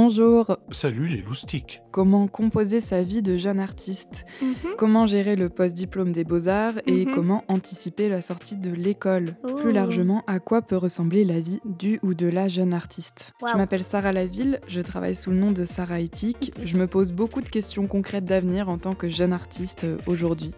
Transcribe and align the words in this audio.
Bonjour. 0.00 0.56
Salut 0.70 1.08
les 1.08 1.22
loustiques. 1.22 1.82
Comment 1.90 2.28
composer 2.28 2.80
sa 2.80 3.02
vie 3.02 3.20
de 3.20 3.36
jeune 3.36 3.58
artiste 3.58 4.24
Mhm. 4.40 4.54
Comment 4.78 5.06
gérer 5.08 5.34
le 5.34 5.48
post-diplôme 5.48 6.12
des 6.12 6.22
beaux-arts 6.22 6.74
et 6.86 7.04
Mhm. 7.04 7.14
comment 7.16 7.42
anticiper 7.48 8.08
la 8.08 8.20
sortie 8.20 8.54
de 8.56 8.70
l'école 8.70 9.34
Plus 9.56 9.70
Ouh. 9.70 9.72
largement, 9.72 10.22
à 10.28 10.38
quoi 10.38 10.62
peut 10.62 10.76
ressembler 10.76 11.24
la 11.24 11.40
vie 11.40 11.58
du 11.64 11.98
ou 12.04 12.14
de 12.14 12.28
la 12.28 12.46
jeune 12.46 12.74
artiste 12.74 13.32
Je 13.50 13.56
m'appelle 13.56 13.82
Sarah 13.82 14.12
Laville, 14.12 14.60
je 14.68 14.80
travaille 14.82 15.16
sous 15.16 15.30
le 15.30 15.36
nom 15.36 15.50
de 15.50 15.64
Sarah 15.64 15.98
Ethique. 15.98 16.52
Je 16.64 16.76
me 16.76 16.86
pose 16.86 17.10
beaucoup 17.10 17.40
de 17.40 17.48
questions 17.48 17.88
concrètes 17.88 18.24
d'avenir 18.24 18.68
en 18.68 18.78
tant 18.78 18.94
que 18.94 19.08
jeune 19.08 19.32
artiste 19.32 19.82
euh, 19.82 19.96
aujourd'hui. 20.06 20.52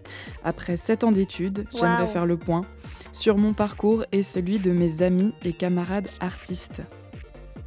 Après 0.45 0.77
7 0.77 1.03
ans 1.03 1.13
d'études, 1.13 1.65
j'aimerais 1.73 2.09
faire 2.09 2.27
le 2.27 2.37
point 2.37 2.67
sur 3.13 3.39
mon 3.39 3.55
parcours 3.55 4.05
et 4.13 4.23
celui 4.23 4.59
de 4.59 4.71
mes 4.73 5.01
amis 5.01 5.33
et 5.43 5.55
camarades 5.55 6.09
artistes. 6.21 6.83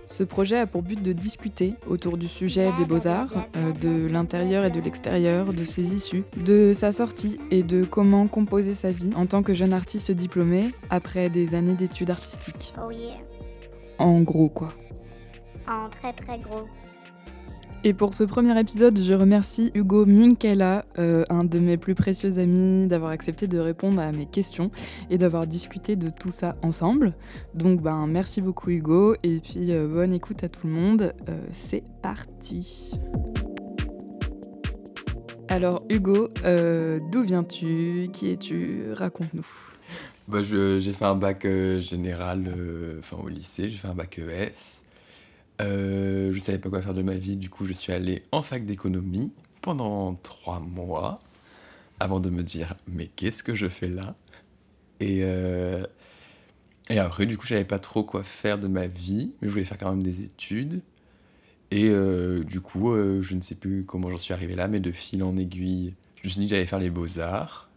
Ce 0.08 0.24
projet 0.24 0.60
a 0.60 0.68
pour 0.68 0.84
but 0.84 1.02
de 1.02 1.14
discuter 1.14 1.76
autour 1.88 2.18
du 2.18 2.28
sujet 2.28 2.72
des 2.78 2.86
beaux-arts, 2.86 3.48
euh, 3.56 3.72
de 3.72 4.08
l'intérieur 4.08 4.66
et 4.66 4.70
de 4.70 4.80
l'extérieur, 4.80 5.54
de 5.54 5.64
ses 5.64 5.96
issues, 5.96 6.24
de 6.38 6.74
sa 6.74 6.92
sortie 6.92 7.40
et 7.52 7.64
de 7.64 7.84
comment 7.84 8.28
composer 8.28 8.74
sa 8.74 8.92
vie 8.92 9.12
en 9.16 9.26
tant 9.26 9.44
que 9.44 9.54
jeune 9.54 9.74
artiste 9.74 10.12
diplômé 10.12 10.72
après 10.90 11.30
des 11.30 11.56
années 11.56 11.76
d'études 11.76 12.12
artistiques. 12.12 12.74
Oh 12.82 12.92
yeah. 12.92 13.16
En 13.98 14.22
gros 14.22 14.50
quoi. 14.50 14.74
En 15.68 15.90
très 15.90 16.14
très 16.14 16.40
gros. 16.40 16.68
Et 17.86 17.94
pour 17.94 18.14
ce 18.14 18.24
premier 18.24 18.58
épisode, 18.58 18.98
je 19.02 19.14
remercie 19.14 19.70
Hugo 19.74 20.06
Minkela, 20.06 20.86
euh, 21.00 21.26
un 21.30 21.44
de 21.44 21.60
mes 21.60 21.76
plus 21.76 21.96
précieux 21.96 22.40
amis, 22.40 22.88
d'avoir 22.88 23.12
accepté 23.12 23.46
de 23.46 23.60
répondre 23.60 24.00
à 24.00 24.14
mes 24.14 24.26
questions 24.26 24.72
et 25.10 25.18
d'avoir 25.18 25.48
discuté 25.48 25.98
de 25.98 26.10
tout 26.10 26.32
ça 26.32 26.56
ensemble. 26.62 27.14
Donc 27.56 27.82
ben 27.82 28.08
merci 28.08 28.40
beaucoup 28.40 28.70
Hugo 28.70 29.16
et 29.22 29.42
puis 29.42 29.74
euh, 29.74 29.86
bonne 29.90 30.14
écoute 30.14 30.46
à 30.46 30.50
tout 30.50 30.66
le 30.66 30.72
monde. 30.72 31.14
Euh, 31.28 31.38
C'est 31.52 31.84
parti. 32.02 32.92
Alors 35.50 35.84
Hugo, 35.90 36.30
d'où 37.12 37.22
viens-tu? 37.22 38.10
Qui 38.14 38.30
es-tu? 38.32 38.94
Raconte-nous. 38.94 39.46
Bah, 40.30 40.42
j'ai 40.42 40.94
fait 40.94 41.06
un 41.06 41.16
bac 41.16 41.46
général 41.82 42.46
enfin, 43.00 43.18
au 43.22 43.28
lycée, 43.28 43.70
j'ai 43.70 43.76
fait 43.76 43.90
un 43.90 43.94
bac 43.94 44.20
ES. 44.20 44.84
Euh, 45.62 46.32
je 46.34 46.40
savais 46.40 46.58
pas 46.58 46.70
quoi 46.70 46.82
faire 46.82 46.94
de 46.96 47.04
ma 47.04 47.14
vie, 47.14 47.36
du 47.38 47.50
coup 47.50 47.66
je 47.66 47.74
suis 47.74 47.94
allé 47.94 48.24
en 48.32 48.42
fac 48.42 48.66
d'économie 48.66 49.32
pendant 49.62 50.16
trois 50.16 50.60
mois 50.60 51.22
avant 52.00 52.20
de 52.20 52.30
me 52.30 52.44
dire 52.44 52.76
mais 52.88 53.08
qu'est-ce 53.08 53.44
que 53.44 53.54
je 53.56 53.70
fais 53.70 53.88
là? 53.88 54.16
Et, 55.00 55.20
euh, 55.24 55.86
et 56.90 56.98
après 56.98 57.26
du 57.28 57.38
coup 57.38 57.44
je 57.44 57.50
savais 57.50 57.66
pas 57.66 57.80
trop 57.80 58.04
quoi 58.04 58.24
faire 58.24 58.58
de 58.58 58.68
ma 58.68 58.88
vie, 58.88 59.32
mais 59.42 59.48
je 59.48 59.54
voulais 59.54 59.66
faire 59.66 59.78
quand 59.78 59.92
même 59.92 60.04
des 60.04 60.22
études. 60.24 60.82
Et 61.72 61.90
euh, 61.90 62.44
du 62.44 62.60
coup 62.60 62.92
euh, 62.94 63.22
je 63.22 63.36
ne 63.36 63.42
sais 63.42 63.56
plus 63.56 63.86
comment 63.86 64.10
j'en 64.10 64.18
suis 64.18 64.34
arrivé 64.34 64.56
là, 64.56 64.68
mais 64.68 64.80
de 64.80 64.92
fil 64.92 65.24
en 65.24 65.38
aiguille, 65.38 65.94
je 66.18 66.28
me 66.28 66.30
suis 66.30 66.40
dit 66.42 66.48
que 66.48 66.52
j'allais 66.52 66.66
faire 66.66 66.80
les 66.80 66.90
beaux-arts. 66.90 67.70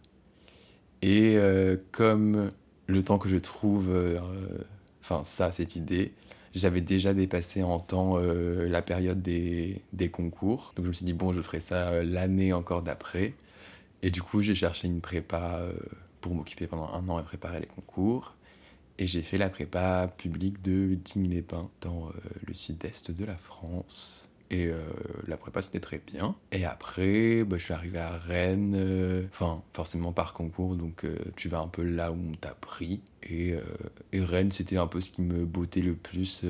Et 1.03 1.35
euh, 1.37 1.77
comme 1.91 2.51
le 2.87 3.03
temps 3.03 3.19
que 3.19 3.29
je 3.29 3.37
trouve, 3.37 3.91
enfin 5.01 5.23
ça, 5.23 5.51
cette 5.51 5.75
idée, 5.75 6.13
j'avais 6.57 6.81
déjà 6.81 7.13
dépassé 7.13 7.63
en 7.63 7.79
temps 7.79 8.17
euh, 8.17 8.67
la 8.67 8.81
période 8.81 9.21
des, 9.21 9.81
des 9.93 10.09
concours. 10.09 10.73
Donc 10.75 10.85
je 10.85 10.89
me 10.89 10.93
suis 10.93 11.05
dit, 11.05 11.13
bon, 11.13 11.33
je 11.33 11.41
ferai 11.41 11.59
ça 11.59 11.89
euh, 11.89 12.03
l'année 12.03 12.53
encore 12.53 12.81
d'après. 12.81 13.33
Et 14.01 14.11
du 14.11 14.21
coup, 14.21 14.41
j'ai 14.41 14.55
cherché 14.55 14.87
une 14.87 15.01
prépa 15.01 15.59
euh, 15.59 15.73
pour 16.21 16.35
m'occuper 16.35 16.67
pendant 16.67 16.93
un 16.93 17.07
an 17.09 17.19
et 17.19 17.23
préparer 17.23 17.59
les 17.59 17.67
concours. 17.67 18.35
Et 18.99 19.07
j'ai 19.07 19.21
fait 19.21 19.37
la 19.37 19.49
prépa 19.49 20.07
publique 20.17 20.61
de 20.61 20.95
Digne-les-Bains, 20.95 21.69
dans 21.81 22.09
le 22.47 22.53
sud-est 22.55 23.11
de 23.11 23.25
la 23.25 23.37
France. 23.37 24.26
Et 24.49 24.67
euh, 24.67 24.77
la 25.27 25.35
prépa, 25.35 25.61
c'était 25.61 25.79
très 25.79 25.99
bien. 25.99 26.35
Et 26.51 26.63
après, 26.63 27.43
bah, 27.43 27.57
je 27.57 27.63
suis 27.63 27.73
arrivé 27.73 27.99
à 27.99 28.17
Rennes, 28.17 28.75
euh, 28.77 29.23
enfin, 29.31 29.61
forcément 29.73 30.13
par 30.13 30.33
concours, 30.33 30.75
donc 30.75 31.03
euh, 31.03 31.17
tu 31.35 31.49
vas 31.49 31.59
un 31.59 31.67
peu 31.67 31.83
là 31.83 32.11
où 32.11 32.17
on 32.31 32.35
t'a 32.35 32.53
pris. 32.53 33.01
Et, 33.29 33.55
et 34.13 34.21
Rennes, 34.21 34.51
c'était 34.51 34.77
un 34.77 34.87
peu 34.87 35.01
ce 35.01 35.11
qui 35.11 35.21
me 35.21 35.43
bottait 35.43 35.81
le 35.81 35.95
plus 35.95 36.45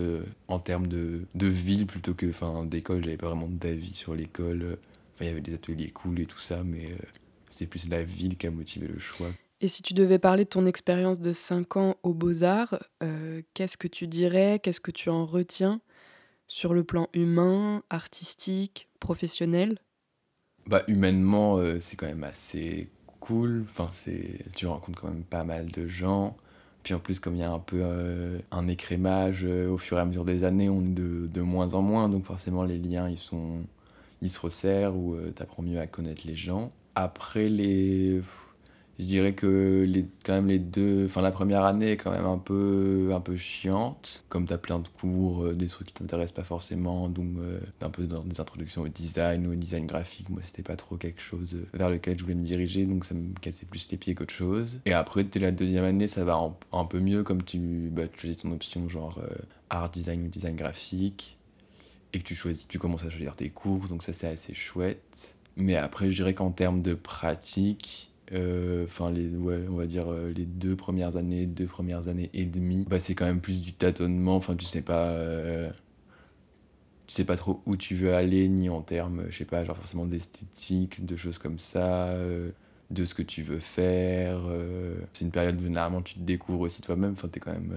en 0.47 0.59
termes 0.59 0.85
de, 0.85 1.23
de 1.33 1.47
ville 1.47 1.87
plutôt 1.87 2.13
que 2.13 2.27
d'école. 2.65 3.03
J'avais 3.03 3.17
pas 3.17 3.27
vraiment 3.27 3.47
d'avis 3.47 3.95
sur 3.95 4.13
l'école. 4.13 4.77
Enfin, 5.15 5.25
il 5.25 5.27
y 5.27 5.31
avait 5.31 5.41
des 5.41 5.55
ateliers 5.55 5.89
cool 5.89 6.19
et 6.19 6.27
tout 6.27 6.39
ça, 6.39 6.61
mais 6.63 6.95
c'est 7.49 7.65
plus 7.65 7.89
la 7.89 8.03
ville 8.03 8.37
qui 8.37 8.45
a 8.45 8.51
motivé 8.51 8.87
le 8.87 8.99
choix. 8.99 9.29
Et 9.59 9.69
si 9.69 9.81
tu 9.81 9.95
devais 9.95 10.19
parler 10.19 10.43
de 10.43 10.49
ton 10.49 10.67
expérience 10.67 11.19
de 11.19 11.33
5 11.33 11.77
ans 11.77 11.95
aux 12.03 12.13
beaux-arts, 12.13 12.77
qu'est-ce 13.55 13.77
que 13.77 13.87
tu 13.87 14.05
dirais? 14.05 14.59
Qu'est-ce 14.61 14.81
que 14.81 14.91
tu 14.91 15.09
en 15.09 15.25
retiens? 15.25 15.81
Sur 16.47 16.73
le 16.73 16.83
plan 16.83 17.07
humain, 17.13 17.83
artistique, 17.89 18.87
professionnel? 18.99 19.79
Bah, 20.65 20.83
humainement, 20.87 21.57
euh, 21.57 21.79
c'est 21.81 21.95
quand 21.95 22.07
même 22.07 22.23
assez 22.23 22.89
cool. 23.19 23.65
Enfin. 23.69 23.89
Tu 24.55 24.65
rencontres 24.65 25.01
quand 25.01 25.09
même 25.09 25.23
pas 25.23 25.43
mal 25.43 25.67
de 25.67 25.87
gens. 25.87 26.37
Puis 26.83 26.93
en 26.93 26.99
plus, 26.99 27.19
comme 27.19 27.35
il 27.35 27.39
y 27.39 27.43
a 27.43 27.51
un 27.51 27.59
peu 27.59 27.79
euh, 27.81 28.39
un 28.51 28.67
écrémage 28.67 29.43
euh, 29.43 29.69
au 29.69 29.77
fur 29.77 29.97
et 29.97 30.01
à 30.01 30.05
mesure 30.05 30.25
des 30.25 30.43
années, 30.43 30.69
on 30.69 30.81
est 30.81 30.93
de, 30.93 31.27
de 31.27 31.41
moins 31.41 31.73
en 31.73 31.81
moins. 31.81 32.09
Donc 32.09 32.25
forcément, 32.25 32.63
les 32.63 32.79
liens, 32.79 33.09
ils, 33.09 33.17
sont... 33.17 33.59
ils 34.21 34.29
se 34.29 34.39
resserrent 34.39 34.95
ou 34.95 35.17
tu 35.35 35.41
apprends 35.41 35.63
mieux 35.63 35.79
à 35.79 35.87
connaître 35.87 36.25
les 36.25 36.35
gens. 36.35 36.71
Après, 36.95 37.49
les... 37.49 38.21
je 38.99 39.05
dirais 39.05 39.33
que 39.33 39.85
les, 39.87 40.07
quand 40.23 40.33
même 40.33 40.47
les 40.47 40.57
deux... 40.57 41.05
Enfin, 41.05 41.21
la 41.21 41.31
première 41.31 41.63
année 41.63 41.91
est 41.91 41.97
quand 41.97 42.09
même 42.09 42.25
un 42.25 42.39
peu, 42.39 43.11
un 43.13 43.19
peu 43.19 43.37
chiante. 43.37 44.23
Comme 44.27 44.47
tu 44.47 44.53
as 44.53 44.57
plein 44.57 44.79
de 44.79 44.87
cours, 44.87 45.45
euh, 45.45 45.53
des 45.53 45.67
trucs 45.67 45.89
qui 45.89 45.93
t'intéressent 45.93 46.35
pas 46.35 46.43
forcément. 46.43 47.07
Donc, 47.07 47.37
euh, 47.37 47.59
un 47.81 47.91
peu 47.91 48.05
dans 48.05 48.23
des 48.23 48.39
introductions 48.41 48.81
au 48.81 48.87
design 48.87 49.45
ou 49.45 49.51
au 49.51 49.55
design 49.55 49.85
graphique. 49.85 50.29
Moi, 50.29 50.41
c'était 50.43 50.63
pas 50.63 50.75
trop 50.75 50.97
quelque 50.97 51.21
chose 51.21 51.53
euh, 51.53 51.77
vers 51.77 51.91
lequel 51.91 52.17
je 52.17 52.23
voulais 52.23 52.35
me 52.35 52.41
diriger. 52.41 52.85
Donc, 52.85 53.05
ça 53.05 53.13
me 53.13 53.33
cassait 53.39 53.67
plus 53.67 53.87
les 53.91 53.97
pieds 53.97 54.15
qu'autre 54.15 54.33
chose. 54.33 54.79
Et 54.85 54.93
après, 54.93 55.23
dès 55.23 55.39
la 55.39 55.51
deuxième 55.51 55.83
année, 55.83 56.07
ça 56.07 56.25
va 56.25 56.39
un, 56.73 56.85
peu 56.85 56.99
mieux. 56.99 57.23
Comme 57.23 57.43
tu, 57.43 57.89
bah, 57.91 58.03
choisis 58.19 58.37
ton 58.37 58.51
option 58.51 58.89
genre 58.89 59.19
euh, 59.19 59.27
art 59.69 59.91
design 59.91 60.25
ou 60.25 60.27
design 60.27 60.55
graphique. 60.55 61.37
Et 62.13 62.19
que 62.19 62.23
tu 62.23 62.33
choisis, 62.33 62.67
tu 62.67 62.79
commences 62.79 63.03
à 63.03 63.11
choisir 63.11 63.35
tes 63.35 63.49
cours. 63.49 63.87
Donc, 63.89 64.01
ça, 64.01 64.11
c'est 64.11 64.27
assez 64.27 64.55
chouette. 64.55 65.35
Mais 65.55 65.75
après, 65.75 66.11
je 66.11 66.15
dirais 66.15 66.33
qu'en 66.33 66.51
termes 66.51 66.81
de 66.81 66.95
pratique, 66.95 68.09
euh, 68.33 68.85
enfin 68.85 69.09
les 69.09 69.29
ouais 69.29 69.65
on 69.69 69.75
va 69.75 69.85
dire 69.85 70.11
euh, 70.11 70.33
les 70.35 70.45
deux 70.45 70.75
premières 70.75 71.15
années 71.15 71.45
deux 71.45 71.65
premières 71.65 72.09
années 72.09 72.29
et 72.33 72.45
demie 72.45 72.85
bah 72.89 72.99
c'est 72.99 73.15
quand 73.15 73.25
même 73.25 73.39
plus 73.41 73.61
du 73.61 73.73
tâtonnement. 73.73 74.35
Enfin 74.35 74.55
tu 74.55 74.65
sais 74.65 74.81
pas 74.81 75.05
euh, 75.11 75.69
tu 77.07 77.15
sais 77.15 77.23
pas 77.23 77.37
trop 77.37 77.61
où 77.65 77.77
tu 77.77 77.95
veux 77.95 78.13
aller 78.13 78.47
ni 78.49 78.69
en 78.69 78.81
termes 78.81 79.25
je 79.29 79.37
sais 79.37 79.45
pas 79.45 79.63
genre 79.63 79.77
forcément 79.77 80.05
d'esthétique 80.05 81.05
de 81.05 81.15
choses 81.15 81.37
comme 81.37 81.57
ça 81.59 82.13
de 82.91 83.05
ce 83.05 83.13
que 83.13 83.23
tu 83.23 83.43
veux 83.43 83.59
faire 83.59 84.39
c'est 85.13 85.23
une 85.23 85.31
période 85.31 85.59
où 85.61 85.63
généralement 85.63 86.01
tu 86.01 86.15
te 86.15 86.19
découvres 86.19 86.61
aussi 86.61 86.81
toi-même. 86.81 87.13
Enfin 87.13 87.29
t'es 87.29 87.39
quand 87.39 87.53
même 87.53 87.73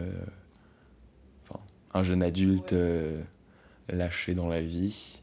enfin 1.49 1.61
un 1.95 2.03
jeune 2.03 2.23
adulte 2.25 2.75
lâché 3.89 4.35
dans 4.35 4.49
la 4.49 4.63
vie 4.63 5.20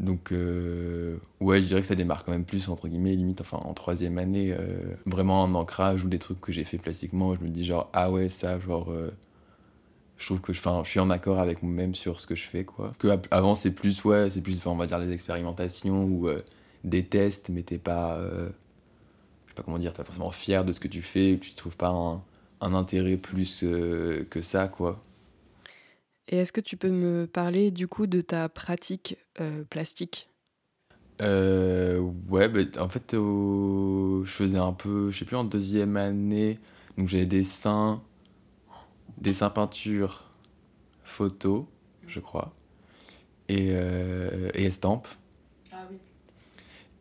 donc, 0.00 0.32
euh, 0.32 1.18
ouais, 1.40 1.62
je 1.62 1.68
dirais 1.68 1.80
que 1.80 1.86
ça 1.86 1.94
démarre 1.94 2.24
quand 2.24 2.32
même 2.32 2.44
plus, 2.44 2.68
entre 2.68 2.88
guillemets, 2.88 3.14
limite, 3.14 3.40
enfin, 3.40 3.58
en 3.58 3.74
troisième 3.74 4.18
année, 4.18 4.52
euh, 4.52 4.94
vraiment 5.06 5.44
un 5.44 5.54
ancrage 5.54 6.04
ou 6.04 6.08
des 6.08 6.18
trucs 6.18 6.40
que 6.40 6.52
j'ai 6.52 6.64
fait 6.64 6.78
plastiquement, 6.78 7.34
je 7.36 7.40
me 7.40 7.48
dis 7.48 7.64
genre, 7.64 7.90
ah 7.92 8.10
ouais, 8.10 8.28
ça, 8.28 8.58
genre, 8.58 8.90
euh, 8.90 9.10
je 10.18 10.26
trouve 10.26 10.40
que 10.40 10.52
je, 10.52 10.60
suis 10.84 11.00
en 11.00 11.10
accord 11.10 11.38
avec 11.38 11.62
moi-même 11.62 11.94
sur 11.94 12.20
ce 12.20 12.26
que 12.26 12.34
je 12.34 12.44
fais, 12.44 12.64
quoi. 12.64 12.94
Avant, 13.30 13.54
c'est 13.54 13.70
plus, 13.70 14.04
ouais, 14.04 14.30
c'est 14.30 14.40
plus, 14.40 14.64
on 14.66 14.76
va 14.76 14.86
dire, 14.86 14.98
les 14.98 15.12
expérimentations 15.12 16.04
ou 16.04 16.28
des 16.82 17.04
tests, 17.04 17.50
mais 17.50 17.62
t'es 17.62 17.78
pas, 17.78 18.18
je 18.18 19.50
sais 19.50 19.54
pas 19.54 19.62
comment 19.62 19.78
dire, 19.78 19.92
t'es 19.92 19.98
pas 19.98 20.04
forcément 20.04 20.30
fier 20.30 20.64
de 20.64 20.72
ce 20.72 20.80
que 20.80 20.88
tu 20.88 21.02
fais, 21.02 21.38
tu 21.40 21.52
trouves 21.54 21.76
pas 21.76 21.90
un, 22.60 22.74
intérêt 22.74 23.16
plus 23.16 23.60
que 23.62 24.42
ça, 24.42 24.68
quoi. 24.68 25.00
Et 26.28 26.38
est-ce 26.38 26.52
que 26.52 26.60
tu 26.60 26.76
peux 26.76 26.90
me 26.90 27.26
parler 27.26 27.70
du 27.70 27.86
coup 27.86 28.06
de 28.06 28.20
ta 28.20 28.48
pratique 28.48 29.18
euh, 29.40 29.64
plastique? 29.64 30.28
Euh, 31.22 32.00
ouais, 32.28 32.48
bah, 32.48 32.60
en 32.80 32.88
fait, 32.88 33.12
je 33.12 34.22
faisais 34.26 34.58
un 34.58 34.72
peu, 34.72 35.10
je 35.10 35.18
sais 35.18 35.24
plus, 35.24 35.36
en 35.36 35.44
deuxième 35.44 35.96
année, 35.96 36.58
donc 36.96 37.08
j'avais 37.08 37.26
dessin, 37.26 38.02
dessin, 39.18 39.50
peinture, 39.50 40.24
photo, 41.04 41.68
je 42.06 42.20
crois, 42.20 42.52
et, 43.48 43.68
euh, 43.70 44.50
et 44.54 44.64
estampe. 44.64 45.06
Ah 45.72 45.86
oui. 45.90 45.98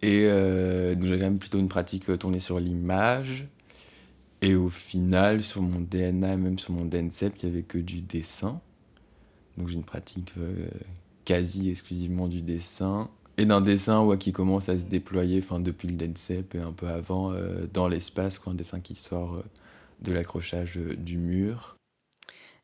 Et 0.02 0.28
euh, 0.30 0.96
donc 0.96 1.06
j'avais 1.06 1.20
quand 1.20 1.26
même 1.26 1.40
plutôt 1.40 1.60
une 1.60 1.70
pratique 1.70 2.18
tournée 2.20 2.40
sur 2.40 2.60
l'image. 2.60 3.48
Et 4.42 4.56
au 4.56 4.70
final, 4.70 5.42
sur 5.42 5.62
mon 5.62 5.80
DNA, 5.80 6.36
même 6.36 6.60
sur 6.60 6.74
mon 6.74 6.84
DNCEP, 6.84 7.36
il 7.42 7.50
n'y 7.50 7.56
avait 7.56 7.64
que 7.64 7.78
du 7.78 8.02
dessin. 8.02 8.60
Donc 9.58 9.68
j'ai 9.68 9.76
une 9.76 9.84
pratique 9.84 10.34
euh, 10.38 10.68
quasi 11.26 11.70
exclusivement 11.70 12.28
du 12.28 12.42
dessin. 12.42 13.10
Et 13.38 13.46
d'un 13.46 13.62
dessin 13.62 14.04
ouais, 14.04 14.18
qui 14.18 14.32
commence 14.32 14.70
à 14.70 14.78
se 14.78 14.86
déployer 14.86 15.40
enfin, 15.40 15.60
depuis 15.60 15.88
le 15.88 15.96
DNCEP 15.96 16.56
et 16.56 16.60
un 16.60 16.72
peu 16.72 16.88
avant 16.88 17.32
euh, 17.32 17.66
dans 17.74 17.88
l'espace, 17.88 18.38
quoi, 18.38 18.54
un 18.54 18.56
dessin 18.56 18.80
qui 18.80 18.96
sort 18.96 19.36
euh, 19.36 19.44
de 20.02 20.12
l'accrochage 20.12 20.78
euh, 20.78 20.96
du 20.96 21.18
mur. 21.18 21.76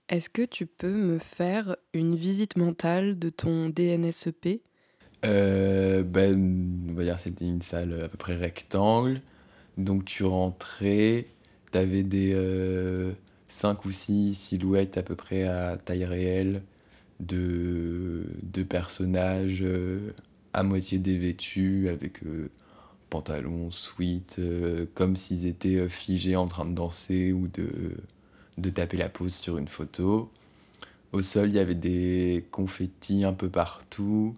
Est-ce 0.09 0.29
que 0.29 0.43
tu 0.43 0.65
peux 0.65 0.93
me 0.93 1.19
faire 1.19 1.75
une 1.93 2.15
visite 2.15 2.57
mentale 2.57 3.17
de 3.17 3.29
ton 3.29 3.69
DNSEP 3.69 4.61
ben, 5.21 6.87
on 6.89 6.93
va 6.93 7.03
dire 7.03 7.19
c'était 7.19 7.45
une 7.45 7.61
salle 7.61 8.03
à 8.03 8.07
peu 8.07 8.17
près 8.17 8.35
rectangle. 8.35 9.21
Donc 9.77 10.05
tu 10.05 10.23
rentrais, 10.23 11.27
t'avais 11.71 12.03
des 12.03 12.31
5 13.49 13.77
euh, 13.77 13.81
ou 13.85 13.91
6 13.91 14.33
silhouettes 14.33 14.97
à 14.97 15.03
peu 15.03 15.15
près 15.15 15.43
à 15.43 15.77
taille 15.77 16.05
réelle 16.05 16.63
de, 17.19 18.25
de 18.43 18.63
personnages 18.63 19.61
euh, 19.61 20.11
à 20.53 20.63
moitié 20.63 20.97
dévêtus 20.99 21.89
avec 21.89 22.21
pantalon, 23.09 23.71
sweat, 23.71 24.39
comme 24.93 25.15
s'ils 25.15 25.45
étaient 25.45 25.87
figés 25.89 26.35
en 26.35 26.47
train 26.47 26.65
de 26.65 26.73
danser 26.73 27.33
ou 27.33 27.47
de, 27.47 27.95
de 28.57 28.69
taper 28.69 28.97
la 28.97 29.09
pose 29.09 29.33
sur 29.33 29.57
une 29.57 29.67
photo. 29.67 30.31
Au 31.11 31.21
sol, 31.21 31.49
il 31.49 31.55
y 31.55 31.59
avait 31.59 31.75
des 31.75 32.45
confettis 32.51 33.23
un 33.23 33.33
peu 33.33 33.49
partout 33.49 34.35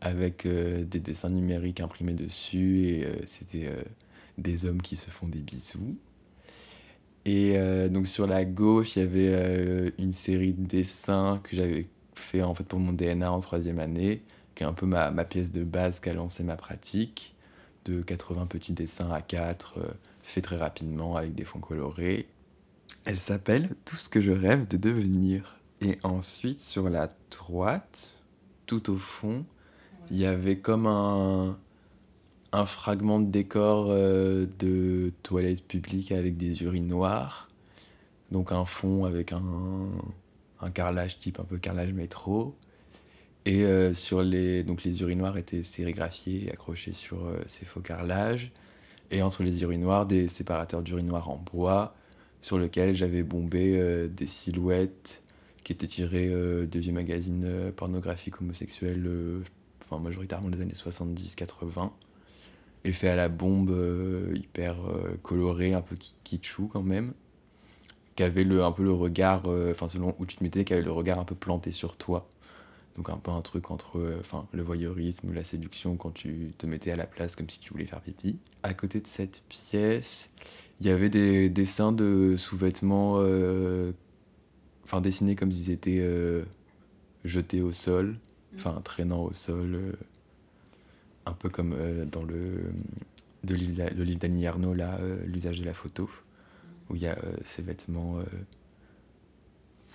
avec 0.00 0.46
euh, 0.46 0.84
des 0.84 1.00
dessins 1.00 1.30
numériques 1.30 1.80
imprimés 1.80 2.14
dessus 2.14 2.86
et 2.86 3.04
euh, 3.04 3.14
c'était 3.26 3.66
euh, 3.66 3.82
des 4.38 4.66
hommes 4.66 4.82
qui 4.82 4.96
se 4.96 5.10
font 5.10 5.26
des 5.26 5.40
bisous. 5.40 5.96
Et 7.26 7.56
donc 7.88 8.06
sur 8.06 8.26
la 8.26 8.44
gauche, 8.44 8.96
il 8.96 8.98
y 8.98 9.02
avait 9.02 9.94
une 9.98 10.12
série 10.12 10.52
de 10.52 10.66
dessins 10.66 11.40
que 11.42 11.56
j'avais 11.56 11.86
fait 12.34 12.42
en 12.42 12.54
fait 12.54 12.64
pour 12.64 12.80
mon 12.80 12.92
DNA 12.92 13.30
en 13.30 13.40
troisième 13.40 13.78
année, 13.78 14.22
qui 14.54 14.64
est 14.64 14.66
un 14.66 14.72
peu 14.72 14.86
ma, 14.86 15.10
pièce 15.24 15.52
de 15.52 15.62
base 15.62 16.00
qui 16.00 16.08
a 16.08 16.14
lancé 16.14 16.42
ma 16.42 16.56
pratique, 16.56 17.34
de 17.84 18.02
80 18.02 18.46
petits 18.46 18.72
dessins 18.72 19.10
à 19.10 19.20
4, 19.20 19.78
faits 20.22 20.44
très 20.44 20.56
rapidement 20.56 21.16
avec 21.16 21.34
des 21.34 21.44
fonds 21.44 21.60
colorés. 21.60 22.26
Elle 23.04 23.18
s'appelle 23.18 23.70
Tout 23.84 23.96
ce 23.96 24.08
que 24.08 24.20
je 24.20 24.32
rêve 24.32 24.66
de 24.66 24.76
devenir. 24.76 25.60
Et 25.80 25.96
ensuite, 26.02 26.60
sur 26.60 26.88
la 26.88 27.08
droite, 27.30 28.14
tout 28.66 28.90
au 28.90 28.96
fond, 28.96 29.44
il 30.10 30.16
y 30.16 30.26
avait 30.26 30.56
comme 30.56 30.86
un, 30.86 31.58
un 32.52 32.66
fragment 32.66 33.20
de 33.20 33.30
décor 33.30 33.88
euh, 33.90 34.46
de 34.58 35.12
toilette 35.22 35.64
publique 35.66 36.10
avec 36.10 36.36
des 36.36 36.62
urinoirs. 36.62 37.48
Donc 38.32 38.50
un 38.50 38.64
fond 38.64 39.04
avec 39.04 39.32
un, 39.32 39.42
un 40.60 40.70
carrelage 40.70 41.18
type 41.18 41.40
un 41.40 41.44
peu 41.44 41.58
carrelage 41.58 41.92
métro. 41.92 42.56
Et 43.46 43.64
euh, 43.64 43.92
sur 43.92 44.22
les, 44.22 44.64
donc 44.64 44.84
les 44.84 45.02
urinoirs 45.02 45.36
étaient 45.36 45.62
sérigraphiés 45.62 46.46
et 46.46 46.50
accrochés 46.50 46.94
sur 46.94 47.26
euh, 47.26 47.42
ces 47.46 47.64
faux 47.64 47.80
carrelages. 47.80 48.52
Et 49.10 49.22
entre 49.22 49.42
les 49.42 49.62
urinoirs, 49.62 50.06
des 50.06 50.28
séparateurs 50.28 50.82
d'urinoirs 50.82 51.28
en 51.28 51.36
bois 51.36 51.94
sur 52.40 52.58
lesquels 52.58 52.94
j'avais 52.94 53.22
bombé 53.22 54.08
des 54.08 54.26
silhouettes 54.26 55.22
qui 55.62 55.72
étaient 55.72 55.86
tirées 55.86 56.28
de 56.28 56.78
vieux 56.78 56.92
magazines 56.92 57.72
pornographiques 57.74 58.40
homosexuels 58.40 59.42
enfin 59.84 60.02
majoritairement 60.02 60.48
des 60.48 60.60
années 60.60 60.72
70-80, 60.72 61.90
et 62.84 62.92
fait 62.92 63.08
à 63.08 63.16
la 63.16 63.28
bombe 63.28 63.70
euh, 63.70 64.32
hyper 64.34 64.76
euh, 64.86 65.16
coloré, 65.22 65.74
un 65.74 65.80
peu 65.80 65.96
kitschou 66.24 66.68
quand 66.68 66.82
même, 66.82 67.14
qui 68.16 68.22
avait 68.22 68.44
le, 68.44 68.64
un 68.64 68.72
peu 68.72 68.82
le 68.82 68.92
regard, 68.92 69.42
euh, 69.46 69.72
enfin 69.72 69.88
selon 69.88 70.14
où 70.18 70.26
tu 70.26 70.36
te 70.36 70.44
mettais, 70.44 70.64
qui 70.64 70.72
avait 70.72 70.82
le 70.82 70.92
regard 70.92 71.18
un 71.18 71.24
peu 71.24 71.34
planté 71.34 71.70
sur 71.70 71.96
toi. 71.96 72.28
Donc 72.96 73.10
un 73.10 73.16
peu 73.16 73.32
un 73.32 73.40
truc 73.40 73.72
entre 73.72 74.18
enfin 74.20 74.46
le 74.52 74.62
voyeurisme 74.62 75.32
la 75.32 75.42
séduction 75.42 75.96
quand 75.96 76.12
tu 76.12 76.52
te 76.56 76.64
mettais 76.64 76.92
à 76.92 76.96
la 76.96 77.06
place 77.06 77.34
comme 77.34 77.50
si 77.50 77.58
tu 77.58 77.72
voulais 77.72 77.86
faire 77.86 78.00
pipi. 78.00 78.38
À 78.62 78.72
côté 78.72 79.00
de 79.00 79.08
cette 79.08 79.42
pièce, 79.48 80.30
il 80.80 80.86
y 80.86 80.90
avait 80.90 81.08
des 81.08 81.48
dessins 81.48 81.90
de 81.90 82.36
sous-vêtements 82.36 83.14
enfin 84.84 85.00
dessinés 85.00 85.34
comme 85.34 85.50
s'ils 85.50 85.72
étaient 85.72 86.08
jetés 87.24 87.62
au 87.62 87.72
sol 87.72 88.16
enfin 88.56 88.80
traînant 88.82 89.24
au 89.24 89.32
sol, 89.32 89.74
euh, 89.74 89.92
un 91.26 91.32
peu 91.32 91.48
comme 91.48 91.74
euh, 91.76 92.04
dans 92.04 92.22
le, 92.22 92.72
de 93.44 93.54
le 93.54 94.04
livre 94.04 94.18
d'Annie 94.18 94.46
Arnaud, 94.46 94.74
là, 94.74 94.98
euh, 95.00 95.24
l'usage 95.26 95.60
de 95.60 95.64
la 95.64 95.74
photo, 95.74 96.08
où 96.90 96.96
il 96.96 97.02
y 97.02 97.06
a 97.06 97.16
ces 97.44 97.62
vêtements 97.62 98.18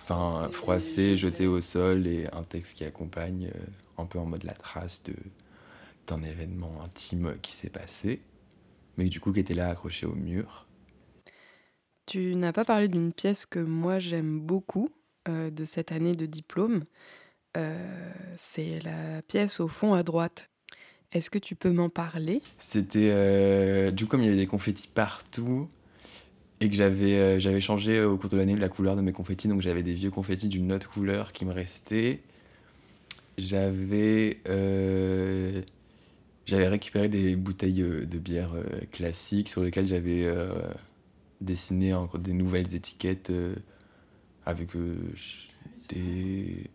enfin 0.02 0.48
froissés, 0.50 1.16
jetés 1.16 1.46
au 1.46 1.60
sol 1.60 2.06
et 2.06 2.26
un 2.32 2.42
texte 2.42 2.76
qui 2.76 2.84
accompagne 2.84 3.50
un 3.98 4.06
peu 4.06 4.18
en 4.18 4.26
mode 4.26 4.44
la 4.44 4.54
trace 4.54 5.02
de 5.04 5.14
d'un 6.06 6.22
événement 6.22 6.82
intime 6.82 7.36
qui 7.40 7.52
s'est 7.52 7.70
passé, 7.70 8.20
mais 8.96 9.04
du 9.04 9.20
coup 9.20 9.32
qui 9.32 9.40
était 9.40 9.54
là 9.54 9.68
accroché 9.68 10.06
au 10.06 10.14
mur. 10.14 10.66
Tu 12.06 12.34
n'as 12.34 12.52
pas 12.52 12.64
parlé 12.64 12.88
d'une 12.88 13.12
pièce 13.12 13.46
que 13.46 13.60
moi 13.60 14.00
j'aime 14.00 14.40
beaucoup 14.40 14.88
de 15.26 15.64
cette 15.64 15.92
année 15.92 16.16
de 16.16 16.26
diplôme. 16.26 16.84
Euh, 17.56 18.12
c'est 18.36 18.80
la 18.80 19.22
pièce 19.22 19.60
au 19.60 19.68
fond 19.68 19.94
à 19.94 20.02
droite. 20.02 20.48
Est-ce 21.12 21.30
que 21.30 21.38
tu 21.38 21.56
peux 21.56 21.70
m'en 21.70 21.88
parler? 21.88 22.42
C'était. 22.58 23.10
Euh, 23.12 23.90
du 23.90 24.04
coup, 24.04 24.12
comme 24.12 24.20
il 24.20 24.26
y 24.26 24.28
avait 24.28 24.36
des 24.36 24.46
confettis 24.46 24.88
partout 24.88 25.68
et 26.60 26.68
que 26.68 26.74
j'avais 26.74 27.14
euh, 27.14 27.40
j'avais 27.40 27.60
changé 27.60 28.02
au 28.02 28.16
cours 28.16 28.30
de 28.30 28.36
l'année 28.36 28.56
la 28.56 28.68
couleur 28.68 28.96
de 28.96 29.00
mes 29.00 29.12
confettis, 29.12 29.48
donc 29.48 29.62
j'avais 29.62 29.82
des 29.82 29.94
vieux 29.94 30.10
confettis 30.10 30.48
d'une 30.48 30.72
autre 30.72 30.90
couleur 30.90 31.32
qui 31.32 31.44
me 31.44 31.52
restaient. 31.52 32.20
J'avais. 33.38 34.40
j'avais 36.46 36.68
récupéré 36.68 37.08
des 37.08 37.36
bouteilles 37.36 37.82
de 37.82 38.18
bière 38.18 38.52
classiques 38.92 39.48
sur 39.48 39.62
lesquelles 39.62 39.86
j'avais 39.86 40.26
dessiné 41.40 41.94
encore 41.94 42.20
des 42.20 42.34
nouvelles 42.34 42.74
étiquettes 42.74 43.32
avec 44.44 44.70
des 45.88 46.70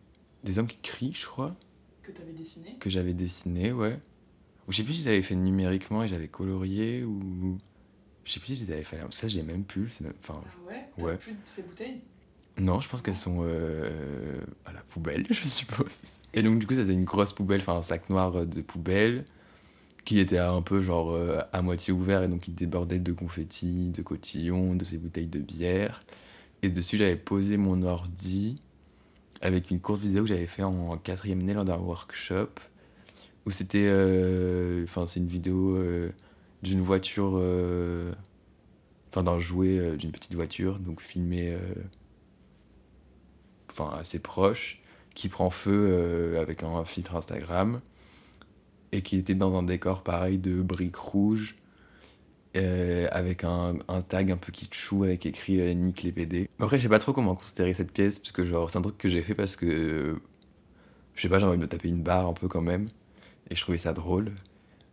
des 0.45 0.59
hommes 0.59 0.67
qui 0.67 0.77
crient, 0.77 1.13
je 1.13 1.25
crois. 1.25 1.55
Que 2.03 2.11
tu 2.11 2.21
avais 2.21 2.31
dessiné? 2.31 2.75
Que 2.79 2.89
j'avais 2.89 3.13
dessiné, 3.13 3.71
ouais. 3.71 3.99
Ou 4.67 4.71
je 4.71 4.77
sais 4.77 4.83
plus 4.83 4.93
si 4.93 4.99
je 5.01 5.05
l'avais 5.05 5.21
fait 5.21 5.35
numériquement 5.35 6.03
et 6.03 6.07
j'avais 6.07 6.27
colorié 6.27 7.03
ou. 7.03 7.57
Je 8.25 8.33
sais 8.33 8.39
plus 8.39 8.55
si 8.55 8.55
je 8.57 8.65
les 8.65 8.73
avais 8.73 8.83
fait. 8.83 8.99
Ça, 9.11 9.27
je 9.27 9.35
l'ai 9.35 9.43
même 9.43 9.63
plus. 9.63 10.01
Même... 10.01 10.13
Enfin, 10.21 10.41
ah 10.43 10.71
ouais? 10.71 11.03
Ouais. 11.03 11.17
plus 11.17 11.33
de 11.33 11.37
ces 11.45 11.63
bouteilles? 11.63 12.01
Non, 12.57 12.79
je 12.79 12.89
pense 12.89 13.01
qu'elles 13.01 13.15
sont 13.15 13.39
euh, 13.41 14.39
à 14.65 14.73
la 14.73 14.81
poubelle, 14.81 15.25
je 15.29 15.45
suppose. 15.45 16.01
Et 16.33 16.41
donc, 16.41 16.59
du 16.59 16.67
coup, 16.67 16.73
c'était 16.73 16.93
une 16.93 17.05
grosse 17.05 17.33
poubelle, 17.33 17.61
enfin, 17.61 17.77
un 17.77 17.83
sac 17.83 18.09
noir 18.09 18.45
de 18.45 18.61
poubelle 18.61 19.23
qui 20.05 20.19
était 20.19 20.37
un 20.37 20.61
peu 20.61 20.81
genre 20.81 21.13
euh, 21.13 21.39
à 21.51 21.63
moitié 21.63 21.91
ouvert 21.91 22.21
et 22.21 22.27
donc 22.27 22.47
il 22.47 22.53
débordait 22.53 22.99
de 22.99 23.11
confettis, 23.11 23.89
de 23.89 24.03
cotillons, 24.03 24.75
de 24.75 24.85
ces 24.85 24.97
bouteilles 24.97 25.27
de 25.27 25.39
bière. 25.39 26.01
Et 26.61 26.69
dessus, 26.69 26.97
j'avais 26.97 27.15
posé 27.15 27.57
mon 27.57 27.81
ordi 27.81 28.55
avec 29.41 29.71
une 29.71 29.79
courte 29.79 30.01
vidéo 30.01 30.23
que 30.23 30.29
j'avais 30.29 30.47
fait 30.47 30.63
en 30.63 30.97
quatrième 30.97 31.41
année 31.41 31.53
lors 31.53 31.65
d'un 31.65 31.77
workshop 31.77 32.49
où 33.45 33.51
c'était 33.51 33.85
euh, 33.85 34.83
enfin 34.85 35.05
c'est 35.07 35.19
une 35.19 35.27
vidéo 35.27 35.75
euh, 35.75 36.09
d'une 36.65 36.81
voiture 36.81 37.33
euh, 37.35 38.11
enfin 39.09 39.23
d'un 39.23 39.39
jouet 39.39 39.95
d'une 39.97 40.11
petite 40.11 40.33
voiture 40.33 40.79
donc 40.79 40.99
filmé 40.99 41.57
enfin 43.71 43.95
assez 43.97 44.19
proche 44.19 44.81
qui 45.13 45.29
prend 45.29 45.49
feu 45.49 46.37
avec 46.39 46.63
un 46.63 46.83
filtre 46.83 47.15
Instagram 47.15 47.79
et 48.91 49.01
qui 49.01 49.17
était 49.17 49.35
dans 49.35 49.57
un 49.57 49.63
décor 49.63 50.03
pareil 50.03 50.37
de 50.37 50.61
briques 50.61 50.97
rouges 50.97 51.55
euh, 52.55 53.07
avec 53.11 53.43
un, 53.43 53.75
tag 54.07 54.31
un 54.31 54.37
peu 54.37 54.51
kitschou 54.53 55.03
avec 55.03 55.25
écrit 55.25 55.59
euh, 55.59 55.73
Nick 55.73 56.03
les 56.03 56.13
PD. 56.13 56.49
Après, 56.59 56.77
je 56.77 56.83
sais 56.83 56.89
pas 56.89 56.99
trop 56.99 57.11
comment 57.11 57.35
considérer 57.35 57.73
cette 57.73 57.91
pièce, 57.91 58.17
parce 58.17 58.31
que 58.31 58.45
genre, 58.45 58.69
c'est 58.69 58.77
un 58.77 58.81
truc 58.81 58.97
que 58.97 59.09
j'ai 59.09 59.23
fait 59.23 59.35
parce 59.35 59.57
que. 59.57 60.15
je 61.15 61.21
sais 61.21 61.27
pas, 61.27 61.39
j'ai 61.39 61.45
envie 61.45 61.57
de 61.57 61.61
me 61.61 61.67
taper 61.67 61.89
une 61.89 62.01
barre 62.01 62.27
un 62.27 62.33
peu 62.33 62.47
quand 62.47 62.61
même, 62.61 62.87
et 63.49 63.55
je 63.55 63.61
trouvais 63.61 63.77
ça 63.77 63.91
drôle. 63.91 64.31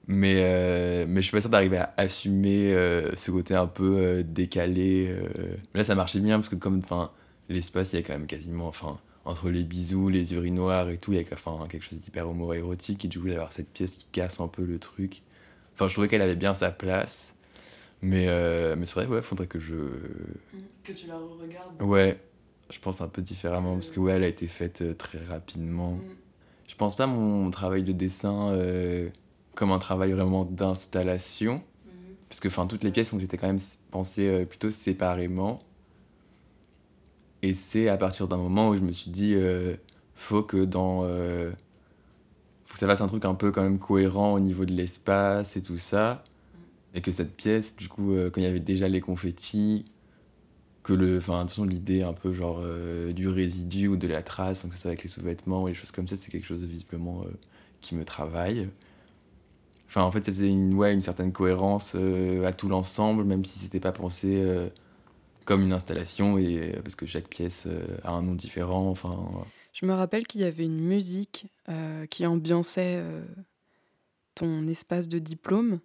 Mais, 0.09 0.37
euh, 0.38 1.04
mais 1.09 1.23
je 1.23 1.26
suis 1.26 1.32
pas 1.32 1.40
sûr 1.40 1.50
d'arriver 1.50 1.78
à 1.78 1.94
assumer 1.97 2.75
ce 3.16 3.30
côté 3.30 3.54
un 3.54 3.66
peu 3.66 4.23
décalé. 4.25 5.14
Là, 5.75 5.85
ça 5.85 5.94
marchait 5.94 6.21
bien, 6.21 6.38
parce 6.38 6.49
que 6.49 6.56
comme 6.56 6.82
l'espace, 7.49 7.92
il 7.92 7.97
y 7.97 7.99
a 7.99 8.02
quand 8.02 8.14
même 8.14 8.26
quasiment. 8.26 8.68
Enfin, 8.68 8.99
entre 9.25 9.50
les 9.50 9.62
bisous, 9.62 10.09
les 10.09 10.35
urinoirs 10.35 10.88
et 10.88 10.99
tout, 10.99 11.12
il 11.12 11.16
y 11.16 11.21
a 11.21 11.25
quelque 11.25 11.85
chose 11.85 12.00
d'hyper 12.00 12.28
homo-érotique, 12.28 13.04
et 13.04 13.09
du 13.09 13.21
coup, 13.21 13.28
d'avoir 13.28 13.52
cette 13.52 13.68
pièce 13.68 13.92
qui 13.92 14.06
casse 14.11 14.40
un 14.40 14.49
peu 14.49 14.64
le 14.64 14.78
truc. 14.78 15.23
Enfin, 15.75 15.88
je 15.88 15.94
trouvais 15.94 16.09
qu'elle 16.09 16.23
avait 16.23 16.37
bien 16.37 16.54
sa 16.54 16.71
place. 16.71 17.35
Mais, 18.02 18.26
euh, 18.28 18.75
mais 18.76 18.85
c'est 18.85 18.94
vrai, 18.94 19.06
ouais, 19.06 19.23
faudrait 19.23 19.47
que 19.47 19.61
je. 19.61 19.75
Que 20.82 20.92
tu 20.92 21.06
la 21.06 21.16
regardes. 21.16 21.80
Ouais, 21.80 22.18
je 22.68 22.78
pense 22.80 23.00
un 23.00 23.09
peu 23.09 23.23
différemment, 23.23 23.75
parce 23.75 23.92
que 23.92 24.00
ouais, 24.00 24.12
elle 24.14 24.25
a 24.25 24.28
été 24.28 24.49
faite 24.49 24.82
euh, 24.82 24.92
très 24.92 25.25
rapidement. 25.25 25.92
Mm. 25.92 26.02
Je 26.66 26.75
pense 26.75 26.97
pas 26.97 27.06
mon 27.06 27.50
travail 27.50 27.85
de 27.85 27.92
dessin 27.92 28.50
euh, 28.50 29.09
comme 29.54 29.73
un 29.73 29.78
travail 29.78 30.12
vraiment 30.12 30.44
d'installation, 30.44 31.56
mm. 31.56 31.90
parce 32.28 32.40
que 32.40 32.49
enfin, 32.49 32.66
toutes 32.66 32.85
les 32.85 32.90
pièces 32.90 33.12
ont 33.12 33.18
été 33.18 33.37
quand 33.37 33.47
même 33.47 33.61
pensées 33.90 34.47
plutôt 34.47 34.71
séparément. 34.71 35.61
Et 37.42 37.54
c'est 37.54 37.88
à 37.88 37.97
partir 37.97 38.28
d'un 38.28 38.37
moment 38.37 38.68
où 38.68 38.76
je 38.76 38.82
me 38.82 38.92
suis 38.92 39.11
dit, 39.11 39.35
faut 40.14 40.42
que 40.42 40.64
dans. 40.64 41.02
faut 42.64 42.73
que 42.75 42.78
ça 42.78 42.87
fasse 42.87 43.00
un 43.00 43.09
truc 43.09 43.25
un 43.25 43.35
peu 43.35 43.50
quand 43.50 43.62
même 43.62 43.80
cohérent 43.80 44.35
au 44.35 44.40
niveau 44.40 44.64
de 44.64 44.73
l'espace 44.73 45.56
et 45.56 45.62
tout 45.62 45.76
ça. 45.76 46.23
Et 46.94 47.00
que 47.00 47.11
cette 47.11 47.35
pièce, 47.35 47.75
du 47.76 47.88
coup, 47.88 48.12
euh, 48.12 48.30
quand 48.30 48.40
il 48.40 48.44
y 48.44 48.47
avait 48.47 48.61
déjà 48.61 48.87
les 48.87 49.00
confettis, 49.00 49.85
que 50.82 50.92
le, 50.92 51.18
enfin, 51.18 51.38
de 51.38 51.40
toute 51.42 51.50
façon, 51.50 51.64
l'idée 51.64 52.02
un 52.02 52.12
peu 52.12 52.32
genre 52.32 52.62
du 53.14 53.28
résidu 53.28 53.88
ou 53.88 53.97
de 53.97 54.06
la 54.09 54.23
trace, 54.23 54.61
que 54.61 54.73
ce 54.73 54.78
soit 54.78 54.90
avec 54.90 55.02
les 55.02 55.09
sous-vêtements 55.09 55.62
ou 55.62 55.68
les 55.68 55.75
choses 55.75 55.90
comme 55.90 56.09
ça, 56.09 56.16
c'est 56.16 56.30
quelque 56.30 56.47
chose 56.47 56.62
visiblement 56.64 57.25
qui 57.80 57.94
me 57.94 58.04
travaille. 58.04 58.68
Enfin, 59.92 60.04
en 60.04 60.11
fait, 60.11 60.25
ça 60.25 60.32
faisait 60.32 60.49
une, 60.49 60.72
ouais, 60.72 60.94
une 60.94 61.02
certaine 61.02 61.32
cohérence 61.32 61.94
à 61.94 62.52
tout 62.54 62.68
l'ensemble, 62.68 63.25
même 63.25 63.44
si 63.44 63.58
c'était 63.58 63.78
pas 63.78 63.92
pensé 63.92 64.42
comme 65.44 65.62
une 65.62 65.75
installation, 65.75 66.38
et, 66.38 66.72
parce 66.82 66.94
que 66.94 67.04
chaque 67.04 67.28
pièce 67.28 67.68
a 68.02 68.12
un 68.12 68.22
nom 68.22 68.34
différent. 68.34 68.88
Enfin, 68.88 69.44
je 69.72 69.87
me 69.87 69.94
rappelle 69.94 70.26
qu'il 70.26 70.42
y 70.42 70.44
avait 70.44 70.64
une 70.64 70.80
musique 70.80 71.46
euh, 71.68 72.06
qui 72.06 72.26
ambiançait 72.26 72.96
euh, 72.96 73.25
ton 74.34 74.66
espace 74.66 75.08
de 75.08 75.18
diplôme. 75.18 75.80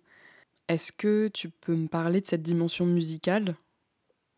Est-ce 0.67 0.91
que 0.91 1.29
tu 1.29 1.49
peux 1.49 1.75
me 1.75 1.87
parler 1.87 2.19
de 2.19 2.25
cette 2.25 2.41
dimension 2.41 2.85
musicale 2.85 3.55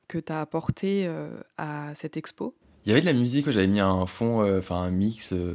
que 0.07 0.19
tu 0.19 0.31
as 0.31 0.41
apportée 0.41 1.07
euh, 1.07 1.31
à 1.57 1.93
cette 1.95 2.15
expo? 2.15 2.55
Il 2.85 2.89
y 2.89 2.91
avait 2.91 3.01
de 3.01 3.07
la 3.07 3.13
musique, 3.13 3.49
j'avais 3.49 3.67
mis 3.67 3.79
un 3.79 4.05
fond, 4.05 4.57
enfin 4.57 4.77
un 4.77 4.91
mix 4.91 5.33
d'une 5.33 5.53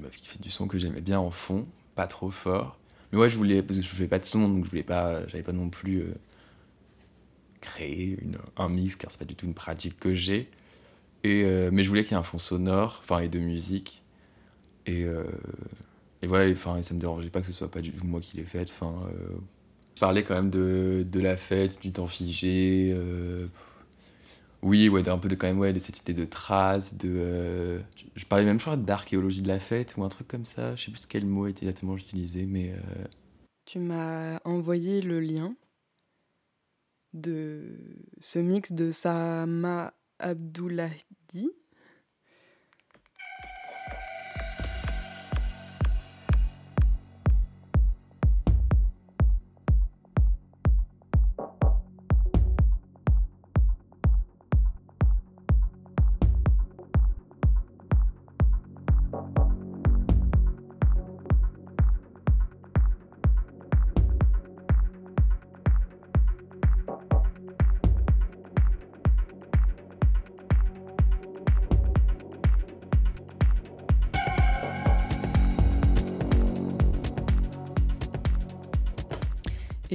meuf 0.00 0.16
qui 0.16 0.26
fait 0.26 0.40
du 0.40 0.50
son 0.50 0.66
que 0.66 0.78
j'aimais 0.78 1.00
bien 1.00 1.18
en 1.18 1.30
fond, 1.30 1.66
pas 1.94 2.06
trop 2.06 2.30
fort. 2.30 2.78
Mais 3.12 3.18
ouais, 3.18 3.30
je 3.30 3.36
voulais, 3.36 3.62
parce 3.62 3.78
que 3.78 3.84
je 3.84 3.88
fais 3.88 4.08
pas 4.08 4.18
de 4.18 4.24
son, 4.24 4.48
donc 4.48 4.64
je 4.64 4.70
voulais 4.70 4.82
pas, 4.82 5.26
j'avais 5.28 5.42
pas 5.42 5.52
non 5.52 5.68
plus 5.68 6.04
créé 7.64 8.16
une, 8.20 8.38
un 8.56 8.68
mix, 8.68 8.94
car 8.96 9.10
c'est 9.10 9.18
pas 9.18 9.24
du 9.24 9.34
tout 9.34 9.46
une 9.46 9.54
pratique 9.54 9.98
que 9.98 10.14
j'ai. 10.14 10.48
Et, 11.24 11.42
euh, 11.44 11.70
mais 11.72 11.82
je 11.82 11.88
voulais 11.88 12.02
qu'il 12.02 12.12
y 12.12 12.14
ait 12.14 12.18
un 12.18 12.22
fond 12.22 12.38
sonore, 12.38 13.00
enfin, 13.02 13.20
et 13.20 13.28
de 13.28 13.38
musique. 13.38 14.02
Et, 14.86 15.04
euh, 15.04 15.24
et 16.22 16.26
voilà, 16.26 16.50
enfin, 16.52 16.80
ça 16.82 16.94
me 16.94 17.00
dérangeait 17.00 17.30
pas 17.30 17.40
que 17.40 17.46
ce 17.46 17.52
soit 17.52 17.70
pas 17.70 17.80
du 17.80 17.90
tout 17.92 18.06
moi 18.06 18.20
qui 18.20 18.36
l'ai 18.36 18.44
faite. 18.44 18.68
Enfin, 18.70 18.94
euh, 19.08 19.36
je 19.94 20.00
parlais 20.00 20.22
quand 20.22 20.34
même 20.34 20.50
de, 20.50 21.06
de, 21.10 21.20
la 21.20 21.36
fête, 21.36 21.80
du 21.80 21.92
temps 21.92 22.06
figé. 22.06 22.94
Oui, 24.64 24.88
ouais, 24.88 25.08
un 25.08 25.18
peu 25.18 25.28
de 25.28 25.34
quand 25.34 25.46
même, 25.46 25.58
ouais, 25.58 25.72
de 25.72 25.78
cette 25.78 26.00
idée 26.00 26.14
de 26.14 26.24
traces, 26.24 26.96
de. 26.96 27.80
je 28.16 28.24
parlais 28.24 28.44
même, 28.44 28.58
je 28.58 28.74
d'archéologie 28.74 29.42
de 29.42 29.48
la 29.48 29.60
fête 29.60 29.94
ou 29.96 30.04
un 30.04 30.08
truc 30.08 30.26
comme 30.26 30.44
ça. 30.44 30.74
Je 30.74 30.84
sais 30.84 30.90
plus 30.90 31.06
quel 31.06 31.26
mot 31.26 31.46
était 31.46 31.66
exactement 31.66 31.96
utilisé, 31.96 32.46
mais. 32.46 32.74
Tu 33.66 33.78
m'as 33.78 34.40
envoyé 34.44 35.00
le 35.00 35.20
lien 35.20 35.54
de 37.14 37.78
ce 38.20 38.38
mix 38.38 38.72
de 38.72 38.90
Sama 38.90 39.94
Abdoulahdi 40.18 41.50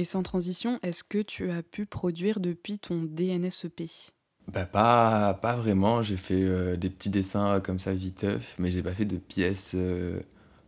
Et 0.00 0.06
sans 0.06 0.22
transition, 0.22 0.80
est-ce 0.82 1.04
que 1.04 1.18
tu 1.18 1.50
as 1.50 1.62
pu 1.62 1.84
produire 1.84 2.40
depuis 2.40 2.78
ton 2.78 3.02
DNSEP 3.02 3.82
bah 4.48 4.64
pas, 4.64 5.34
pas 5.34 5.56
vraiment, 5.56 6.02
j'ai 6.02 6.16
fait 6.16 6.42
euh, 6.42 6.74
des 6.74 6.88
petits 6.88 7.10
dessins 7.10 7.60
comme 7.60 7.78
ça 7.78 7.92
viteuf, 7.92 8.54
mais 8.58 8.70
j'ai 8.70 8.82
pas 8.82 8.94
fait 8.94 9.04
de 9.04 9.18
pièces 9.18 9.72
euh, 9.74 10.18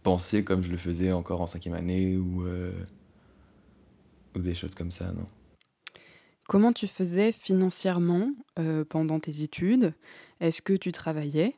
pensées 0.02 0.44
comme 0.44 0.62
je 0.62 0.70
le 0.70 0.76
faisais 0.76 1.12
encore 1.12 1.40
en 1.40 1.46
cinquième 1.46 1.72
année 1.72 2.18
ou, 2.18 2.44
euh, 2.44 2.72
ou 4.36 4.40
des 4.40 4.54
choses 4.54 4.74
comme 4.74 4.90
ça, 4.90 5.06
non. 5.12 5.26
Comment 6.46 6.74
tu 6.74 6.86
faisais 6.86 7.32
financièrement 7.32 8.34
pendant 8.90 9.18
tes 9.18 9.42
études? 9.42 9.94
Est-ce 10.40 10.60
que 10.60 10.74
tu 10.74 10.92
travaillais? 10.92 11.56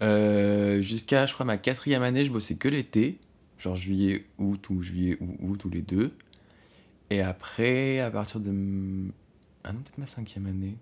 Jusqu'à, 0.00 1.26
je 1.26 1.34
crois, 1.34 1.44
ma 1.44 1.56
quatrième 1.56 2.04
année, 2.04 2.24
je 2.24 2.30
bossais 2.30 2.54
que 2.54 2.68
l'été, 2.68 3.18
genre 3.58 3.74
juillet, 3.74 4.26
août 4.38 4.70
ou 4.70 4.80
juillet 4.82 5.16
ou 5.20 5.36
août, 5.40 5.56
tous 5.58 5.70
les 5.70 5.82
deux. 5.82 6.12
Et 7.10 7.20
après, 7.20 8.00
à 8.00 8.10
partir 8.10 8.40
de. 8.40 8.50
Ah 9.64 9.72
non, 9.72 9.80
peut-être 9.80 9.98
ma 9.98 10.06
cinquième 10.06 10.46
année. 10.46 10.76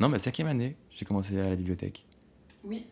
Non, 0.00 0.08
ma 0.08 0.18
cinquième 0.18 0.48
année, 0.48 0.76
j'ai 0.90 1.04
commencé 1.04 1.38
à 1.38 1.50
la 1.50 1.56
bibliothèque. 1.56 2.06
Oui. 2.64 2.86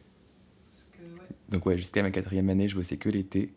Donc, 1.48 1.66
ouais, 1.66 1.76
jusqu'à 1.76 2.02
ma 2.02 2.10
quatrième 2.10 2.48
année, 2.48 2.68
je 2.68 2.76
bossais 2.76 2.96
que 2.96 3.08
l'été. 3.08 3.50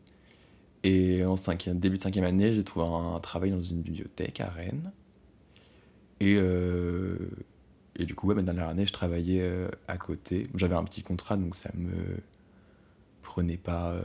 Et 0.84 1.26
en 1.26 1.36
cinquième, 1.36 1.80
début 1.80 1.98
de 1.98 2.04
cinquième 2.04 2.26
année, 2.26 2.54
j'ai 2.54 2.64
trouvé 2.64 2.86
un, 2.86 3.20
travail 3.20 3.52
dans 3.52 3.62
une 3.62 3.82
bibliothèque 3.82 4.42
à 4.42 4.50
Rennes. 4.50 4.92
Et, 6.20 6.36
euh, 6.38 7.18
et 7.96 8.06
du 8.06 8.16
coup, 8.16 8.28
ouais, 8.28 8.36
ma 8.36 8.44
dernière 8.44 8.68
année, 8.68 8.86
je 8.86 8.94
travaillais 8.94 9.42
euh, 9.42 9.70
à 9.88 9.98
côté. 9.98 10.48
J'avais 10.56 10.76
un 10.76 10.84
petit 10.84 11.02
contrat, 11.02 11.38
donc 11.38 11.56
ça 11.56 11.70
me 11.76 12.18
prenait 13.22 13.58
pas 13.58 13.92
euh, 13.92 14.02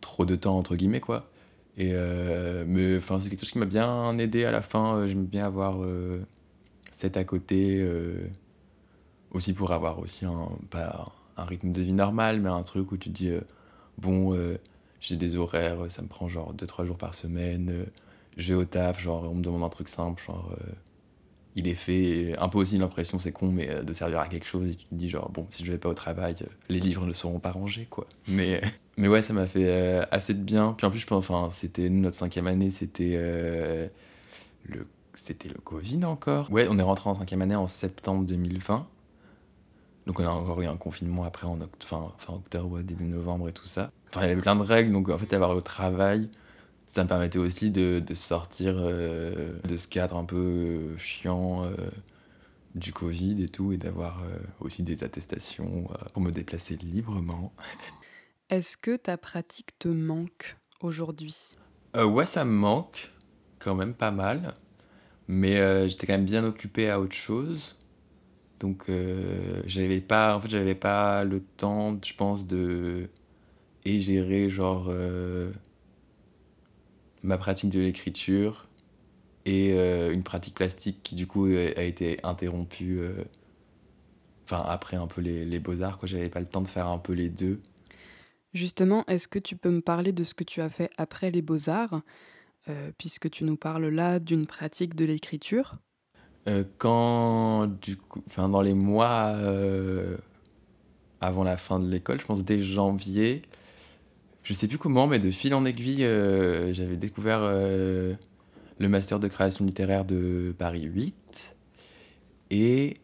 trop 0.00 0.24
de 0.24 0.36
temps, 0.36 0.58
entre 0.58 0.76
guillemets, 0.76 1.00
quoi. 1.00 1.30
Et 1.76 1.90
euh, 1.92 2.64
mais 2.66 2.98
enfin, 2.98 3.18
c'est 3.20 3.30
quelque 3.30 3.40
chose 3.40 3.50
qui 3.50 3.58
m'a 3.58 3.64
bien 3.66 4.16
aidé 4.18 4.44
à 4.44 4.50
la 4.50 4.62
fin. 4.62 4.96
Euh, 4.96 5.08
j'aime 5.08 5.24
bien 5.24 5.46
avoir 5.46 5.82
euh, 5.82 6.20
cet 6.90 7.16
à 7.16 7.24
côté 7.24 7.84
aussi 9.30 9.54
pour 9.54 9.72
avoir 9.72 9.98
aussi 9.98 10.26
un, 10.26 10.48
rythme 11.38 11.72
de 11.72 11.82
vie 11.82 11.94
normal, 11.94 12.40
mais 12.40 12.50
un 12.50 12.62
truc 12.62 12.92
où 12.92 12.96
tu 12.96 13.08
dis 13.08 13.30
bon, 13.98 14.36
j'ai 15.00 15.16
des 15.16 15.36
horaires, 15.36 15.90
ça 15.90 16.02
me 16.02 16.08
prend 16.08 16.28
genre 16.28 16.54
2-3 16.54 16.84
jours 16.86 16.98
par 16.98 17.14
semaine, 17.14 17.86
je 18.36 18.52
vais 18.52 18.54
au 18.54 18.64
taf, 18.64 19.00
genre 19.00 19.24
on 19.30 19.34
me 19.34 19.42
demande 19.42 19.64
un 19.64 19.70
truc 19.70 19.88
simple, 19.88 20.22
genre 20.22 20.54
il 21.56 21.66
est 21.66 21.74
fait. 21.74 22.36
un 22.38 22.48
peu 22.48 22.58
aussi 22.58 22.76
l'impression, 22.76 23.18
c'est 23.18 23.32
con, 23.32 23.50
mais 23.50 23.82
de 23.82 23.92
servir 23.94 24.20
à 24.20 24.28
quelque 24.28 24.46
chose 24.46 24.68
et 24.68 24.74
tu 24.74 24.84
te 24.84 24.94
dis 24.94 25.08
genre 25.08 25.30
bon, 25.30 25.46
si 25.48 25.64
je 25.64 25.72
vais 25.72 25.78
pas 25.78 25.88
au 25.88 25.94
travail, 25.94 26.36
les 26.68 26.80
livres 26.80 27.06
ne 27.06 27.12
seront 27.14 27.40
pas 27.40 27.52
rangés 27.52 27.86
quoi. 27.86 28.06
Mais 28.28 28.60
mais 28.96 29.08
ouais, 29.08 29.22
ça 29.22 29.32
m'a 29.32 29.46
fait 29.46 29.66
euh, 29.66 30.02
assez 30.10 30.34
de 30.34 30.42
bien. 30.42 30.74
Puis 30.76 30.86
en 30.86 30.90
plus, 30.90 31.00
je 31.00 31.14
enfin, 31.14 31.48
c'était 31.50 31.88
notre 31.88 32.16
cinquième 32.16 32.46
année, 32.46 32.70
c'était 32.70 33.14
euh, 33.16 33.88
le, 34.66 34.86
c'était 35.14 35.48
le 35.48 35.58
Covid 35.60 36.04
encore. 36.04 36.50
Ouais, 36.52 36.66
on 36.68 36.78
est 36.78 36.82
rentré 36.82 37.08
en 37.08 37.14
cinquième 37.14 37.42
année 37.42 37.56
en 37.56 37.66
septembre 37.66 38.24
2020. 38.26 38.86
Donc 40.06 40.18
on 40.20 40.24
a 40.24 40.28
encore 40.28 40.60
eu 40.60 40.66
un 40.66 40.76
confinement 40.76 41.24
après 41.24 41.46
en 41.46 41.58
fin, 41.80 42.12
fin 42.18 42.34
octobre, 42.34 42.82
début 42.82 43.04
novembre 43.04 43.48
et 43.48 43.52
tout 43.52 43.64
ça. 43.64 43.90
Enfin, 44.10 44.26
il 44.26 44.28
y 44.28 44.32
avait 44.32 44.40
plein 44.40 44.56
de 44.56 44.62
règles, 44.62 44.92
donc 44.92 45.08
en 45.08 45.16
fait, 45.16 45.32
avoir 45.32 45.54
le 45.54 45.62
travail, 45.62 46.28
ça 46.86 47.04
me 47.04 47.08
permettait 47.08 47.38
aussi 47.38 47.70
de, 47.70 48.02
de 48.04 48.14
sortir 48.14 48.74
euh, 48.76 49.52
de 49.66 49.76
ce 49.76 49.86
cadre 49.86 50.16
un 50.16 50.24
peu 50.24 50.98
chiant 50.98 51.70
du 52.74 52.92
Covid 52.92 53.42
et 53.42 53.48
tout, 53.48 53.72
et 53.72 53.78
d'avoir 53.78 54.22
aussi 54.60 54.82
des 54.82 55.04
attestations 55.04 55.86
pour 56.12 56.20
me 56.20 56.30
déplacer 56.30 56.76
librement. 56.76 57.52
Est-ce 58.52 58.76
que 58.76 58.96
ta 58.96 59.16
pratique 59.16 59.78
te 59.78 59.88
manque 59.88 60.58
aujourd'hui? 60.82 61.34
Euh, 61.96 62.04
Ouais, 62.04 62.26
ça 62.26 62.44
me 62.44 62.52
manque 62.52 63.10
quand 63.58 63.74
même 63.74 63.94
pas 63.94 64.10
mal. 64.10 64.52
Mais 65.26 65.56
euh, 65.56 65.88
j'étais 65.88 66.06
quand 66.06 66.12
même 66.12 66.26
bien 66.26 66.44
occupé 66.44 66.90
à 66.90 67.00
autre 67.00 67.14
chose. 67.14 67.78
Donc 68.60 68.90
euh, 68.90 69.62
j'avais 69.64 70.02
pas, 70.02 70.36
en 70.36 70.40
fait, 70.42 70.74
pas 70.74 71.24
le 71.24 71.40
temps, 71.40 71.98
je 72.04 72.12
pense, 72.12 72.46
de 72.46 73.08
et 73.86 74.02
gérer 74.02 74.50
genre 74.50 74.88
euh, 74.90 75.50
ma 77.22 77.38
pratique 77.38 77.70
de 77.70 77.80
l'écriture 77.80 78.66
et 79.46 79.72
une 80.12 80.22
pratique 80.22 80.54
plastique 80.54 81.02
qui 81.02 81.14
du 81.14 81.26
coup 81.26 81.46
a 81.46 81.82
été 81.82 82.18
interrompue. 82.22 83.00
Enfin 84.44 84.62
après 84.66 84.98
un 84.98 85.06
peu 85.06 85.22
les, 85.22 85.46
les 85.46 85.58
beaux 85.58 85.80
arts 85.80 85.96
quoi, 85.98 86.06
j'avais 86.06 86.28
pas 86.28 86.40
le 86.40 86.46
temps 86.46 86.60
de 86.60 86.68
faire 86.68 86.88
un 86.88 86.98
peu 86.98 87.14
les 87.14 87.30
deux. 87.30 87.58
Justement, 88.52 89.04
est-ce 89.06 89.28
que 89.28 89.38
tu 89.38 89.56
peux 89.56 89.70
me 89.70 89.80
parler 89.80 90.12
de 90.12 90.24
ce 90.24 90.34
que 90.34 90.44
tu 90.44 90.60
as 90.60 90.68
fait 90.68 90.90
après 90.98 91.30
les 91.30 91.40
beaux-arts, 91.40 92.02
euh, 92.68 92.90
puisque 92.98 93.30
tu 93.30 93.44
nous 93.44 93.56
parles 93.56 93.86
là 93.88 94.18
d'une 94.18 94.46
pratique 94.46 94.94
de 94.94 95.04
l'écriture? 95.06 95.76
Euh, 96.48 96.64
Quand, 96.76 97.70
dans 98.36 98.60
les 98.60 98.74
mois 98.74 99.32
euh, 99.36 100.18
avant 101.20 101.44
la 101.44 101.56
fin 101.56 101.80
de 101.80 101.88
l'école, 101.88 102.20
je 102.20 102.26
pense 102.26 102.44
dès 102.44 102.60
janvier, 102.60 103.40
je 104.42 104.52
sais 104.52 104.68
plus 104.68 104.78
comment, 104.78 105.06
mais 105.06 105.18
de 105.18 105.30
fil 105.30 105.54
en 105.54 105.64
aiguille, 105.64 106.06
j'avais 106.74 106.96
découvert 106.96 107.40
le 107.42 108.16
master 108.80 109.18
de 109.20 109.28
création 109.28 109.64
littéraire 109.64 110.04
de 110.04 110.54
Paris 110.58 110.82
8. 110.82 111.54
Et 112.50 112.94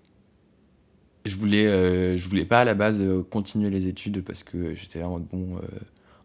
je 1.29 1.37
voulais, 1.37 1.67
euh, 1.67 2.19
je 2.19 2.29
voulais 2.29 2.45
pas 2.45 2.61
à 2.61 2.65
la 2.65 2.75
base 2.75 3.01
euh, 3.01 3.23
continuer 3.23 3.71
les 3.71 3.87
études 3.87 4.23
parce 4.25 4.43
que 4.43 4.75
j'étais 4.75 4.99
là 4.99 5.09
en 5.09 5.21
bon. 5.21 5.57
Euh, 5.57 5.67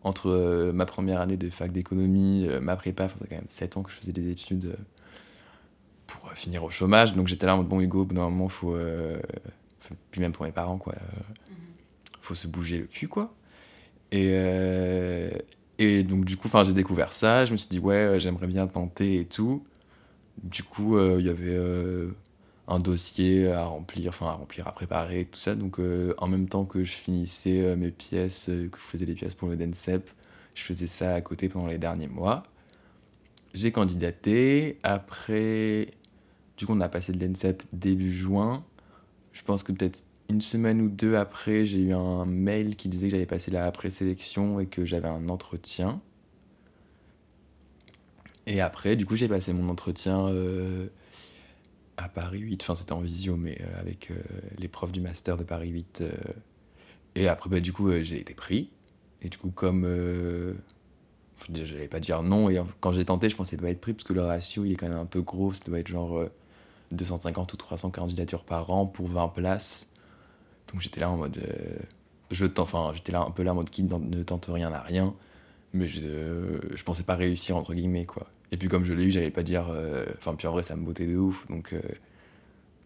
entre 0.06 0.72
ma 0.74 0.86
première 0.86 1.22
année 1.22 1.38
de 1.38 1.50
fac 1.50 1.72
d'économie, 1.72 2.50
ma 2.62 2.76
prépa, 2.76 3.08
ça 3.08 3.16
fait 3.16 3.26
quand 3.26 3.36
même 3.36 3.46
7 3.48 3.78
ans 3.78 3.84
que 3.84 3.90
je 3.90 3.96
faisais 3.96 4.12
des 4.12 4.30
études. 4.32 4.76
pour 6.08 6.30
finir 6.34 6.62
au 6.66 6.70
chômage. 6.70 7.14
Donc 7.14 7.30
j'étais 7.30 7.46
là 7.46 7.54
en 7.54 7.60
mode 7.60 7.70
bon 7.70 7.80
Hugo, 7.80 8.06
normalement 8.12 8.50
faut, 8.50 8.76
puis 10.12 10.20
même 10.20 10.34
pour 10.34 10.46
mes 10.46 10.52
parents 10.52 10.78
quoi, 10.78 10.96
faut 12.20 12.36
se 12.36 12.48
bouger 12.50 12.80
le 12.80 12.88
cul 12.88 13.08
quoi. 13.08 13.34
Et, 14.12 14.34
et 15.80 16.04
donc 16.04 16.26
du 16.26 16.36
coup, 16.36 16.50
enfin 16.50 16.66
j'ai 16.66 16.74
découvert 16.74 17.14
ça, 17.14 17.46
je 17.46 17.54
me 17.54 17.58
suis 17.58 17.70
dit 17.70 17.80
ouais 17.80 18.20
j'aimerais 18.20 18.48
bien 18.48 18.68
tenter 18.68 19.22
et 19.22 19.26
tout. 19.26 19.64
Du 20.44 20.64
coup 20.64 21.00
il 21.00 21.26
y 21.26 21.30
avait 21.30 21.58
un 22.68 22.80
dossier 22.80 23.52
à 23.52 23.66
remplir, 23.66 24.10
enfin 24.10 24.28
à 24.28 24.32
remplir, 24.34 24.68
à 24.68 24.72
préparer, 24.72 25.26
tout 25.26 25.40
ça. 25.40 25.56
Donc 25.56 25.80
euh, 25.80 26.14
en 26.18 26.28
même 26.28 26.48
temps 26.48 26.66
que 26.66 26.84
je 26.84 26.94
finissais 26.94 27.62
euh, 27.62 27.76
mes 27.76 27.92
pièces, 27.92 28.50
euh, 28.50 28.70
que 28.70 28.78
je 28.78 28.84
faisais 28.84 29.06
des 29.06 29.16
pièces 29.16 29.34
pour 29.34 29.50
le 29.50 29.58
DENSEP, 29.58 30.10
je 30.56 30.64
faisais 30.64 30.88
ça 30.88 31.14
à 31.14 31.22
côté 31.22 31.50
pendant 31.50 31.68
les 31.68 31.78
derniers 31.78 32.08
mois. 32.08 32.44
J'ai 33.54 33.72
candidaté. 33.72 34.80
Après, 34.84 35.90
du 36.58 36.66
coup, 36.66 36.74
on 36.74 36.82
a 36.82 36.90
passé 36.90 37.12
le 37.12 37.20
DENSEP 37.20 37.64
début 37.74 38.12
juin. 38.12 38.64
Je 39.34 39.42
pense 39.44 39.64
que 39.64 39.72
peut-être 39.72 40.06
une 40.30 40.42
semaine 40.42 40.82
ou 40.82 40.90
deux 40.90 41.16
après, 41.16 41.66
j'ai 41.66 41.80
eu 41.80 41.94
un 41.94 42.26
mail 42.26 42.76
qui 42.76 42.88
disait 42.90 43.08
que 43.08 43.12
j'avais 43.12 43.26
passé 43.26 43.52
la 43.52 43.72
présélection 43.72 44.60
et 44.60 44.68
que 44.68 44.86
j'avais 44.86 45.08
un 45.08 45.30
entretien. 45.30 46.02
Et 48.48 48.62
après, 48.62 48.96
du 48.96 49.06
coup, 49.06 49.16
j'ai 49.16 49.28
passé 49.28 49.54
mon 49.54 49.70
entretien 49.70 50.30
à 51.98 52.10
Paris 52.10 52.40
8, 52.40 52.62
enfin 52.64 52.76
c'était 52.76 52.94
en 52.94 53.02
visio, 53.02 53.36
mais 53.36 53.60
euh, 53.62 53.80
avec 53.80 54.12
euh, 54.12 54.16
les 54.58 54.68
profs 54.68 54.92
du 54.92 55.02
master 55.02 55.38
de 55.38 55.44
Paris 55.44 55.70
8. 55.70 56.02
Euh, 56.02 56.12
et 57.16 57.28
après, 57.28 57.50
bah, 57.50 57.60
du 57.60 57.74
coup, 57.74 57.92
j'ai 58.02 58.20
été 58.20 58.34
pris. 58.34 58.70
Et 59.22 59.30
du 59.30 59.38
coup, 59.38 59.52
comme. 59.52 59.84
je 59.84 60.56
n'allais 61.54 61.88
pas 61.88 62.00
dire 62.00 62.24
non, 62.24 62.50
et 62.50 62.62
quand 62.80 62.94
j'ai 62.94 63.06
tenté, 63.06 63.30
je 63.30 63.36
pensais 63.36 63.58
pas 63.58 63.70
être 63.70 63.82
pris, 63.82 63.94
parce 63.94 64.04
que 64.04 64.14
le 64.14 64.22
ratio, 64.22 64.66
il 64.66 64.74
est 64.74 64.76
quand 64.76 64.90
même 64.90 64.98
un 64.98 65.06
peu 65.06 65.22
gros, 65.22 65.54
ça 65.54 65.64
doit 65.66 65.80
être 65.80 65.88
genre 65.88 66.26
250 66.92 67.54
ou 67.54 67.58
300 67.58 67.92
candidatures 67.92 68.44
par 68.44 68.70
an 68.72 68.86
pour 68.86 69.08
20 69.08 69.30
places. 69.30 69.88
Donc 70.72 70.82
j'étais 70.82 71.00
là 71.00 71.10
en 71.10 71.18
mode. 71.18 71.40
je 72.32 72.46
enfin, 72.58 72.92
j'étais 72.96 73.12
là 73.12 73.22
un 73.22 73.32
peu 73.32 73.44
là 73.44 73.52
en 73.52 73.56
mode 73.56 73.70
qui 73.70 73.84
ne 73.84 74.24
tente 74.24 74.48
rien 74.50 74.74
à 74.74 74.82
rien, 74.82 75.14
mais 75.72 75.88
je, 75.88 76.60
je 76.76 76.84
pensais 76.84 77.04
pas 77.04 77.16
réussir, 77.16 77.56
entre 77.56 77.74
guillemets, 77.74 78.06
quoi. 78.06 78.28
Et 78.54 78.58
puis 78.58 78.70
comme 78.70 78.86
je 78.86 78.94
l'ai 78.94 79.06
eu, 79.06 79.12
j'allais 79.12 79.32
pas 79.32 79.42
dire. 79.42 79.66
Euh, 79.72 80.06
enfin, 80.20 80.36
puis 80.36 80.48
en 80.48 80.52
vrai, 80.52 80.62
ça 80.62 80.76
me 80.76 80.86
bottait 80.86 81.08
de 81.08 81.18
ouf. 81.18 81.48
Donc, 81.48 81.74
euh, 81.74 81.82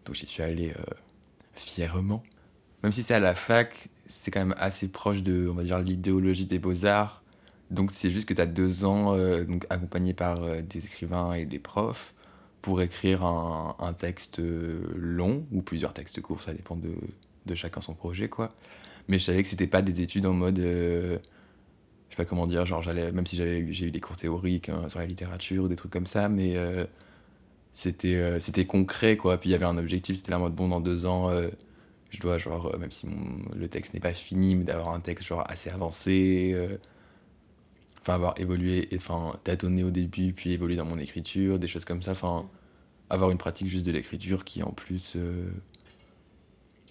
donc 0.05 0.15
j'y 0.15 0.25
suis 0.25 0.41
allé 0.41 0.69
euh, 0.69 0.93
fièrement. 1.55 2.24
Même 2.83 2.93
si 2.93 3.03
c'est 3.03 3.13
à 3.13 3.19
la 3.19 3.36
fac, 3.36 3.89
c'est 4.05 4.31
quand 4.31 4.39
même 4.39 4.55
assez 4.57 4.88
proche 4.88 5.24
de, 5.24 5.50
on 5.51 5.55
va 5.55 5.63
dire, 5.63 5.79
l'idéologie 5.79 6.45
des 6.45 6.57
beaux-arts. 6.57 7.21
Donc 7.69 7.91
c'est 7.91 8.09
juste 8.09 8.29
que 8.29 8.33
tu 8.33 8.41
as 8.41 8.45
deux 8.45 8.86
ans, 8.86 9.17
donc 9.43 9.65
accompagné 9.69 10.13
par 10.13 10.39
des 10.63 10.86
écrivains 10.86 11.33
et 11.33 11.45
des 11.45 11.59
profs, 11.59 12.13
pour 12.62 12.81
écrire 12.81 13.25
un, 13.25 13.93
texte 13.97 14.39
long, 14.39 15.45
ou 15.51 15.62
plusieurs 15.62 15.91
textes 15.91 16.21
courts, 16.21 16.39
ça 16.39 16.53
dépend 16.53 16.77
de, 16.77 16.93
de 17.45 17.55
chacun 17.55 17.81
son 17.81 17.93
projet, 17.93 18.29
quoi. 18.29 18.53
Mais 19.09 19.19
je 19.19 19.25
savais 19.25 19.43
que 19.43 19.50
c'était 19.50 19.67
pas 19.67 19.81
des 19.81 20.00
études 20.00 20.27
en 20.27 20.33
mode 20.33 20.59
pas 22.17 22.25
comment 22.25 22.47
dire, 22.47 22.65
genre 22.65 22.81
j'allais, 22.81 23.12
même 23.12 23.27
si 23.27 23.36
j'avais 23.38 23.71
j'ai 23.71 23.88
eu 23.88 23.91
des 23.91 24.01
cours 24.01 24.17
théoriques 24.17 24.69
hein, 24.69 24.89
sur 24.89 25.00
la 25.00 25.05
littérature 25.05 25.65
ou 25.65 25.67
des 25.67 25.75
trucs 25.75 25.91
comme 25.91 26.07
ça, 26.07 26.29
mais 26.29 26.57
euh, 26.57 26.86
c'était 27.74 28.15
euh, 28.15 28.39
c'était 28.39 28.65
concret 28.65 29.17
quoi. 29.17 29.38
Puis 29.38 29.50
il 29.50 29.53
y 29.53 29.55
avait 29.55 29.65
un 29.65 29.77
objectif, 29.77 30.17
c'était 30.17 30.31
la 30.31 30.39
mode 30.39 30.55
bon 30.55 30.67
dans 30.69 30.81
deux 30.81 31.05
ans, 31.05 31.29
euh, 31.29 31.50
je 32.09 32.19
dois 32.19 32.38
genre 32.39 32.75
même 32.79 32.91
si 32.91 33.07
le 33.55 33.67
texte 33.67 33.93
n'est 33.93 34.00
pas 34.00 34.13
fini, 34.13 34.55
mais 34.55 34.63
d'avoir 34.63 34.93
un 34.93 35.00
texte 35.00 35.27
genre 35.27 35.43
assez 35.47 35.69
avancé, 35.69 36.55
enfin 38.01 38.15
avoir 38.15 38.33
évolué, 38.39 38.89
enfin 38.95 39.33
tâtonné 39.43 39.84
au 39.84 39.91
début, 39.91 40.34
puis 40.34 40.53
évoluer 40.53 40.75
dans 40.75 40.86
mon 40.86 40.99
écriture, 40.99 41.60
des 41.60 41.67
choses 41.67 41.86
comme 41.86 42.01
ça, 42.01 42.12
enfin 42.12 42.49
avoir 43.10 43.32
une 43.32 43.38
pratique 43.38 43.67
juste 43.69 43.86
de 43.86 43.91
l'écriture 43.91 44.43
qui 44.45 44.63
en 44.63 44.71
plus 44.71 45.17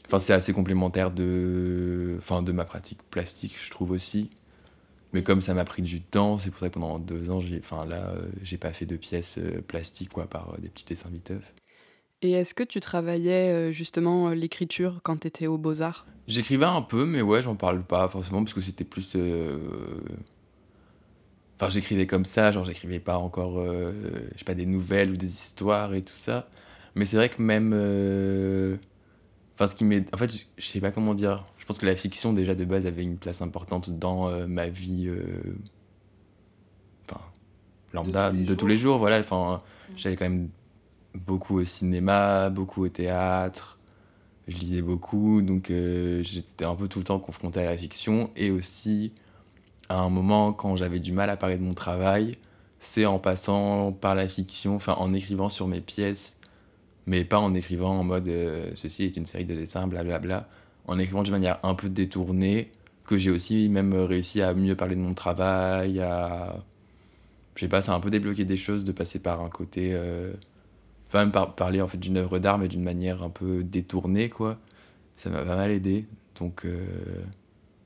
Enfin, 0.07 0.21
c'est 0.21 0.33
assez 0.33 0.53
complémentaire 0.53 1.11
de, 1.11 2.17
enfin, 2.19 2.43
de 2.43 2.53
ma 2.53 2.65
pratique 2.65 3.03
plastique, 3.11 3.57
je 3.61 3.71
trouve 3.71 3.91
aussi. 3.91 4.31
Mais 5.17 5.23
comme 5.23 5.41
ça 5.41 5.55
m'a 5.55 5.65
pris 5.65 5.81
du 5.81 6.03
temps, 6.03 6.37
c'est 6.37 6.51
pour 6.51 6.61
ça 6.61 6.69
que 6.69 6.75
pendant 6.75 6.99
deux 6.99 7.31
ans, 7.31 7.41
j'ai, 7.41 7.59
enfin 7.59 7.87
là, 7.87 8.11
euh, 8.11 8.29
j'ai 8.43 8.59
pas 8.59 8.75
fait 8.75 8.85
de 8.85 8.97
pièces 8.97 9.39
euh, 9.39 9.63
plastiques 9.63 10.11
quoi, 10.11 10.27
par 10.27 10.51
euh, 10.51 10.59
des 10.59 10.69
petits 10.69 10.85
dessins 10.85 11.09
viteufs. 11.09 11.55
Et 12.21 12.33
est-ce 12.33 12.53
que 12.53 12.63
tu 12.63 12.81
travaillais 12.81 13.73
justement 13.73 14.29
l'écriture 14.29 15.01
quand 15.03 15.21
tu 15.21 15.29
étais 15.29 15.47
aux 15.47 15.57
Beaux-Arts? 15.57 16.05
J'écrivais 16.29 16.67
un 16.67 16.83
peu, 16.83 17.07
mais 17.07 17.23
ouais, 17.23 17.41
j'en 17.41 17.57
parle 17.57 17.83
pas 17.83 18.07
forcément 18.09 18.45
parce 18.45 18.53
que 18.53 18.61
c'était 18.61 18.85
plus. 18.85 19.17
Enfin, 21.59 21.71
j'écrivais 21.71 22.07
comme 22.07 22.27
ça, 22.27 22.53
genre 22.53 22.67
j'écrivais 22.67 23.01
pas 23.01 23.17
encore, 23.17 23.65
je 23.67 24.39
sais 24.39 24.45
pas, 24.45 24.55
des 24.55 24.67
nouvelles 24.67 25.13
ou 25.13 25.17
des 25.17 25.33
histoires 25.33 25.95
et 25.95 26.03
tout 26.03 26.13
ça. 26.13 26.47
Mais 26.95 27.07
c'est 27.07 27.17
vrai 27.17 27.31
que 27.31 27.41
même. 27.41 27.73
Enfin, 29.55 29.67
ce 29.67 29.75
qui 29.75 29.85
m'est. 29.85 30.15
En 30.15 30.19
fait, 30.19 30.31
je 30.59 30.67
sais 30.67 30.81
pas 30.81 30.91
comment 30.91 31.15
dire 31.15 31.45
je 31.67 31.73
pense 31.73 31.81
que 31.81 31.87
la 31.87 31.97
fiction 31.97 32.33
déjà 32.33 32.55
de 32.55 32.65
base 32.65 32.87
avait 32.87 33.03
une 33.03 33.17
place 33.17 33.43
importante 33.43 33.91
dans 33.91 34.29
euh, 34.29 34.47
ma 34.47 34.69
vie 34.69 35.09
euh, 35.09 35.43
enfin 37.11 37.21
lambda 37.93 38.31
de 38.31 38.55
tous 38.55 38.69
les, 38.69 38.77
jours. 38.77 38.99
voilà 38.99 39.19
enfin 39.19 39.57
mm. 39.57 39.93
j'allais 39.97 40.15
quand 40.15 40.27
même 40.27 40.49
beaucoup 41.17 41.59
au 41.59 41.65
cinéma 41.65 42.51
beaucoup 42.51 42.85
au 42.85 42.89
théâtre 42.89 43.81
je 44.47 44.59
lisais 44.59 44.81
beaucoup 44.81 45.43
donc 45.43 45.73
euh, 45.73 46.23
j'étais 46.23 46.65
un 46.65 46.77
peu 46.77 46.87
tout 46.87 47.01
le 47.01 47.05
temps 47.05 47.19
confronté 47.19 47.59
à 47.59 47.65
la 47.65 47.77
fiction 47.77 48.31
et 48.37 48.53
aussi 48.53 49.11
à 49.89 49.99
un 49.99 50.09
moment 50.09 50.53
quand 50.53 50.77
j'avais 50.77 51.01
du 51.01 51.11
mal 51.11 51.31
à 51.31 51.37
parler 51.37 51.57
de 51.57 51.65
mon 51.65 51.75
travail 51.75 52.37
c'est 52.79 53.07
en 53.07 53.19
passant 53.19 53.91
par 53.91 54.15
la 54.15 54.29
fiction 54.29 54.77
enfin 54.77 54.95
en 54.99 55.13
écrivant 55.15 55.49
sur 55.49 55.67
mes 55.67 55.81
pièces 55.81 56.37
mais 57.07 57.25
pas 57.25 57.41
en 57.41 57.55
écrivant 57.55 57.99
en 57.99 58.05
mode 58.05 58.31
ceci 58.77 59.03
est 59.03 59.17
une 59.17 59.27
série 59.27 59.47
de 59.47 59.57
dessins 59.57 59.89
blablabla 59.89 60.19
bla, 60.21 60.39
bla, 60.43 60.49
en 60.87 60.99
écrivant 60.99 61.22
d'une 61.22 61.33
manière 61.33 61.59
un 61.62 61.75
peu 61.75 61.88
détournée, 61.88 62.70
que 63.07 63.18
j'ai 63.18 63.31
aussi 63.31 63.68
même 63.68 63.94
réussi 63.94 64.42
à 64.42 64.55
mieux 64.55 64.77
parler 64.77 64.96
de 64.96 65.01
mon 65.01 65.14
travail, 65.14 66.01
à. 66.01 66.62
Je 67.55 67.61
sais 67.61 67.68
pas, 67.68 67.81
ça 67.81 67.92
a 67.92 67.96
un 67.96 68.01
peu 68.01 68.11
débloqué 68.11 68.44
des 68.44 68.57
choses 68.57 68.85
de 68.85 68.92
passer 68.92 69.18
par 69.18 69.40
un 69.40 69.49
côté. 69.49 69.90
Euh, 69.94 70.33
enfin, 71.09 71.20
même 71.20 71.33
par, 71.33 71.55
parler 71.55 71.81
en 71.81 71.88
fait 71.88 71.99
d'une 71.99 72.18
œuvre 72.18 72.38
d'art, 72.38 72.59
mais 72.59 72.68
d'une 72.68 72.83
manière 72.83 73.22
un 73.22 73.31
peu 73.31 73.64
détournée, 73.64 74.29
quoi. 74.29 74.59
Ça 75.16 75.31
m'a 75.31 75.42
pas 75.42 75.57
mal 75.57 75.70
aidé. 75.70 76.07
Donc, 76.38 76.66
euh, 76.66 76.85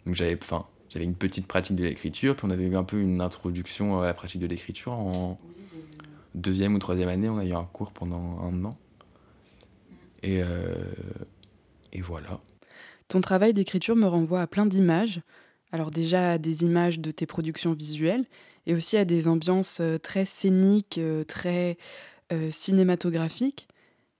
donc 0.06 0.14
j'avais. 0.16 0.36
Enfin, 0.42 0.66
j'avais 0.88 1.04
une 1.04 1.14
petite 1.14 1.46
pratique 1.46 1.76
de 1.76 1.84
l'écriture, 1.84 2.34
puis 2.34 2.46
on 2.48 2.50
avait 2.50 2.66
eu 2.66 2.76
un 2.76 2.82
peu 2.82 3.00
une 3.00 3.20
introduction 3.20 4.00
à 4.00 4.06
la 4.06 4.14
pratique 4.14 4.40
de 4.40 4.46
l'écriture 4.48 4.92
en 4.92 5.38
deuxième 6.34 6.74
ou 6.74 6.78
troisième 6.80 7.08
année. 7.08 7.28
On 7.28 7.38
a 7.38 7.44
eu 7.44 7.52
un 7.52 7.64
cours 7.64 7.92
pendant 7.92 8.40
un 8.40 8.64
an. 8.64 8.76
Et, 10.22 10.42
euh, 10.42 10.74
et 11.92 12.00
voilà. 12.00 12.40
Ton 13.11 13.20
travail 13.20 13.53
d'écriture 13.53 13.96
me 13.96 14.07
renvoie 14.07 14.40
à 14.40 14.46
plein 14.46 14.66
d'images. 14.66 15.20
Alors 15.73 15.90
déjà 15.90 16.33
à 16.33 16.38
des 16.38 16.62
images 16.62 17.01
de 17.01 17.11
tes 17.11 17.27
productions 17.27 17.73
visuelles 17.73 18.25
et 18.66 18.75
aussi 18.75 18.96
à 18.96 19.05
des 19.05 19.27
ambiances 19.27 19.79
euh, 19.81 19.99
très 19.99 20.25
scéniques, 20.25 20.99
euh, 20.99 21.25
très 21.25 21.77
euh, 22.33 22.53
cinématographiques. 22.53 23.66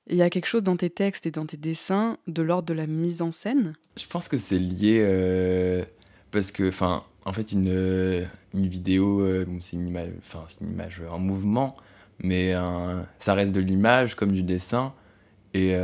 Il 0.09 0.17
y 0.17 0.23
a 0.23 0.31
quelque 0.31 0.47
chose 0.47 0.65
dans 0.65 0.77
tes 0.77 0.91
textes 0.91 1.25
et 1.27 1.31
dans 1.31 1.47
tes 1.47 1.57
dessins 1.57 2.19
de 2.27 2.43
l'ordre 2.43 2.67
de 2.67 2.75
la 2.75 2.89
mise 2.89 3.23
en 3.23 3.31
scène? 3.31 3.77
Je 3.97 4.07
pense 4.07 4.27
que 4.27 4.37
c'est 4.37 4.59
lié 4.59 5.85
parce 6.33 6.51
que, 6.51 6.69
enfin, 6.69 7.05
en 7.27 7.33
fait, 7.33 7.53
une, 7.53 8.29
une 8.55 8.67
vidéo, 8.67 9.25
c'est 9.61 9.77
une 9.77 9.87
image, 9.87 10.11
enfin, 10.19 10.45
c'est 10.49 10.63
une 10.63 10.71
image 10.73 11.01
en 11.09 11.21
mouvement, 11.21 11.77
mais 12.19 12.55
ça 13.21 13.35
reste 13.35 13.53
de 13.53 13.61
l'image 13.61 14.17
comme 14.17 14.33
du 14.33 14.43
dessin. 14.43 14.95
Et 15.55 15.77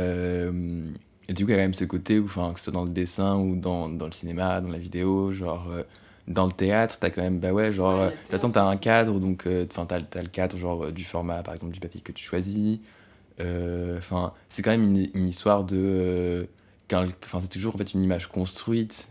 et 1.29 1.33
du 1.33 1.45
coup, 1.45 1.51
il 1.51 1.53
y 1.53 1.55
a 1.55 1.57
quand 1.57 1.63
même 1.63 1.73
ce 1.73 1.83
côté 1.85 2.19
où, 2.19 2.25
enfin, 2.25 2.53
que 2.53 2.59
ce 2.59 2.65
soit 2.65 2.73
dans 2.73 2.85
le 2.85 2.89
dessin 2.89 3.37
ou 3.37 3.57
dans, 3.57 3.89
dans 3.89 4.05
le 4.05 4.11
cinéma, 4.13 4.61
dans 4.61 4.69
la 4.69 4.77
vidéo, 4.77 5.31
genre, 5.33 5.67
euh, 5.71 5.83
dans 6.27 6.45
le 6.45 6.51
théâtre, 6.51 6.97
t'as 6.99 7.09
quand 7.09 7.21
même, 7.21 7.39
bah 7.39 7.51
ouais, 7.51 7.71
genre, 7.73 7.99
euh, 7.99 8.09
de 8.09 8.15
toute 8.15 8.29
façon, 8.29 8.49
t'as 8.49 8.65
un 8.65 8.77
cadre, 8.77 9.19
donc, 9.19 9.45
euh, 9.45 9.65
enfin, 9.69 9.85
t'as, 9.85 9.99
as 10.17 10.21
le 10.21 10.29
cadre, 10.29 10.57
genre, 10.57 10.91
du 10.91 11.03
format, 11.03 11.43
par 11.43 11.53
exemple, 11.53 11.73
du 11.73 11.79
papier 11.79 12.01
que 12.01 12.13
tu 12.13 12.23
choisis. 12.23 12.79
Enfin, 13.39 14.33
c'est 14.49 14.61
quand 14.63 14.71
même 14.71 14.83
une, 14.83 15.09
une 15.13 15.27
histoire 15.27 15.63
de. 15.63 16.47
Enfin, 16.91 17.39
c'est 17.41 17.49
toujours, 17.49 17.75
en 17.75 17.77
fait, 17.77 17.93
une 17.93 18.01
image 18.01 18.27
construite. 18.27 19.09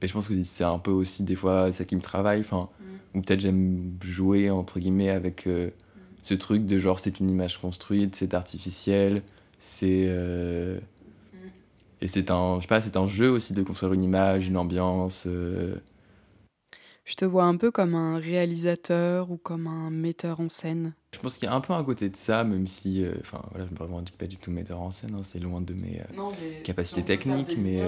Et 0.00 0.06
je 0.06 0.12
pense 0.12 0.28
que 0.28 0.42
c'est 0.44 0.64
un 0.64 0.78
peu 0.78 0.92
aussi, 0.92 1.24
des 1.24 1.34
fois, 1.34 1.72
ça 1.72 1.84
qui 1.84 1.96
me 1.96 2.00
travaille, 2.00 2.40
enfin, 2.40 2.68
mm. 2.80 3.18
ou 3.18 3.22
peut-être 3.22 3.40
j'aime 3.40 3.98
jouer, 4.00 4.48
entre 4.48 4.78
guillemets, 4.78 5.10
avec 5.10 5.46
mm. 5.46 5.70
ce 6.22 6.34
truc 6.34 6.66
de 6.66 6.78
genre, 6.78 7.00
c'est 7.00 7.18
une 7.18 7.28
image 7.28 7.58
construite, 7.58 8.14
c'est 8.14 8.32
artificiel, 8.32 9.22
c'est 9.58 10.08
et 12.00 12.08
c'est 12.08 12.30
un, 12.30 12.56
je 12.56 12.62
sais 12.62 12.68
pas, 12.68 12.80
c'est 12.80 12.96
un 12.96 13.06
jeu 13.06 13.30
aussi 13.30 13.52
de 13.52 13.62
construire 13.62 13.92
une 13.92 14.04
image, 14.04 14.46
une 14.46 14.56
ambiance. 14.56 15.24
Euh. 15.26 15.76
Je 17.04 17.14
te 17.14 17.24
vois 17.24 17.44
un 17.44 17.56
peu 17.56 17.70
comme 17.70 17.94
un 17.94 18.18
réalisateur 18.18 19.30
ou 19.30 19.36
comme 19.36 19.66
un 19.66 19.90
metteur 19.90 20.40
en 20.40 20.48
scène. 20.48 20.94
Je 21.14 21.18
pense 21.18 21.38
qu'il 21.38 21.48
y 21.48 21.50
a 21.50 21.54
un 21.54 21.60
peu 21.60 21.72
un 21.72 21.82
côté 21.82 22.08
de 22.08 22.16
ça, 22.16 22.44
même 22.44 22.66
si, 22.66 23.02
euh, 23.02 23.14
enfin 23.20 23.42
voilà, 23.50 23.66
je 23.66 23.74
me 23.74 23.78
revendique 23.78 24.18
pas 24.18 24.26
du 24.26 24.36
tout 24.36 24.50
metteur 24.50 24.80
en 24.80 24.90
scène, 24.90 25.14
hein, 25.14 25.22
c'est 25.22 25.38
loin 25.38 25.60
de 25.60 25.72
mes 25.72 26.00
euh, 26.00 26.22
capacités 26.64 27.02
techniques, 27.02 27.56
mais 27.58 27.82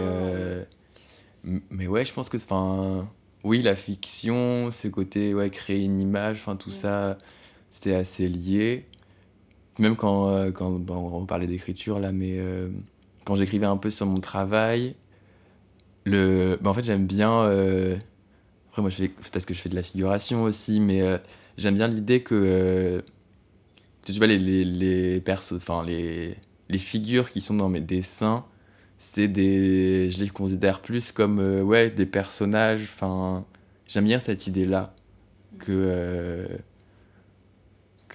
mais 1.42 1.87
ouais, 1.87 2.05
je 2.05 2.12
pense 2.12 2.29
que, 2.29 2.37
enfin, 2.37 3.09
oui, 3.44 3.62
la 3.62 3.75
fiction, 3.75 4.70
ce 4.70 4.88
côté, 4.88 5.33
ouais, 5.33 5.49
créer 5.49 5.83
une 5.85 5.99
image, 5.99 6.37
enfin 6.37 6.55
tout 6.55 6.68
ça, 6.68 7.16
c'était 7.70 7.94
assez 7.94 8.29
lié. 8.29 8.85
même 9.79 9.96
quand, 9.96 10.53
quand 10.53 10.83
on 10.90 11.25
parlait 11.25 11.46
d'écriture, 11.46 11.99
là, 11.99 12.12
mais 12.12 12.38
quand 13.31 13.37
j'écrivais 13.37 13.66
un 13.66 13.77
peu 13.77 13.90
sur 13.90 14.07
mon 14.07 14.19
travail, 14.19 14.97
le, 16.05 16.59
bah, 16.61 16.71
en 16.71 16.75
fait, 16.75 16.83
j'aime 16.83 17.07
bien. 17.07 17.43
après, 18.69 18.83
moi, 18.83 18.90
je 18.90 18.97
fais, 18.97 19.12
parce 19.31 19.45
que 19.45 19.55
je 19.55 19.61
fais 19.61 19.69
de 19.69 19.77
la 19.77 19.85
figuration 19.85 20.43
aussi, 20.43 20.81
mais 20.81 21.01
j'aime 21.57 21.77
bien 21.77 21.87
l'idée 21.87 22.25
que. 22.25 23.05
tu 24.03 24.12
vois, 24.14 24.27
les, 24.27 24.37
les, 24.37 24.64
les, 24.64 25.23
enfin, 25.53 25.85
les, 25.85 26.35
les 26.69 26.79
figures 26.79 27.31
qui 27.31 27.40
sont 27.40 27.55
dans 27.55 27.69
mes 27.69 27.81
dessins, 27.81 28.45
c'est 28.99 29.29
des. 29.29 30.11
Je 30.11 30.19
les 30.19 30.29
considère 30.29 30.81
plus 30.83 31.12
comme 31.12 31.38
ouais, 31.38 31.88
des 31.88 32.07
personnages. 32.07 32.83
Enfin, 32.83 33.45
j'aime 33.87 34.07
bien 34.07 34.19
cette 34.19 34.49
idée-là. 34.49 34.93
Que. 35.61 36.49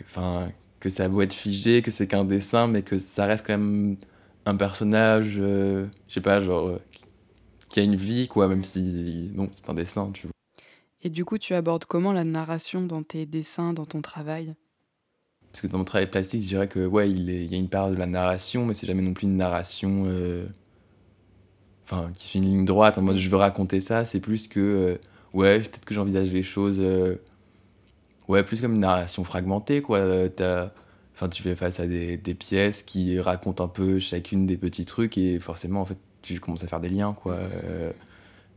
enfin, 0.01 0.51
que 0.81 0.89
ça 0.89 1.07
doit 1.07 1.23
être 1.23 1.33
figé, 1.33 1.81
que 1.81 1.89
c'est 1.89 2.05
qu'un 2.05 2.25
dessin, 2.25 2.67
mais 2.67 2.81
que 2.81 2.97
ça 2.97 3.25
reste 3.27 3.47
quand 3.47 3.57
même 3.57 3.95
un 4.45 4.55
personnage, 4.55 5.35
euh, 5.37 5.87
je 6.07 6.13
sais 6.13 6.21
pas, 6.21 6.41
genre, 6.41 6.67
euh, 6.67 6.81
qui 7.69 7.79
a 7.79 7.83
une 7.83 7.95
vie, 7.95 8.27
quoi, 8.27 8.47
même 8.47 8.63
si, 8.63 9.31
non, 9.33 9.49
c'est 9.51 9.69
un 9.69 9.73
dessin, 9.73 10.11
tu 10.13 10.27
vois. 10.27 10.33
Et 11.03 11.09
du 11.09 11.25
coup, 11.25 11.37
tu 11.37 11.53
abordes 11.53 11.85
comment 11.85 12.13
la 12.13 12.23
narration 12.23 12.81
dans 12.81 13.03
tes 13.03 13.25
dessins, 13.25 13.73
dans 13.73 13.85
ton 13.85 14.01
travail? 14.01 14.55
Parce 15.51 15.61
que 15.61 15.67
dans 15.67 15.77
mon 15.77 15.83
travail 15.83 16.09
plastique, 16.09 16.43
je 16.43 16.47
dirais 16.47 16.67
que, 16.67 16.85
ouais, 16.85 17.09
il, 17.09 17.29
il 17.29 17.51
y 17.51 17.55
a 17.55 17.57
une 17.57 17.69
part 17.69 17.89
de 17.89 17.95
la 17.95 18.07
narration, 18.07 18.65
mais 18.65 18.73
c'est 18.73 18.87
jamais 18.87 19.01
non 19.01 19.13
plus 19.13 19.27
une 19.27 19.37
narration, 19.37 20.05
euh, 20.07 20.45
enfin, 21.83 22.11
qui 22.15 22.27
suit 22.27 22.39
une 22.39 22.45
ligne 22.45 22.65
droite, 22.65 22.97
en 22.97 23.01
mode 23.01 23.17
je 23.17 23.29
veux 23.29 23.37
raconter 23.37 23.79
ça, 23.79 24.05
c'est 24.05 24.19
plus 24.19 24.47
que, 24.47 24.99
ouais, 25.33 25.59
peut-être 25.59 25.85
que 25.85 25.93
j'envisage 25.93 26.31
les 26.31 26.43
choses, 26.43 26.81
ouais, 28.27 28.43
plus 28.43 28.61
comme 28.61 28.73
une 28.73 28.79
narration 28.79 29.23
fragmentée, 29.23 29.81
quoi. 29.81 30.29
T'as 30.29 30.71
enfin 31.15 31.29
tu 31.29 31.41
fais 31.41 31.55
face 31.55 31.79
à 31.79 31.87
des, 31.87 32.17
pièces 32.17 32.83
qui 32.83 33.19
racontent 33.19 33.63
un 33.63 33.67
peu 33.69 33.99
chacune 33.99 34.45
des 34.45 34.57
petits 34.57 34.85
trucs 34.85 35.17
et 35.17 35.39
forcément 35.39 35.81
en 35.81 35.85
fait 35.85 35.97
tu 36.21 36.39
commences 36.39 36.63
à 36.63 36.67
faire 36.67 36.81
des 36.81 36.89
liens 36.89 37.13
quoi. 37.13 37.35
Euh, 37.35 37.91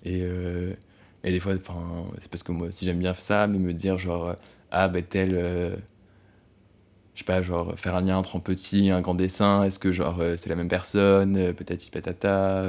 et, 0.05 0.21
euh, 0.23 0.75
et 1.23 1.31
des 1.31 1.41
fois 1.41 1.53
c'est 2.21 2.31
parce 2.31 2.43
que 2.43 2.53
moi 2.53 2.71
si 2.73 2.85
j'aime 2.85 2.99
bien 2.99 3.15
ça 3.15 3.47
mais 3.47 3.59
me 3.59 3.73
dire 3.73 3.97
genre 3.99 4.35
ah 4.73 4.89
ben 4.89 5.03
tel 5.05 5.35
euh, 5.35 5.77
je 7.15 7.21
sais 7.21 7.25
pas 7.25 7.43
genre 7.43 7.79
faire 7.79 7.95
un 7.95 8.01
lien 8.01 8.17
entre 8.17 8.37
un 8.37 8.41
petit 8.41 8.89
et 8.89 8.91
un 8.91 9.03
grand 9.03 9.15
dessin 9.15 9.63
est-ce 9.63 9.79
que 9.79 9.93
genre 9.93 10.21
c'est 10.37 10.49
la 10.49 10.57
même 10.57 10.69
personne 10.69 11.55
peut-être 11.55 11.91
patata 11.93 12.65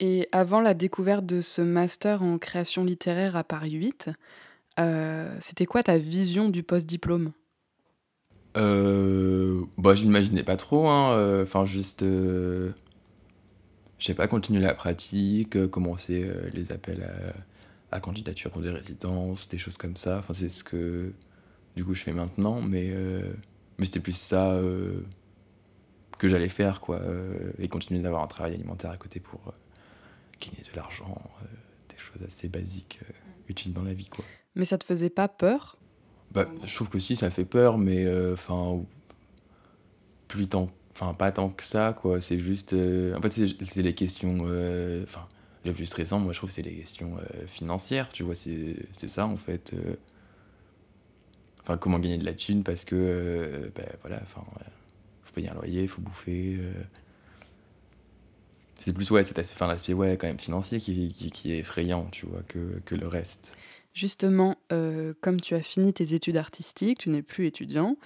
et 0.00 0.28
avant 0.32 0.60
la 0.60 0.74
découverte 0.74 1.24
de 1.24 1.40
ce 1.40 1.62
master 1.62 2.22
en 2.22 2.36
création 2.36 2.84
littéraire 2.84 3.36
à 3.36 3.44
Paris 3.44 3.72
8 3.72 4.10
c'était 5.40 5.66
quoi 5.66 5.82
ta 5.82 5.96
vision 5.96 6.50
du 6.50 6.62
post-diplôme? 6.62 7.32
Euh, 8.56 9.64
bah, 9.78 9.94
je 9.94 10.02
l'imaginais 10.02 10.42
pas 10.42 10.56
trop, 10.56 10.88
hein. 10.88 11.12
Euh, 11.12 11.42
enfin, 11.42 11.64
juste. 11.64 12.02
Euh, 12.02 12.72
je 13.98 14.06
sais 14.06 14.14
pas, 14.14 14.28
continuer 14.28 14.60
la 14.60 14.74
pratique, 14.74 15.56
euh, 15.56 15.68
commencer 15.68 16.30
les 16.52 16.72
appels 16.72 17.08
à, 17.90 18.00
candidature 18.00 18.50
pour 18.50 18.60
des 18.60 18.70
résidences, 18.70 19.48
des 19.48 19.58
choses 19.58 19.76
comme 19.76 19.96
ça. 19.96 20.18
Enfin, 20.18 20.32
c'est 20.32 20.48
ce 20.48 20.64
que. 20.64 21.12
Du 21.76 21.84
coup, 21.84 21.94
je 21.94 22.02
fais 22.02 22.12
maintenant, 22.12 22.60
mais, 22.60 22.94
mais 23.78 23.86
c'était 23.86 24.00
plus 24.00 24.16
ça 24.16 24.56
que 26.18 26.28
j'allais 26.28 26.48
faire, 26.48 26.80
quoi. 26.80 27.00
et 27.58 27.66
continuer 27.66 28.00
d'avoir 28.00 28.22
un 28.22 28.28
travail 28.28 28.54
alimentaire 28.54 28.90
à 28.90 28.96
côté 28.96 29.18
pour 29.18 29.52
gagner 30.40 30.62
de 30.62 30.76
l'argent, 30.76 31.20
des 31.88 31.96
choses 31.96 32.22
assez 32.24 32.48
basiques, 32.48 33.00
utiles 33.48 33.72
dans 33.72 33.82
la 33.82 33.92
vie, 33.92 34.06
quoi. 34.06 34.24
Mais 34.54 34.64
ça 34.64 34.78
te 34.78 34.84
faisait 34.84 35.10
pas 35.10 35.26
peur 35.26 35.76
bah, 36.34 36.46
je 36.66 36.74
trouve 36.74 36.88
que 36.88 36.98
si, 36.98 37.14
ça 37.16 37.30
fait 37.30 37.44
peur, 37.44 37.78
mais 37.78 38.04
euh, 38.04 38.34
enfin, 38.34 38.82
plus 40.28 40.48
tant, 40.48 40.68
enfin 40.92 41.14
pas 41.14 41.30
tant 41.30 41.48
que 41.48 41.62
ça, 41.62 41.92
quoi. 41.92 42.20
C'est 42.20 42.40
juste, 42.40 42.72
euh, 42.72 43.16
en 43.16 43.22
fait, 43.22 43.32
c'est 43.32 43.82
les 43.82 43.94
questions, 43.94 44.38
euh, 44.42 45.04
enfin, 45.04 45.28
les 45.64 45.72
plus 45.72 45.86
stressantes, 45.86 46.24
moi, 46.24 46.32
je 46.32 46.38
trouve, 46.38 46.50
c'est 46.50 46.62
les 46.62 46.74
questions 46.74 47.16
financières, 47.46 48.10
tu 48.10 48.24
vois, 48.24 48.34
c'est 48.34 48.76
ça, 49.06 49.26
en 49.26 49.36
fait. 49.36 49.74
Enfin, 51.62 51.78
comment 51.78 51.98
gagner 51.98 52.18
de 52.18 52.24
la 52.24 52.34
thune, 52.34 52.64
parce 52.64 52.84
que, 52.84 53.70
ben 53.74 53.86
voilà, 54.02 54.20
enfin, 54.22 54.42
faut 55.22 55.32
payer 55.34 55.48
un 55.50 55.54
loyer, 55.54 55.86
faut 55.86 56.02
bouffer. 56.02 56.58
C'est 58.74 58.92
plus, 58.92 59.10
ouais, 59.10 59.24
cet 59.24 59.38
aspect, 59.38 59.66
l'aspect, 59.66 59.94
ouais, 59.94 60.16
quand 60.18 60.26
même 60.26 60.38
financier 60.38 60.78
qui, 60.80 61.14
qui, 61.14 61.30
qui, 61.30 61.52
est 61.52 61.58
effrayant, 61.58 62.06
tu 62.10 62.26
vois, 62.26 62.42
que, 62.48 62.80
que 62.84 62.94
le 62.94 63.08
reste. 63.08 63.56
Justement, 63.94 64.56
euh, 64.72 65.14
comme 65.20 65.40
tu 65.40 65.54
as 65.54 65.62
fini 65.62 65.92
tes 65.94 66.14
études 66.14 66.36
artistiques, 66.36 66.98
tu 66.98 67.10
n'es 67.10 67.22
plus 67.22 67.46
étudiant, 67.46 67.96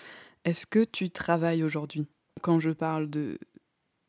est-ce 0.45 0.67
que 0.67 0.85
tu 0.85 1.11
travailles 1.11 1.65
aujourd'hui? 1.65 2.07
Quand 2.43 2.61
je 2.61 2.71
parle 2.71 3.09
de 3.09 3.39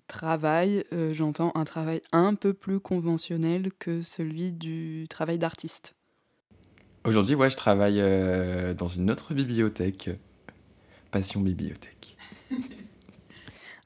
travail, 0.08 0.84
euh, 0.92 1.14
j'entends 1.14 1.54
un 1.56 1.64
travail 1.64 2.02
un 2.12 2.36
peu 2.36 2.54
plus 2.54 2.82
conventionnel 2.82 3.72
que 3.80 4.02
celui 4.02 4.52
du 4.52 5.06
travail 5.10 5.40
d'artiste. 5.40 5.96
Aujourd'hui, 7.06 7.36
ouais, 7.36 7.50
je 7.50 7.56
travaille 7.56 8.02
euh, 8.02 8.74
dans 8.74 8.88
une 8.88 9.10
autre 9.10 9.34
bibliothèque, 9.34 10.10
Passion 11.12 11.40
Bibliothèque. 11.40 11.99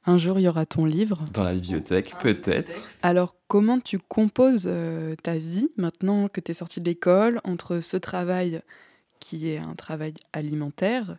Un 0.06 0.18
jour, 0.18 0.38
il 0.38 0.44
y 0.44 0.48
aura 0.48 0.66
ton 0.66 0.86
livre. 0.86 1.26
Dans 1.34 1.44
la 1.44 1.54
bibliothèque, 1.54 2.14
peut-être. 2.22 2.76
Alors, 3.02 3.36
comment 3.48 3.80
tu 3.80 4.00
composes 4.00 4.66
euh, 4.68 5.14
ta 5.24 5.38
vie 5.38 5.70
maintenant 5.78 6.28
que 6.28 6.42
tu 6.42 6.52
es 6.52 6.54
sorti 6.54 6.82
de 6.82 6.86
l'école 6.86 7.40
entre 7.46 7.80
ce 7.80 7.96
travail 7.96 8.62
qui 9.20 9.50
est 9.50 9.60
un 9.60 9.76
travail 9.76 10.14
alimentaire, 10.34 11.18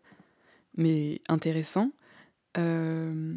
mais 0.77 1.23
intéressant, 1.31 1.92
euh, 2.59 3.35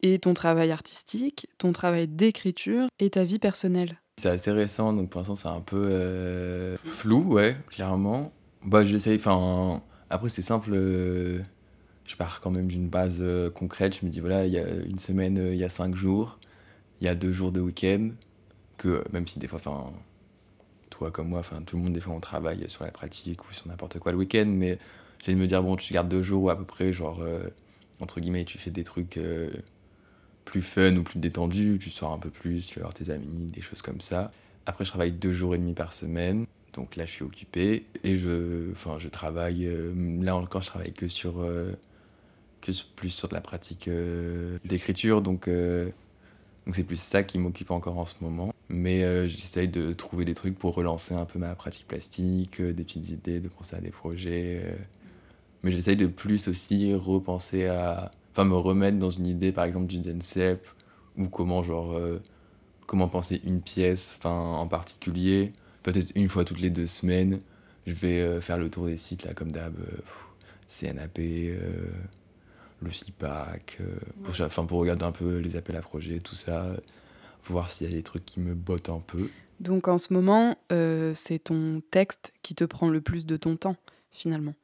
et 0.00 0.18
ton 0.18 0.32
travail 0.32 0.70
artistique, 0.70 1.48
ton 1.58 1.72
travail 1.72 2.08
d'écriture 2.08 2.86
et 2.98 3.10
ta 3.10 3.24
vie 3.24 3.38
personnelle? 3.38 4.00
C'est 4.18 4.30
assez 4.30 4.52
récent, 4.52 4.94
donc 4.94 5.10
pour 5.10 5.20
l'instant, 5.20 5.34
c'est 5.34 5.48
un 5.48 5.60
peu 5.60 5.86
euh, 5.90 6.76
flou, 6.78 7.34
ouais, 7.34 7.56
clairement. 7.68 8.32
Bah, 8.64 8.86
j'essaye, 8.86 9.16
enfin. 9.16 9.82
Après, 10.08 10.28
c'est 10.28 10.40
simple 10.40 10.72
je 12.06 12.16
pars 12.16 12.40
quand 12.40 12.50
même 12.50 12.68
d'une 12.68 12.88
base 12.88 13.18
euh, 13.20 13.50
concrète. 13.50 13.98
Je 14.00 14.06
me 14.06 14.10
dis, 14.10 14.20
voilà, 14.20 14.46
il 14.46 14.52
y 14.52 14.58
a 14.58 14.68
une 14.86 14.98
semaine, 14.98 15.38
euh, 15.38 15.54
il 15.54 15.58
y 15.58 15.64
a 15.64 15.68
cinq 15.68 15.94
jours, 15.96 16.38
il 17.00 17.04
y 17.04 17.08
a 17.08 17.14
deux 17.14 17.32
jours 17.32 17.52
de 17.52 17.60
week-end, 17.60 18.10
que 18.76 19.04
même 19.12 19.26
si 19.26 19.38
des 19.38 19.48
fois, 19.48 19.58
enfin, 19.58 19.92
toi 20.90 21.10
comme 21.10 21.28
moi, 21.28 21.40
enfin, 21.40 21.62
tout 21.62 21.76
le 21.76 21.82
monde, 21.82 21.92
des 21.92 22.00
fois, 22.00 22.14
on 22.14 22.20
travaille 22.20 22.68
sur 22.70 22.84
la 22.84 22.92
pratique 22.92 23.48
ou 23.48 23.52
sur 23.52 23.66
n'importe 23.68 23.98
quoi 23.98 24.12
le 24.12 24.18
week-end, 24.18 24.46
mais 24.46 24.78
j'essaie 25.18 25.34
de 25.34 25.38
me 25.38 25.46
dire, 25.46 25.62
bon, 25.62 25.76
tu 25.76 25.92
gardes 25.92 26.08
deux 26.08 26.22
jours 26.22 26.44
ou 26.44 26.50
à 26.50 26.56
peu 26.56 26.64
près, 26.64 26.92
genre, 26.92 27.20
euh, 27.22 27.48
entre 28.00 28.20
guillemets, 28.20 28.44
tu 28.44 28.58
fais 28.58 28.70
des 28.70 28.84
trucs 28.84 29.18
plus 30.44 30.62
fun 30.62 30.96
ou 30.96 31.02
plus 31.02 31.18
détendus, 31.18 31.78
tu 31.82 31.90
sors 31.90 32.12
un 32.12 32.18
peu 32.18 32.30
plus, 32.30 32.66
tu 32.66 32.78
vas 32.78 32.84
voir 32.84 32.94
tes 32.94 33.10
amis, 33.10 33.46
des 33.46 33.62
choses 33.62 33.82
comme 33.82 34.00
ça. 34.00 34.30
Après, 34.66 34.84
je 34.84 34.90
travaille 34.90 35.12
deux 35.12 35.32
jours 35.32 35.54
et 35.54 35.58
demi 35.58 35.74
par 35.74 35.92
semaine. 35.92 36.46
Donc 36.74 36.96
là, 36.96 37.06
je 37.06 37.10
suis 37.10 37.24
occupé 37.24 37.86
et 38.04 38.18
je, 38.18 38.70
enfin, 38.72 38.98
je 38.98 39.08
travaille. 39.08 39.68
là 40.20 40.36
encore, 40.36 40.60
je 40.60 40.66
travaille 40.66 40.92
que 40.92 41.08
sur 41.08 41.42
plus 42.96 43.10
sur 43.10 43.28
de 43.28 43.34
la 43.34 43.40
pratique 43.40 43.88
euh, 43.88 44.58
d'écriture, 44.64 45.22
donc 45.22 45.48
euh, 45.48 45.86
donc 46.66 46.74
c'est 46.74 46.84
plus 46.84 47.00
ça 47.00 47.22
qui 47.22 47.38
m'occupe 47.38 47.70
encore 47.70 47.98
en 47.98 48.06
ce 48.06 48.14
moment. 48.20 48.52
Mais 48.68 49.04
euh, 49.04 49.28
j'essaye 49.28 49.68
de 49.68 49.92
trouver 49.92 50.24
des 50.24 50.34
trucs 50.34 50.58
pour 50.58 50.74
relancer 50.74 51.14
un 51.14 51.24
peu 51.24 51.38
ma 51.38 51.54
pratique 51.54 51.86
plastique, 51.86 52.60
des 52.60 52.84
petites 52.84 53.10
idées, 53.10 53.40
de 53.40 53.48
penser 53.48 53.76
à 53.76 53.80
des 53.80 53.90
projets. 53.90 54.76
mais 55.62 55.70
j'essaye 55.70 55.96
de 55.96 56.06
plus 56.06 56.48
aussi 56.48 56.92
repenser 56.94 57.66
à, 57.66 58.10
enfin 58.32 58.44
me 58.44 58.56
remettre 58.56 58.98
dans 58.98 59.10
une 59.10 59.26
idée, 59.26 59.52
par 59.52 59.64
exemple 59.64 59.86
du 59.86 59.98
DNCEP 59.98 60.66
ou 61.16 61.28
comment 61.28 61.62
genre 61.62 61.98
comment 62.86 63.08
penser 63.08 63.40
une 63.44 63.60
pièce, 63.62 64.18
en 64.24 64.66
particulier. 64.66 65.52
Peut-être 65.82 66.12
une 66.16 66.28
fois 66.28 66.44
toutes 66.44 66.60
les 66.60 66.70
deux 66.70 66.86
semaines, 66.86 67.38
je 67.86 67.94
vais 67.94 68.40
faire 68.40 68.58
le 68.58 68.70
tour 68.70 68.86
des 68.86 68.96
sites 68.96 69.24
là 69.24 69.32
comme 69.34 69.52
d'hab, 69.52 69.74
CNAP 70.68 71.20
le 72.82 72.90
CIPAC, 72.90 73.78
euh, 73.80 73.96
pour, 74.22 74.40
enfin, 74.40 74.64
pour 74.64 74.78
regarder 74.78 75.04
un 75.04 75.12
peu 75.12 75.38
les 75.38 75.56
appels 75.56 75.76
à 75.76 75.80
projets, 75.80 76.18
tout 76.18 76.34
ça, 76.34 76.76
voir 77.46 77.70
s'il 77.70 77.88
y 77.88 77.92
a 77.92 77.96
des 77.96 78.02
trucs 78.02 78.24
qui 78.24 78.40
me 78.40 78.54
bottent 78.54 78.88
un 78.88 79.00
peu. 79.00 79.30
Donc 79.60 79.88
en 79.88 79.98
ce 79.98 80.12
moment, 80.12 80.58
euh, 80.72 81.12
c'est 81.14 81.38
ton 81.38 81.82
texte 81.90 82.32
qui 82.42 82.54
te 82.54 82.64
prend 82.64 82.88
le 82.88 83.00
plus 83.00 83.24
de 83.24 83.36
ton 83.36 83.56
temps, 83.56 83.76
finalement 84.10 84.54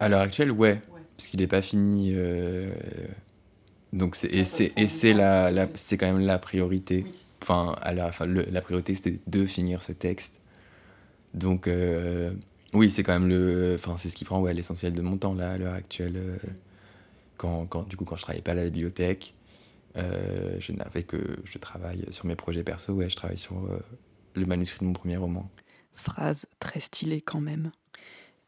À 0.00 0.08
l'heure 0.08 0.20
actuelle, 0.20 0.52
ouais, 0.52 0.82
parce 1.16 1.28
qu'il 1.28 1.40
n'est 1.40 1.46
pas 1.46 1.62
fini. 1.62 2.12
Euh, 2.14 2.70
donc 3.92 4.16
c'est, 4.16 4.32
et 4.32 4.44
c'est, 4.44 4.72
et 4.76 4.88
c'est, 4.88 5.14
la, 5.14 5.50
la, 5.50 5.66
c'est 5.74 5.96
quand 5.96 6.12
même 6.12 6.24
la 6.24 6.38
priorité. 6.38 7.06
Enfin, 7.42 7.74
à 7.82 7.92
la, 7.92 8.08
enfin 8.08 8.26
la 8.26 8.60
priorité, 8.60 8.94
c'était 8.94 9.18
de 9.26 9.46
finir 9.46 9.82
ce 9.82 9.92
texte. 9.92 10.40
Donc, 11.34 11.68
oui, 12.72 12.90
c'est 12.90 13.02
quand 13.02 13.12
même 13.12 13.28
le. 13.28 13.74
Enfin, 13.74 13.96
c'est 13.98 14.08
ce 14.08 14.16
qui 14.16 14.24
prend 14.24 14.40
ouais, 14.40 14.54
l'essentiel 14.54 14.92
de 14.92 15.02
mon 15.02 15.16
temps, 15.16 15.34
là, 15.34 15.52
à 15.52 15.58
l'heure 15.58 15.74
actuelle 15.74 16.38
quand, 17.36 17.66
quand, 17.66 17.88
du 17.88 17.96
coup, 17.96 18.04
quand 18.04 18.16
je 18.16 18.22
travaillais 18.22 18.42
pas 18.42 18.52
à 18.52 18.54
la 18.54 18.64
bibliothèque, 18.64 19.34
euh, 19.96 20.56
je 20.58 20.72
n'avais 20.72 21.04
que 21.04 21.18
je 21.44 21.58
travaille 21.58 22.04
sur 22.10 22.26
mes 22.26 22.34
projets 22.34 22.64
perso, 22.64 22.92
ouais, 22.92 23.08
je 23.08 23.16
travaille 23.16 23.38
sur 23.38 23.56
euh, 23.56 23.78
le 24.34 24.46
manuscrit 24.46 24.80
de 24.80 24.84
mon 24.86 24.92
premier 24.92 25.16
roman. 25.16 25.48
Phrase 25.94 26.46
très 26.58 26.80
stylée 26.80 27.20
quand 27.20 27.40
même. 27.40 27.70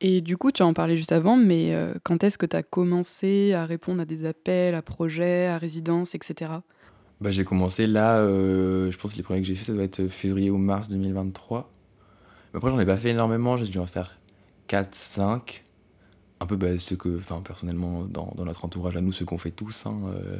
Et 0.00 0.20
du 0.20 0.36
coup, 0.36 0.50
tu 0.50 0.62
en 0.62 0.74
parlais 0.74 0.96
juste 0.96 1.12
avant, 1.12 1.36
mais 1.36 1.74
euh, 1.74 1.94
quand 2.02 2.24
est-ce 2.24 2.36
que 2.36 2.46
tu 2.46 2.56
as 2.56 2.62
commencé 2.62 3.52
à 3.54 3.64
répondre 3.64 4.02
à 4.02 4.04
des 4.04 4.26
appels, 4.26 4.74
à 4.74 4.82
projets, 4.82 5.46
à 5.46 5.56
résidences, 5.56 6.14
etc. 6.14 6.52
Bah, 7.20 7.30
j'ai 7.30 7.44
commencé 7.44 7.86
là, 7.86 8.20
je 8.26 8.96
pense 8.98 9.12
que 9.12 9.16
les 9.16 9.22
premiers 9.22 9.40
que 9.40 9.46
j'ai 9.46 9.54
fait, 9.54 9.64
ça 9.64 9.72
doit 9.72 9.84
être 9.84 10.08
février 10.08 10.50
ou 10.50 10.58
mars 10.58 10.90
2023. 10.90 11.70
Mais 12.52 12.58
après, 12.58 12.70
j'en 12.70 12.78
ai 12.78 12.84
pas 12.84 12.98
fait 12.98 13.10
énormément, 13.10 13.56
j'ai 13.56 13.68
dû 13.68 13.78
en 13.78 13.86
faire 13.86 14.18
4, 14.66 14.94
5. 14.94 15.64
Un 16.40 16.46
peu 16.46 16.56
bah, 16.56 16.78
ce 16.78 16.94
que, 16.94 17.16
enfin, 17.18 17.40
personnellement, 17.42 18.04
dans, 18.04 18.32
notre 18.36 18.64
entourage 18.64 18.96
à 18.96 19.00
nous, 19.00 19.12
ce 19.12 19.24
qu'on 19.24 19.38
fait 19.38 19.50
tous. 19.50 19.86
Hein, 19.86 20.00
euh, 20.06 20.38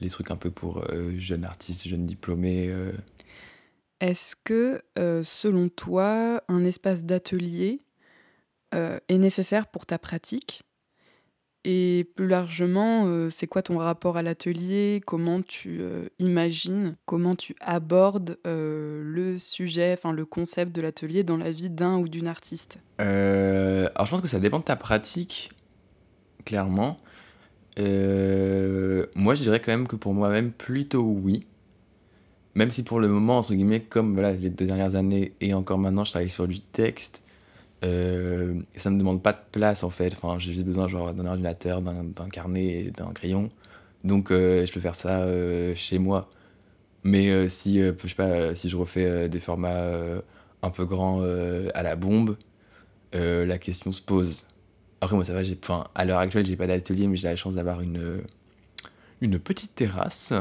les 0.00 0.08
trucs 0.08 0.32
un 0.32 0.36
peu 0.36 0.50
pour 0.50 0.84
jeunes 1.16 1.44
artistes, 1.44 1.86
jeunes 1.86 2.06
diplômés. 2.06 2.74
Est-ce 4.00 4.34
que, 4.34 4.82
selon 5.22 5.68
toi, 5.68 6.42
un 6.48 6.64
espace 6.64 7.04
d'atelier 7.04 7.84
euh, 8.74 8.98
est 9.08 9.18
nécessaire 9.18 9.66
pour 9.66 9.84
ta 9.84 9.98
pratique? 9.98 10.62
Et 11.64 12.08
plus 12.16 12.26
largement, 12.26 13.06
euh, 13.06 13.30
c'est 13.30 13.46
quoi 13.46 13.62
ton 13.62 13.78
rapport 13.78 14.16
à 14.16 14.22
l'atelier? 14.22 15.00
Comment 15.06 15.42
tu 15.42 15.78
euh, 15.80 16.08
imagines, 16.18 16.96
comment 17.06 17.34
tu 17.34 17.54
abordes 17.60 18.38
le 18.44 19.36
sujet, 19.38 19.92
enfin 19.92 20.12
le 20.12 20.24
concept 20.24 20.74
de 20.74 20.80
l'atelier 20.80 21.22
dans 21.22 21.36
la 21.36 21.52
vie 21.52 21.70
d'un 21.70 21.96
ou 21.98 22.08
d'une 22.08 22.26
artiste? 22.26 22.78
Alors 22.98 24.06
je 24.06 24.10
pense 24.10 24.20
que 24.20 24.28
ça 24.28 24.40
dépend 24.40 24.58
de 24.58 24.64
ta 24.64 24.76
pratique, 24.76 25.50
clairement. 26.44 26.98
moi 27.76 29.34
je 29.34 29.42
dirais 29.42 29.60
quand 29.60 29.72
même 29.72 29.88
que 29.88 29.96
pour 29.96 30.14
moi-même, 30.14 30.52
plutôt 30.52 31.02
oui. 31.02 31.46
Même 32.54 32.70
si 32.70 32.82
pour 32.82 33.00
le 33.00 33.08
moment, 33.08 33.38
entre 33.38 33.54
guillemets, 33.54 33.80
comme 33.80 34.12
voilà, 34.12 34.32
les 34.32 34.50
deux 34.50 34.66
dernières 34.66 34.94
années 34.94 35.32
et 35.40 35.54
encore 35.54 35.78
maintenant, 35.78 36.04
je 36.04 36.10
travaille 36.10 36.30
sur 36.30 36.46
du 36.46 36.60
texte, 36.60 37.24
euh, 37.84 38.60
ça 38.76 38.90
ne 38.90 38.94
me 38.94 39.00
demande 39.00 39.22
pas 39.22 39.32
de 39.32 39.40
place 39.50 39.82
en 39.82 39.90
fait. 39.90 40.12
Enfin, 40.20 40.38
j'ai 40.38 40.52
juste 40.52 40.64
besoin 40.64 40.86
d'un 40.86 41.26
ordinateur, 41.26 41.82
d'un 41.82 42.28
carnet 42.30 42.84
et 42.84 42.90
d'un 42.90 43.12
crayon. 43.12 43.50
Donc 44.04 44.30
euh, 44.30 44.66
je 44.66 44.72
peux 44.72 44.80
faire 44.80 44.94
ça 44.94 45.22
euh, 45.22 45.74
chez 45.74 45.98
moi. 45.98 46.28
Mais 47.04 47.48
si, 47.48 47.80
je 47.80 47.92
sais 48.06 48.14
pas, 48.14 48.54
si 48.54 48.68
je 48.68 48.76
refais 48.76 49.28
des 49.28 49.40
formats 49.40 49.90
un 50.62 50.70
peu 50.70 50.84
grands 50.84 51.22
à 51.74 51.82
la 51.82 51.96
bombe, 51.96 52.36
la 53.12 53.58
question 53.58 53.90
se 53.90 54.00
pose. 54.00 54.46
Après, 55.00 55.16
moi, 55.16 55.24
ça 55.24 55.32
va, 55.32 55.40
enfin, 55.40 55.84
à 55.96 56.04
l'heure 56.04 56.20
actuelle, 56.20 56.46
j'ai 56.46 56.54
pas 56.54 56.68
d'atelier, 56.68 57.08
mais 57.08 57.16
j'ai 57.16 57.26
la 57.26 57.34
chance 57.34 57.56
d'avoir 57.56 57.80
une, 57.80 58.22
une 59.20 59.40
petite 59.40 59.74
terrasse 59.74 60.32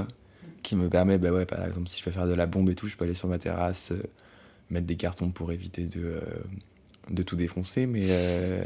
qui 0.62 0.76
me 0.76 0.88
permet, 0.88 1.18
bah 1.18 1.32
ouais, 1.32 1.48
par 1.48 1.66
exemple, 1.66 1.88
si 1.88 2.00
je 2.00 2.06
veux 2.06 2.12
faire 2.12 2.28
de 2.28 2.36
la 2.36 2.46
bombe 2.46 2.70
et 2.70 2.76
tout, 2.76 2.88
je 2.88 2.96
peux 2.96 3.06
aller 3.06 3.16
sur 3.16 3.28
ma 3.28 3.40
terrasse, 3.40 3.92
mettre 4.70 4.86
des 4.86 4.98
cartons 4.98 5.32
pour 5.32 5.52
éviter 5.52 5.86
de 5.86 6.22
de 7.12 7.24
tout 7.24 7.36
défoncer, 7.36 7.86
mais 7.86 8.06
euh, 8.10 8.64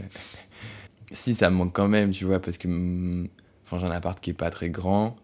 si 1.12 1.34
ça 1.34 1.50
me 1.50 1.56
manque 1.56 1.74
quand 1.74 1.88
même, 1.88 2.12
tu 2.12 2.26
vois, 2.26 2.40
parce 2.40 2.58
que 2.58 2.68
mm, 2.68 3.28
enfin, 3.66 3.80
j'ai 3.80 3.86
un 3.86 3.92
appart 3.92 4.20
qui 4.20 4.32
est 4.32 4.34
pas 4.34 4.50
très 4.50 4.70
grand, 4.70 5.16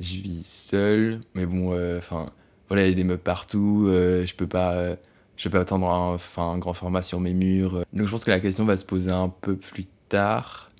je 0.00 0.16
vis 0.16 0.46
seul, 0.46 1.20
mais 1.34 1.46
bon, 1.46 1.72
euh, 1.72 1.98
enfin, 1.98 2.30
voilà, 2.68 2.84
il 2.86 2.88
y 2.88 2.92
a 2.92 2.94
des 2.94 3.04
meubles 3.04 3.22
partout, 3.22 3.86
euh, 3.88 4.26
je 4.26 4.34
peux 4.34 4.46
pas, 4.46 4.96
je 5.36 5.44
peux 5.44 5.50
pas 5.50 5.60
attendre 5.60 5.90
un, 5.90 6.16
un 6.42 6.58
grand 6.58 6.74
format 6.74 7.02
sur 7.02 7.20
mes 7.20 7.34
murs. 7.34 7.84
Donc 7.92 8.06
je 8.06 8.10
pense 8.10 8.24
que 8.24 8.30
la 8.30 8.40
question 8.40 8.64
va 8.64 8.76
se 8.76 8.84
poser 8.84 9.10
un 9.10 9.28
peu 9.28 9.56
plus 9.56 9.86
tard, 10.08 10.70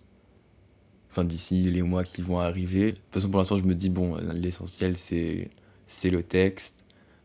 enfin 1.10 1.24
d'ici 1.24 1.62
les 1.70 1.82
mois 1.82 2.04
qui 2.04 2.22
vont 2.22 2.40
arriver. 2.40 2.92
De 2.92 2.96
toute 2.96 3.14
façon, 3.14 3.30
pour 3.30 3.38
l'instant, 3.38 3.56
je 3.56 3.64
me 3.64 3.74
dis, 3.74 3.90
bon, 3.90 4.16
l'essentiel, 4.32 4.96
c'est, 4.96 5.50
c'est 5.86 6.10
le 6.10 6.22
texte. 6.22 6.84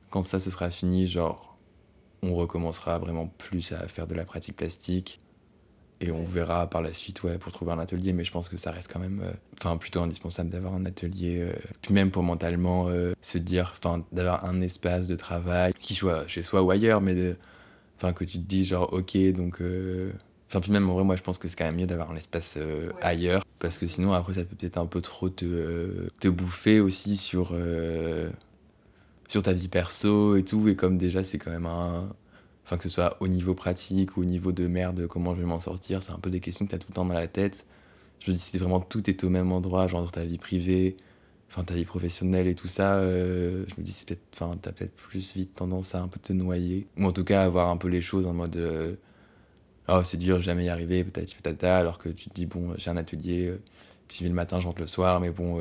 Quand 0.09 0.23
ça, 0.23 0.39
ce 0.39 0.49
sera 0.49 0.71
fini, 0.71 1.07
genre, 1.07 1.48
on 2.21 2.33
recommencera 2.33 2.97
vraiment 2.99 3.27
plus 3.27 3.71
à 3.71 3.87
faire 3.87 4.07
de 4.07 4.15
la 4.15 4.25
pratique 4.25 4.55
plastique. 4.55 5.19
Et 6.01 6.11
on 6.11 6.23
verra 6.23 6.69
par 6.69 6.81
la 6.81 6.93
suite 6.93 7.23
ouais, 7.23 7.37
pour 7.37 7.51
trouver 7.51 7.73
un 7.73 7.79
atelier, 7.79 8.13
mais 8.13 8.23
je 8.23 8.31
pense 8.31 8.47
que 8.47 8.55
ça 8.55 8.71
reste 8.71 8.89
quand 8.91 8.99
même 8.99 9.21
euh, 9.21 9.75
plutôt 9.75 10.01
indispensable 10.01 10.49
d'avoir 10.49 10.73
un 10.73 10.85
atelier, 10.85 11.39
euh, 11.39 11.51
puis 11.81 11.93
même 11.93 12.09
pour 12.09 12.23
mentalement 12.23 12.85
euh, 12.87 13.11
se 13.21 13.37
dire, 13.37 13.73
enfin 13.77 14.05
d'avoir 14.13 14.45
un 14.45 14.61
espace 14.61 15.07
de 15.07 15.17
travail, 15.17 15.73
qui 15.77 15.95
soit 15.95 16.25
chez 16.27 16.41
soi 16.41 16.61
ou 16.61 16.71
ailleurs, 16.71 17.01
mais 17.01 17.35
enfin 17.97 18.13
que 18.13 18.23
tu 18.23 18.37
te 18.39 18.47
dis 18.47 18.65
genre 18.65 18.93
ok, 18.93 19.17
donc... 19.33 19.61
Enfin, 20.47 20.61
puis 20.61 20.71
même 20.71 20.89
en 20.89 20.93
vrai, 20.93 21.03
moi 21.03 21.15
je 21.17 21.21
pense 21.21 21.37
que 21.37 21.47
c'est 21.47 21.55
quand 21.55 21.65
même 21.65 21.75
mieux 21.75 21.85
d'avoir 21.85 22.09
un 22.11 22.15
espace 22.15 22.57
ailleurs, 23.01 23.43
parce 23.59 23.77
que 23.77 23.85
sinon 23.85 24.13
après 24.13 24.35
ça 24.35 24.45
peut 24.45 24.55
peut-être 24.55 24.77
un 24.77 24.85
peu 24.85 25.01
trop 25.01 25.27
te, 25.29 26.07
te 26.21 26.29
bouffer 26.29 26.79
aussi 26.79 27.17
sur 27.17 27.53
sur 29.29 29.43
ta 29.43 29.53
vie 29.53 29.69
perso 29.69 30.35
et 30.35 30.43
tout. 30.43 30.67
Et 30.67 30.75
comme 30.75 30.97
déjà, 30.97 31.23
c'est 31.23 31.37
quand 31.37 31.51
même 31.51 31.67
un. 31.67 32.09
Enfin, 32.65 32.77
que 32.77 32.83
ce 32.83 32.89
soit 32.89 33.17
au 33.21 33.27
niveau 33.27 33.55
pratique 33.55 34.17
ou 34.17 34.21
au 34.21 34.25
niveau 34.25 34.51
de 34.51 34.67
merde, 34.67 35.07
comment 35.07 35.33
je 35.33 35.41
vais 35.41 35.47
m'en 35.47 35.59
sortir, 35.59 36.03
c'est 36.03 36.11
un 36.11 36.19
peu 36.19 36.29
des 36.29 36.39
questions 36.39 36.65
que 36.65 36.71
tu 36.71 36.75
as 36.75 36.79
tout 36.79 36.87
le 36.89 36.95
temps 36.95 37.05
dans 37.05 37.15
la 37.15 37.27
tête. 37.27 37.65
Je 38.19 38.31
me 38.31 38.35
dis, 38.35 38.41
si 38.41 38.57
vraiment 38.59 38.79
tout 38.79 39.09
est 39.09 39.23
au 39.23 39.29
même 39.29 39.51
endroit, 39.51 39.87
genre 39.87 40.11
ta 40.11 40.23
vie 40.25 40.37
privée, 40.37 40.97
enfin 41.49 41.63
ta 41.63 41.73
vie 41.73 41.85
professionnelle 41.85 42.47
et 42.47 42.53
tout 42.55 42.67
ça, 42.67 42.97
euh, 42.97 43.65
je 43.67 43.75
me 43.79 43.83
dis, 43.83 43.91
c'est 43.91 44.07
peut-être, 44.07 44.21
enfin, 44.33 44.55
t'as 44.61 44.71
peut-être 44.71 44.93
plus 44.95 45.33
vite 45.33 45.55
tendance 45.55 45.95
à 45.95 46.01
un 46.01 46.07
peu 46.07 46.19
te 46.19 46.33
noyer. 46.33 46.87
Ou 46.97 47.05
en 47.05 47.11
tout 47.11 47.23
cas, 47.23 47.43
avoir 47.43 47.69
un 47.69 47.77
peu 47.77 47.87
les 47.87 48.01
choses 48.01 48.27
en 48.27 48.33
mode. 48.33 48.57
Euh, 48.57 48.95
oh, 49.87 50.01
c'est 50.03 50.17
dur, 50.17 50.39
jamais 50.41 50.65
y 50.65 50.69
arriver, 50.69 51.03
peut-être, 51.03 51.35
peut-être, 51.37 51.63
alors 51.63 51.97
que 51.97 52.09
tu 52.09 52.29
te 52.29 52.35
dis, 52.35 52.45
bon, 52.45 52.75
j'ai 52.77 52.91
un 52.91 52.97
atelier, 52.97 53.47
euh, 53.47 53.61
j'y 54.11 54.23
vais 54.23 54.29
le 54.29 54.35
matin, 54.35 54.59
je 54.59 54.67
rentre 54.67 54.81
le 54.81 54.87
soir, 54.87 55.19
mais 55.19 55.31
bon, 55.31 55.59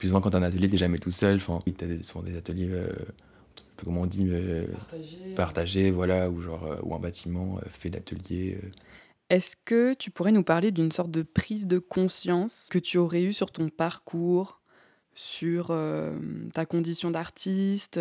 plus 0.00 0.08
souvent, 0.08 0.22
quand 0.22 0.30
t'as 0.30 0.38
un 0.38 0.42
atelier, 0.42 0.68
t'es 0.68 0.78
jamais 0.78 0.98
tout 0.98 1.10
seul. 1.10 1.36
Enfin, 1.36 1.58
t'as 1.76 1.86
des, 1.86 2.02
souvent 2.02 2.24
des 2.24 2.36
ateliers, 2.36 2.70
euh, 2.70 2.88
comment 3.84 4.00
on 4.00 4.06
dit, 4.06 4.26
euh, 4.28 4.66
partagés, 5.36 5.90
voilà, 5.90 6.30
ou 6.30 6.40
genre, 6.40 6.64
euh, 6.64 6.76
ou 6.82 6.94
un 6.94 6.98
bâtiment 6.98 7.58
euh, 7.58 7.68
fait 7.68 7.90
d'ateliers. 7.90 8.58
Est-ce 9.28 9.56
que 9.62 9.92
tu 9.92 10.10
pourrais 10.10 10.32
nous 10.32 10.42
parler 10.42 10.72
d'une 10.72 10.90
sorte 10.90 11.10
de 11.10 11.22
prise 11.22 11.66
de 11.66 11.78
conscience 11.78 12.68
que 12.70 12.78
tu 12.78 12.96
aurais 12.96 13.22
eue 13.22 13.34
sur 13.34 13.52
ton 13.52 13.68
parcours, 13.68 14.62
sur 15.14 15.66
ta 16.54 16.66
condition 16.66 17.10
d'artiste, 17.10 18.00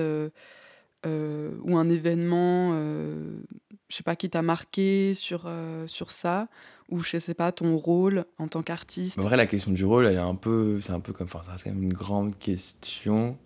ou 1.06 1.78
un 1.78 1.90
événement, 1.90 2.72
je 2.74 3.96
sais 3.96 4.02
pas, 4.04 4.16
qui 4.16 4.30
t'a 4.30 4.42
marqué 4.42 5.14
sur, 5.14 5.52
sur 5.86 6.10
ça? 6.10 6.48
Ou 6.90 7.02
je 7.02 7.18
sais 7.18 7.34
pas 7.34 7.52
ton 7.52 7.78
rôle 7.78 8.26
en 8.38 8.48
tant 8.48 8.62
qu'artiste 8.62 9.20
En 9.20 9.22
vrai, 9.22 9.38
la 9.38 9.46
question 9.46 9.72
du 9.72 9.86
rôle, 9.86 10.06
elle 10.06 10.16
est 10.16 10.20
un 10.20 10.36
peu, 10.36 10.80
c'est 10.82 10.92
un 10.92 11.00
peu 11.00 11.14
comme, 11.14 11.26
enfin, 11.26 11.44
ça 11.44 11.52
reste 11.52 11.64
quand 11.64 11.72
même 11.72 11.84
une 11.84 11.94
grande 11.94 12.38
question. 12.38 13.38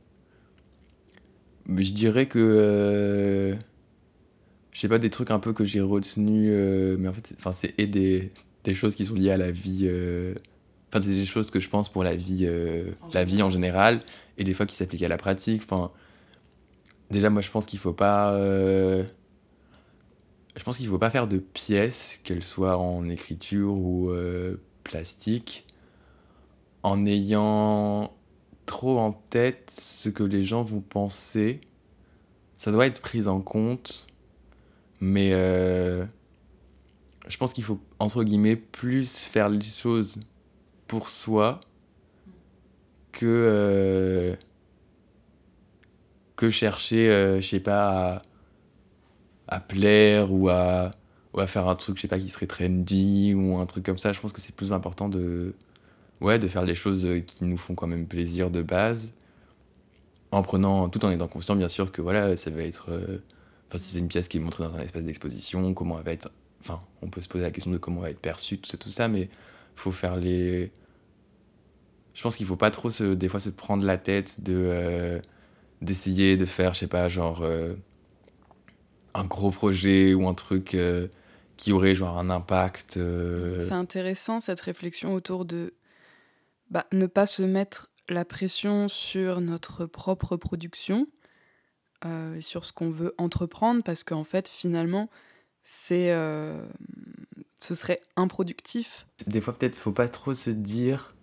Je 1.68 1.92
dirais 1.92 2.28
que, 2.28 2.40
euh, 2.40 3.56
je 4.72 4.80
sais 4.80 4.90
pas 4.90 5.00
des 5.00 5.10
trucs 5.10 5.32
un 5.32 5.40
peu 5.40 5.54
que 5.54 5.66
j'ai 5.66 5.82
retenu, 5.82 6.50
euh, 6.50 6.98
mais 7.00 7.08
en 7.08 7.14
fait, 7.14 7.34
enfin, 7.38 7.52
c'est 7.52 7.76
des, 7.78 8.32
des, 8.64 8.74
choses 8.74 8.96
qui 8.96 9.06
sont 9.06 9.16
liées 9.16 9.32
à 9.32 9.38
la 9.38 9.52
vie. 9.52 9.82
Euh, 9.84 10.34
enfin, 10.90 11.02
c'est 11.02 11.14
des 11.14 11.26
choses 11.26 11.52
que 11.52 11.60
je 11.60 11.70
pense 11.70 11.90
pour 11.90 12.04
la 12.04 12.16
vie, 12.16 12.48
la 13.14 13.24
vie 13.24 13.42
en 13.42 13.50
général, 13.50 14.02
et 14.38 14.44
des 14.44 14.54
fois 14.54 14.66
qui 14.66 14.76
s'appliquent 14.76 15.04
à 15.04 15.10
la 15.10 15.18
pratique. 15.18 15.64
Enfin, 15.64 15.92
déjà, 17.12 17.30
moi, 17.30 17.42
je 17.42 17.52
pense 17.52 17.66
qu'il 17.66 17.80
faut 17.80 17.94
pas 17.94 18.38
je 20.56 20.64
pense 20.64 20.78
qu'il 20.78 20.86
ne 20.86 20.92
faut 20.92 21.00
pas 21.00 21.10
faire 21.10 21.28
de 21.28 21.38
pièces, 21.38 22.20
qu'elles 22.24 22.44
soient 22.44 22.78
en 22.78 23.10
écriture 23.10 23.74
ou 23.74 24.12
euh, 24.12 24.58
plastique, 24.84 25.66
en 26.84 27.06
ayant 27.06 28.14
trop 28.66 29.00
en 29.00 29.12
tête 29.12 29.72
ce 29.76 30.10
que 30.10 30.24
les 30.24 30.44
gens 30.44 30.64
vont 30.64 30.82
penser. 30.82 31.62
Ça 32.58 32.72
doit 32.72 32.86
être 32.86 33.02
pris 33.02 33.28
en 33.28 33.42
compte, 33.42 34.08
mais 35.00 35.32
euh, 35.34 36.06
je 37.28 37.38
pense 37.38 37.54
qu'il 37.54 37.64
faut, 37.64 37.80
entre 38.00 38.24
guillemets, 38.24 38.56
plus 38.56 39.20
faire 39.20 39.50
les 39.50 39.62
choses 39.62 40.20
pour 40.88 41.10
soi 41.10 41.62
que, 43.12 43.26
euh, 43.26 44.36
que 46.36 46.50
chercher, 46.52 47.38
je 47.42 47.48
sais 47.48 47.60
pas, 47.60 48.18
à 48.18 48.22
à 49.54 49.60
plaire 49.60 50.32
ou 50.32 50.50
à, 50.50 50.92
faire 51.48 51.68
un 51.68 51.76
truc, 51.76 51.98
je 51.98 52.02
sais 52.02 52.08
pas, 52.08 52.20
qui 52.20 52.30
serait 52.30 52.48
trendy 52.48 53.34
ou 53.34 53.58
un 53.58 53.66
truc 53.66 53.86
comme 53.86 53.98
ça. 53.98 54.14
Je 54.14 54.20
pense 54.20 54.34
que 54.34 54.42
c'est 54.42 54.56
plus 54.56 54.74
important 54.74 55.10
de, 55.10 55.54
ouais, 56.22 56.40
de 56.40 56.48
faire 56.48 56.66
les 56.66 56.76
choses 56.76 57.08
qui 57.28 57.46
nous 57.46 57.58
font 57.58 57.76
quand 57.76 57.88
même 57.88 58.08
plaisir 58.08 58.52
de 58.52 58.62
base. 58.62 59.14
En 60.32 60.42
prenant, 60.42 60.90
tout 60.90 61.04
en 61.06 61.12
étant 61.12 61.28
conscient, 61.28 61.56
bien 61.56 61.70
sûr, 61.70 61.92
que 61.92 62.02
voilà, 62.02 62.36
ça 62.36 62.50
va 62.50 62.64
être. 62.64 62.90
Euh, 62.90 63.20
si 63.78 63.90
c'est 63.90 64.00
une 64.00 64.08
pièce 64.08 64.28
qui 64.28 64.38
est 64.38 64.40
montrée 64.40 64.64
dans 64.64 64.76
un 64.76 64.80
espace 64.80 65.04
d'exposition, 65.04 65.74
comment 65.74 66.00
elle 66.00 66.06
va 66.06 66.12
être. 66.12 66.32
Enfin, 66.62 66.80
on 67.02 67.10
peut 67.10 67.22
se 67.22 67.28
poser 67.28 67.44
la 67.44 67.52
question 67.52 67.72
de 67.72 67.78
comment 67.78 67.98
elle 67.98 68.04
va 68.04 68.10
être 68.12 68.20
perçue, 68.20 68.58
tout 68.58 68.70
ça, 68.70 68.78
tout 68.78 68.90
ça, 68.90 69.08
mais 69.08 69.30
faut 69.76 69.92
faire 69.92 70.16
les. 70.18 70.72
Je 72.14 72.22
pense 72.22 72.36
qu'il 72.36 72.46
faut 72.46 72.56
pas 72.56 72.72
trop, 72.72 72.90
se, 72.90 73.16
des 73.16 73.30
fois, 73.30 73.40
se 73.40 73.50
prendre 73.50 73.86
la 73.86 73.98
tête 73.98 74.44
de. 74.44 74.54
Euh, 74.56 75.20
d'essayer 75.82 76.38
de 76.38 76.46
faire, 76.46 76.74
je 76.74 76.80
sais 76.80 76.88
pas, 76.88 77.10
genre. 77.10 77.42
Euh, 77.42 77.76
un 79.14 79.26
gros 79.26 79.52
projet 79.52 80.14
ou 80.14 80.28
un 80.28 80.34
truc 80.34 80.76
euh, 80.76 81.08
qui 81.58 81.72
aurait 81.72 81.96
genre 81.96 82.18
un 82.18 82.30
impact. 82.30 82.98
Euh. 82.98 83.60
C'est 83.60 83.74
intéressant 83.74 84.40
cette 84.40 84.60
réflexion 84.60 85.14
autour 85.14 85.46
de 85.46 85.74
bah, 86.70 86.86
ne 86.92 87.06
pas 87.06 87.26
se 87.26 87.44
mettre 87.44 87.92
la 88.10 88.26
pression 88.26 88.88
sur 88.88 89.42
notre 89.42 89.86
propre 89.86 90.36
production 90.36 91.08
euh, 92.06 92.36
et 92.36 92.42
sur 92.42 92.66
ce 92.66 92.74
qu'on 92.74 92.90
veut 92.90 93.14
entreprendre 93.18 93.84
parce 93.84 94.04
qu'en 94.04 94.24
fait 94.24 94.48
finalement 94.48 95.10
c'est 95.64 96.12
ce 97.64 97.76
serait 97.76 98.02
improductif 98.16 99.08
Des 99.26 99.42
fois, 99.42 99.58
peut-être, 99.58 99.76
faut 99.76 99.92
pas 99.92 100.10
trop 100.10 100.34
se 100.34 100.50
dire. 100.50 101.16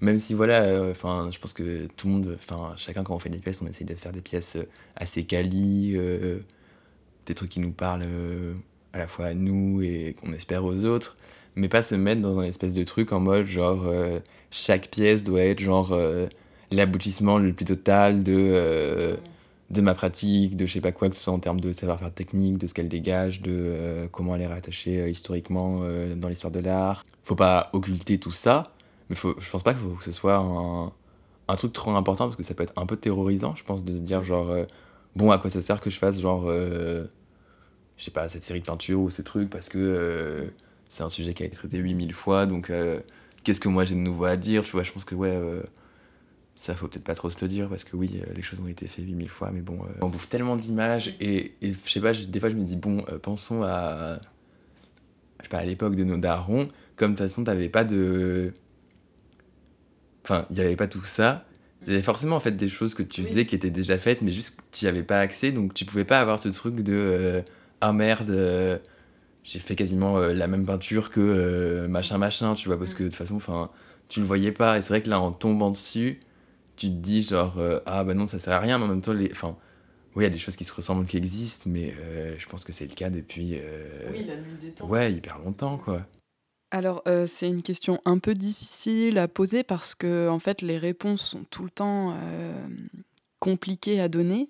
Même 0.00 0.18
si, 0.18 0.34
voilà, 0.34 0.62
euh, 0.64 0.90
enfin, 0.90 1.30
je 1.32 1.38
pense 1.38 1.54
que 1.54 1.86
tout 1.96 2.06
le 2.06 2.12
monde, 2.12 2.36
enfin, 2.38 2.74
chacun, 2.76 3.02
quand 3.02 3.14
on 3.14 3.18
fait 3.18 3.30
des 3.30 3.38
pièces, 3.38 3.62
on 3.62 3.66
essaye 3.66 3.86
de 3.86 3.94
faire 3.94 4.12
des 4.12 4.20
pièces 4.20 4.58
assez 4.94 5.24
quali, 5.24 5.94
euh, 5.96 6.40
des 7.26 7.34
trucs 7.34 7.50
qui 7.50 7.60
nous 7.60 7.72
parlent 7.72 8.06
à 8.92 8.98
la 8.98 9.06
fois 9.06 9.26
à 9.26 9.34
nous 9.34 9.82
et 9.82 10.16
qu'on 10.20 10.32
espère 10.32 10.64
aux 10.64 10.84
autres, 10.84 11.16
mais 11.54 11.68
pas 11.68 11.82
se 11.82 11.94
mettre 11.94 12.20
dans 12.20 12.38
un 12.38 12.44
espèce 12.44 12.74
de 12.74 12.84
truc 12.84 13.12
en 13.12 13.20
mode 13.20 13.46
genre 13.46 13.84
chaque 14.50 14.88
pièce 14.88 15.22
doit 15.22 15.42
être 15.42 15.60
genre 15.60 15.96
l'aboutissement 16.70 17.38
le 17.38 17.52
plus 17.52 17.64
total 17.64 18.22
de 18.22 19.16
de 19.70 19.80
ma 19.80 19.94
pratique, 19.94 20.56
de 20.56 20.66
je 20.66 20.74
sais 20.74 20.80
pas 20.80 20.92
quoi, 20.92 21.08
que 21.10 21.16
ce 21.16 21.22
soit 21.22 21.32
en 21.32 21.38
termes 21.38 21.60
de 21.60 21.72
savoir-faire 21.72 22.12
technique, 22.12 22.58
de 22.58 22.66
ce 22.66 22.74
qu'elle 22.74 22.88
dégage, 22.88 23.42
de 23.42 23.52
euh, 23.52 24.06
comment 24.10 24.36
elle 24.36 24.42
est 24.42 24.46
rattachée 24.46 25.00
euh, 25.00 25.08
historiquement 25.08 25.80
euh, 25.82 26.14
dans 26.14 26.28
l'histoire 26.28 26.52
de 26.52 26.60
l'art. 26.60 27.04
Faut 27.24 27.34
pas 27.34 27.70
occulter 27.72 28.18
tout 28.18 28.30
ça, 28.30 28.72
mais 29.10 29.16
faut, 29.16 29.34
je 29.40 29.50
pense 29.50 29.62
pas 29.62 29.74
qu'il 29.74 29.82
faut 29.82 29.96
que 29.96 30.04
ce 30.04 30.12
soit 30.12 30.36
un, 30.36 31.56
truc 31.56 31.72
trop 31.72 31.90
important 31.92 32.26
parce 32.26 32.36
que 32.36 32.44
ça 32.44 32.54
peut 32.54 32.62
être 32.62 32.74
un 32.76 32.86
peu 32.86 32.96
terrorisant, 32.96 33.54
je 33.56 33.64
pense, 33.64 33.84
de 33.84 33.92
se 33.92 33.98
dire 33.98 34.22
genre, 34.22 34.54
bon, 35.16 35.30
à 35.32 35.38
quoi 35.38 35.50
ça 35.50 35.60
sert 35.62 35.80
que 35.80 35.90
je 35.90 35.98
fasse 35.98 36.20
genre, 36.20 36.48
je 36.48 37.06
sais 37.96 38.10
pas, 38.10 38.28
cette 38.28 38.44
série 38.44 38.60
de 38.60 38.66
peintures 38.66 39.00
ou 39.00 39.10
ces 39.10 39.24
trucs 39.24 39.50
parce 39.50 39.68
que 39.68 40.48
c'est 40.88 41.02
un 41.02 41.08
sujet 41.08 41.34
qui 41.34 41.42
a 41.42 41.46
été 41.46 41.56
traité 41.56 41.78
8000 41.78 42.12
fois, 42.12 42.46
donc 42.46 42.70
qu'est-ce 43.42 43.60
que 43.60 43.68
moi 43.68 43.84
j'ai 43.84 43.94
de 43.94 44.00
nouveau 44.00 44.26
à 44.26 44.36
dire, 44.36 44.62
tu 44.62 44.72
vois, 44.72 44.84
je 44.84 44.92
pense 44.92 45.04
que 45.04 45.14
ouais 45.14 45.36
ça 46.56 46.74
faut 46.74 46.88
peut-être 46.88 47.04
pas 47.04 47.14
trop 47.14 47.28
se 47.28 47.36
le 47.42 47.48
dire 47.48 47.68
parce 47.68 47.84
que 47.84 47.96
oui, 47.96 48.10
euh, 48.26 48.32
les 48.34 48.42
choses 48.42 48.60
ont 48.60 48.66
été 48.66 48.88
faites 48.88 49.04
8000 49.04 49.28
fois, 49.28 49.50
mais 49.52 49.60
bon, 49.60 49.78
euh, 49.84 49.88
on 50.00 50.08
bouffe 50.08 50.28
tellement 50.28 50.56
d'images 50.56 51.14
et, 51.20 51.54
et 51.60 51.72
je 51.72 51.90
sais 51.90 52.00
pas, 52.00 52.12
des 52.12 52.40
fois 52.40 52.48
je 52.48 52.54
me 52.54 52.64
dis, 52.64 52.76
bon, 52.76 53.04
euh, 53.10 53.18
pensons 53.18 53.62
à. 53.62 54.18
Je 55.38 55.44
sais 55.44 55.48
pas, 55.50 55.58
à 55.58 55.64
l'époque 55.64 55.94
de 55.94 56.02
nos 56.02 56.16
darons, 56.16 56.68
comme 56.96 57.12
de 57.12 57.18
toute 57.18 57.26
façon 57.26 57.44
t'avais 57.44 57.68
pas 57.68 57.84
de. 57.84 58.54
Enfin, 60.24 60.46
il 60.50 60.54
n'y 60.54 60.60
avait 60.60 60.76
pas 60.76 60.88
tout 60.88 61.04
ça. 61.04 61.45
Il 61.82 61.92
y 61.92 61.94
avait 61.94 62.02
forcément 62.02 62.36
en 62.36 62.40
fait 62.40 62.52
des 62.52 62.68
choses 62.68 62.94
que 62.94 63.02
tu 63.02 63.24
faisais 63.24 63.46
qui 63.46 63.54
étaient 63.54 63.70
déjà 63.70 63.98
faites, 63.98 64.22
mais 64.22 64.32
juste 64.32 64.58
tu 64.72 64.84
n'y 64.84 64.88
avais 64.88 65.02
pas 65.02 65.20
accès, 65.20 65.52
donc 65.52 65.74
tu 65.74 65.84
pouvais 65.84 66.04
pas 66.04 66.20
avoir 66.20 66.40
ce 66.40 66.48
truc 66.48 66.82
de. 66.82 67.42
ah 67.80 67.92
merde, 67.92 68.80
j'ai 69.44 69.58
fait 69.60 69.76
quasiment 69.76 70.18
la 70.18 70.46
même 70.48 70.64
peinture 70.64 71.10
que 71.10 71.86
machin 71.86 72.18
machin, 72.18 72.54
tu 72.54 72.68
vois, 72.68 72.78
parce 72.78 72.94
que 72.94 73.04
de 73.04 73.08
toute 73.08 73.16
façon, 73.16 73.36
enfin, 73.36 73.70
tu 74.08 74.20
le 74.20 74.26
voyais 74.26 74.52
pas, 74.52 74.78
et 74.78 74.82
c'est 74.82 74.88
vrai 74.88 75.02
que 75.02 75.10
là 75.10 75.20
en 75.20 75.32
tombant 75.32 75.70
dessus 75.70 76.20
tu 76.76 76.88
te 76.88 76.94
dis 76.94 77.22
genre 77.22 77.58
euh, 77.58 77.80
ah 77.86 78.04
bah 78.04 78.14
non 78.14 78.26
ça 78.26 78.38
sert 78.38 78.52
à 78.52 78.58
rien 78.60 78.78
mais 78.78 78.84
en 78.84 78.88
même 78.88 79.00
temps 79.00 79.12
les 79.12 79.30
enfin 79.30 79.56
oui 80.14 80.24
il 80.24 80.26
y 80.26 80.30
a 80.30 80.30
des 80.30 80.38
choses 80.38 80.56
qui 80.56 80.64
se 80.64 80.72
ressemblent 80.72 81.06
qui 81.06 81.16
existent 81.16 81.70
mais 81.70 81.94
euh, 81.98 82.34
je 82.38 82.46
pense 82.46 82.64
que 82.64 82.72
c'est 82.72 82.86
le 82.86 82.94
cas 82.94 83.10
depuis 83.10 83.54
euh, 83.54 84.10
oui, 84.12 84.24
la 84.26 84.36
nuit 84.36 84.56
des 84.60 84.70
temps. 84.70 84.86
ouais 84.86 85.12
hyper 85.12 85.38
longtemps 85.38 85.78
quoi 85.78 86.06
alors 86.70 87.02
c'est 87.26 87.48
une 87.48 87.62
question 87.62 88.00
un 88.04 88.18
peu 88.18 88.34
difficile 88.34 89.18
à 89.18 89.28
poser 89.28 89.62
parce 89.62 89.94
que 89.94 90.28
en 90.28 90.38
fait 90.38 90.62
les 90.62 90.78
réponses 90.78 91.22
sont 91.22 91.44
tout 91.50 91.64
le 91.64 91.70
temps 91.70 92.16
compliquées 93.38 94.00
à 94.00 94.08
donner 94.08 94.48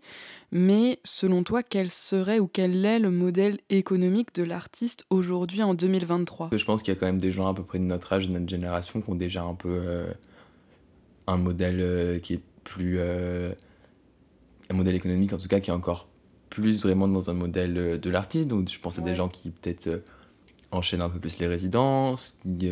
mais 0.50 0.98
selon 1.04 1.42
toi 1.42 1.62
quel 1.62 1.90
serait 1.90 2.38
ou 2.38 2.46
quel 2.46 2.84
est 2.84 2.98
le 2.98 3.10
modèle 3.10 3.58
économique 3.68 4.34
de 4.34 4.44
l'artiste 4.44 5.04
aujourd'hui 5.10 5.62
en 5.62 5.74
2023 5.74 6.50
je 6.52 6.64
pense 6.64 6.82
qu'il 6.82 6.94
y 6.94 6.96
a 6.96 6.98
quand 6.98 7.06
même 7.06 7.20
des 7.20 7.32
gens 7.32 7.48
à 7.48 7.54
peu 7.54 7.62
près 7.64 7.78
de 7.78 7.84
notre 7.84 8.12
âge 8.12 8.28
de 8.28 8.32
notre 8.32 8.48
génération 8.48 9.02
qui 9.02 9.10
ont 9.10 9.14
déjà 9.14 9.42
un 9.42 9.54
peu 9.54 10.06
un 11.26 11.36
modèle 11.36 11.80
euh, 11.80 12.18
qui 12.18 12.34
est 12.34 12.42
plus. 12.64 12.96
Euh, 12.98 13.52
un 14.68 14.74
modèle 14.74 14.96
économique 14.96 15.32
en 15.32 15.36
tout 15.36 15.46
cas 15.46 15.60
qui 15.60 15.70
est 15.70 15.74
encore 15.74 16.08
plus 16.50 16.82
vraiment 16.82 17.06
dans 17.06 17.30
un 17.30 17.34
modèle 17.34 17.78
euh, 17.78 17.98
de 17.98 18.10
l'artiste. 18.10 18.48
Donc 18.48 18.68
je 18.68 18.78
pense 18.80 18.98
à 18.98 19.02
des 19.02 19.14
gens 19.14 19.28
qui 19.28 19.50
peut-être 19.50 20.02
enchaînent 20.72 21.02
un 21.02 21.08
peu 21.08 21.18
plus 21.18 21.38
les 21.38 21.46
résidences, 21.46 22.38
qui, 22.58 22.70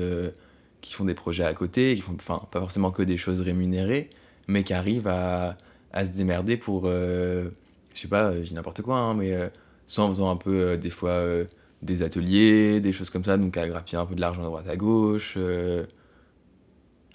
qui, 0.80 0.92
font 0.92 1.04
des 1.04 1.14
projets 1.14 1.44
à 1.44 1.54
côté, 1.54 1.94
qui 1.94 2.02
font 2.02 2.14
enfin 2.14 2.42
pas 2.50 2.60
forcément 2.60 2.90
que 2.90 3.02
des 3.02 3.16
choses 3.16 3.40
rémunérées, 3.40 4.10
mais 4.48 4.64
qui 4.64 4.74
arrivent 4.74 5.08
à, 5.08 5.56
se 5.94 6.10
démerder 6.10 6.56
pour, 6.56 6.86
je 6.86 7.50
sais 7.94 8.08
pas, 8.08 8.42
j'ai 8.42 8.54
n'importe 8.54 8.82
quoi, 8.82 8.98
hein, 8.98 9.14
mais 9.14 9.32
soit 9.86 10.04
en 10.04 10.10
faisant 10.10 10.30
un 10.30 10.36
peu 10.36 10.76
des 10.76 10.90
fois 10.90 11.22
des 11.82 12.02
ateliers, 12.02 12.80
des 12.80 12.92
choses 12.92 13.10
comme 13.10 13.24
ça, 13.24 13.36
donc 13.36 13.56
à 13.56 13.68
grappiller 13.68 13.98
un 13.98 14.06
peu 14.06 14.14
de 14.14 14.20
l'argent 14.20 14.42
à 14.42 14.46
droite 14.46 14.68
à 14.68 14.76
gauche. 14.76 15.34
je 15.36 15.86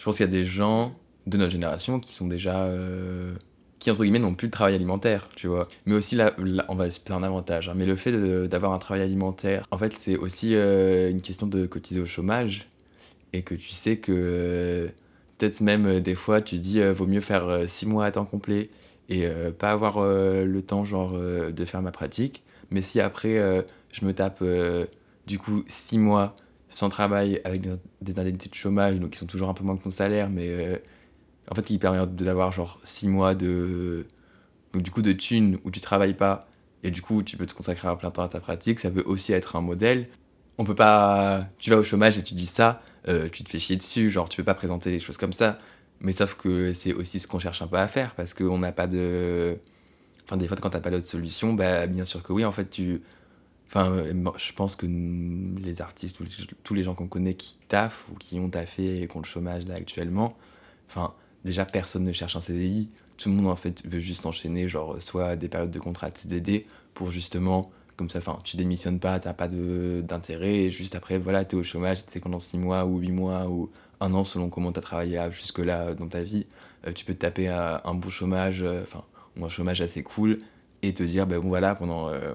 pense 0.03 0.17
qu'il 0.17 0.25
y 0.25 0.29
a 0.29 0.31
des 0.31 0.45
gens 0.45 0.95
de 1.27 1.37
notre 1.37 1.51
génération 1.51 1.99
qui 1.99 2.13
sont 2.13 2.27
déjà. 2.27 2.67
Euh, 3.79 3.83
qui, 3.89 3.91
entre 3.91 4.03
guillemets, 4.03 4.19
n'ont 4.19 4.35
plus 4.35 4.47
de 4.47 4.51
travail 4.51 4.75
alimentaire, 4.75 5.29
tu 5.35 5.47
vois. 5.47 5.67
Mais 5.85 5.95
aussi, 5.95 6.15
là, 6.15 6.33
on 6.67 6.75
va 6.75 6.91
c'est 6.91 7.11
un 7.11 7.23
avantage. 7.23 7.69
Hein. 7.69 7.73
mais 7.75 7.85
le 7.85 7.95
fait 7.95 8.11
d'avoir 8.47 8.73
un 8.73 8.77
travail 8.77 9.03
alimentaire, 9.03 9.65
en 9.71 9.77
fait, 9.77 9.93
c'est 9.93 10.17
aussi 10.17 10.55
euh, 10.55 11.09
une 11.09 11.21
question 11.21 11.47
de 11.47 11.65
cotiser 11.65 12.01
au 12.01 12.05
chômage. 12.05 12.67
Et 13.33 13.43
que 13.43 13.55
tu 13.55 13.69
sais 13.69 13.97
que. 13.97 14.11
Euh, 14.15 14.87
peut-être 15.37 15.61
même 15.61 15.99
des 16.01 16.15
fois, 16.15 16.41
tu 16.41 16.57
dis, 16.57 16.81
vaut 16.81 17.07
mieux 17.07 17.21
faire 17.21 17.63
six 17.67 17.85
mois 17.85 18.05
à 18.05 18.11
temps 18.11 18.25
complet 18.25 18.69
et 19.07 19.25
pas 19.57 19.71
avoir 19.71 20.03
le 20.03 20.61
temps, 20.61 20.83
genre, 20.83 21.13
de 21.17 21.65
faire 21.65 21.81
ma 21.81 21.91
pratique. 21.91 22.43
Mais 22.71 22.81
si 22.81 22.99
après, 22.99 23.65
je 23.93 24.05
me 24.05 24.13
tape, 24.13 24.43
du 25.27 25.39
coup, 25.39 25.63
six 25.67 25.97
mois 25.97 26.35
sans 26.69 26.89
travail 26.89 27.39
avec 27.45 27.61
des, 28.01 28.19
indemnités 28.19 28.49
de 28.49 28.55
chômage, 28.55 28.99
donc 28.99 29.11
qui 29.11 29.17
sont 29.17 29.27
toujours 29.27 29.47
un 29.47 29.53
peu 29.53 29.63
moins 29.63 29.77
que 29.77 29.83
ton 29.83 29.91
salaire, 29.91 30.29
mais 30.29 30.81
en 31.49 31.55
fait, 31.55 31.63
qui 31.63 31.77
permet 31.77 32.05
d'avoir 32.07 32.51
genre 32.51 32.79
6 32.83 33.07
mois 33.07 33.35
de. 33.35 34.05
Donc, 34.73 34.83
du 34.83 34.91
coup, 34.91 35.01
de 35.01 35.13
thunes 35.13 35.57
où 35.63 35.71
tu 35.71 35.81
travailles 35.81 36.13
pas 36.13 36.47
et 36.83 36.91
du 36.91 37.01
coup, 37.01 37.23
tu 37.23 37.37
peux 37.37 37.45
te 37.45 37.53
consacrer 37.53 37.87
à 37.87 37.95
plein 37.95 38.11
temps 38.11 38.23
à 38.23 38.29
ta 38.29 38.39
pratique. 38.39 38.79
Ça 38.79 38.89
peut 38.91 39.03
aussi 39.05 39.33
être 39.33 39.55
un 39.55 39.61
modèle. 39.61 40.07
On 40.57 40.65
peut 40.65 40.75
pas. 40.75 41.47
Tu 41.57 41.69
vas 41.69 41.77
au 41.77 41.83
chômage 41.83 42.17
et 42.17 42.23
tu 42.23 42.33
dis 42.33 42.45
ça, 42.45 42.81
euh, 43.07 43.29
tu 43.29 43.43
te 43.43 43.49
fais 43.49 43.59
chier 43.59 43.75
dessus, 43.75 44.09
genre, 44.09 44.29
tu 44.29 44.37
peux 44.37 44.43
pas 44.43 44.53
présenter 44.53 44.91
les 44.91 44.99
choses 44.99 45.17
comme 45.17 45.33
ça. 45.33 45.59
Mais 46.01 46.11
sauf 46.13 46.35
que 46.35 46.73
c'est 46.73 46.93
aussi 46.93 47.19
ce 47.19 47.27
qu'on 47.27 47.39
cherche 47.39 47.61
un 47.61 47.67
peu 47.67 47.77
à 47.77 47.87
faire 47.87 48.15
parce 48.15 48.33
qu'on 48.33 48.57
n'a 48.59 48.71
pas 48.71 48.87
de. 48.87 49.57
Enfin, 50.25 50.37
des 50.37 50.47
fois, 50.47 50.57
quand 50.61 50.69
t'as 50.69 50.79
pas 50.79 50.91
d'autre 50.91 51.07
solution, 51.07 51.53
bah, 51.53 51.87
bien 51.87 52.05
sûr 52.05 52.23
que 52.23 52.33
oui, 52.33 52.45
en 52.45 52.51
fait, 52.51 52.69
tu. 52.69 53.01
Enfin, 53.67 54.03
je 54.37 54.53
pense 54.53 54.75
que 54.75 54.87
les 54.87 55.81
artistes, 55.81 56.17
tous 56.63 56.73
les 56.73 56.83
gens 56.83 56.95
qu'on 56.95 57.07
connaît 57.07 57.35
qui 57.35 57.57
taffent 57.67 58.05
ou 58.11 58.15
qui 58.15 58.39
ont 58.39 58.49
taffé 58.49 59.03
et 59.03 59.07
qui 59.07 59.15
ont 59.15 59.19
le 59.19 59.25
chômage 59.25 59.67
là 59.67 59.75
actuellement, 59.75 60.35
enfin, 60.87 61.13
déjà 61.45 61.65
personne 61.65 62.03
ne 62.03 62.11
cherche 62.11 62.35
un 62.35 62.41
CDI, 62.41 62.89
tout 63.17 63.29
le 63.29 63.35
monde 63.35 63.47
en 63.47 63.55
fait 63.55 63.85
veut 63.85 63.99
juste 63.99 64.25
enchaîner 64.25 64.67
genre 64.67 65.01
soit 65.01 65.35
des 65.35 65.49
périodes 65.49 65.71
de 65.71 65.79
contrat 65.79 66.09
de 66.09 66.17
CDD 66.17 66.65
pour 66.93 67.11
justement 67.11 67.71
comme 67.97 68.09
ça 68.09 68.19
enfin 68.19 68.39
tu 68.43 68.55
démissionnes 68.55 68.99
pas, 68.99 69.19
t'as 69.19 69.33
pas 69.33 69.47
d'intérêt 69.47 70.55
et 70.55 70.71
juste 70.71 70.95
après 70.95 71.17
voilà 71.17 71.43
t'es 71.43 71.55
au 71.55 71.63
chômage, 71.63 72.05
tu 72.05 72.13
sais 72.13 72.19
pendant 72.19 72.39
6 72.39 72.57
mois 72.57 72.85
ou 72.85 72.99
8 72.99 73.11
mois 73.11 73.47
ou 73.47 73.69
un 73.99 74.13
an 74.13 74.23
selon 74.23 74.49
comment 74.49 74.71
t'as 74.71 74.81
travaillé 74.81 75.21
jusque 75.31 75.59
là 75.59 75.93
dans 75.93 76.07
ta 76.07 76.21
vie, 76.21 76.47
euh, 76.87 76.93
tu 76.93 77.03
peux 77.03 77.13
te 77.13 77.19
taper 77.19 77.49
un, 77.49 77.93
bon 77.93 78.09
chômage, 78.09 78.63
euh, 78.63 78.83
enfin 78.83 79.03
ou 79.37 79.45
un 79.45 79.49
chômage 79.49 79.81
assez 79.81 80.01
cool 80.01 80.39
et 80.81 80.93
te 80.93 81.03
dire 81.03 81.27
ben 81.27 81.39
bon 81.39 81.49
voilà 81.49 81.75
pendant 81.75 82.09
euh, 82.09 82.33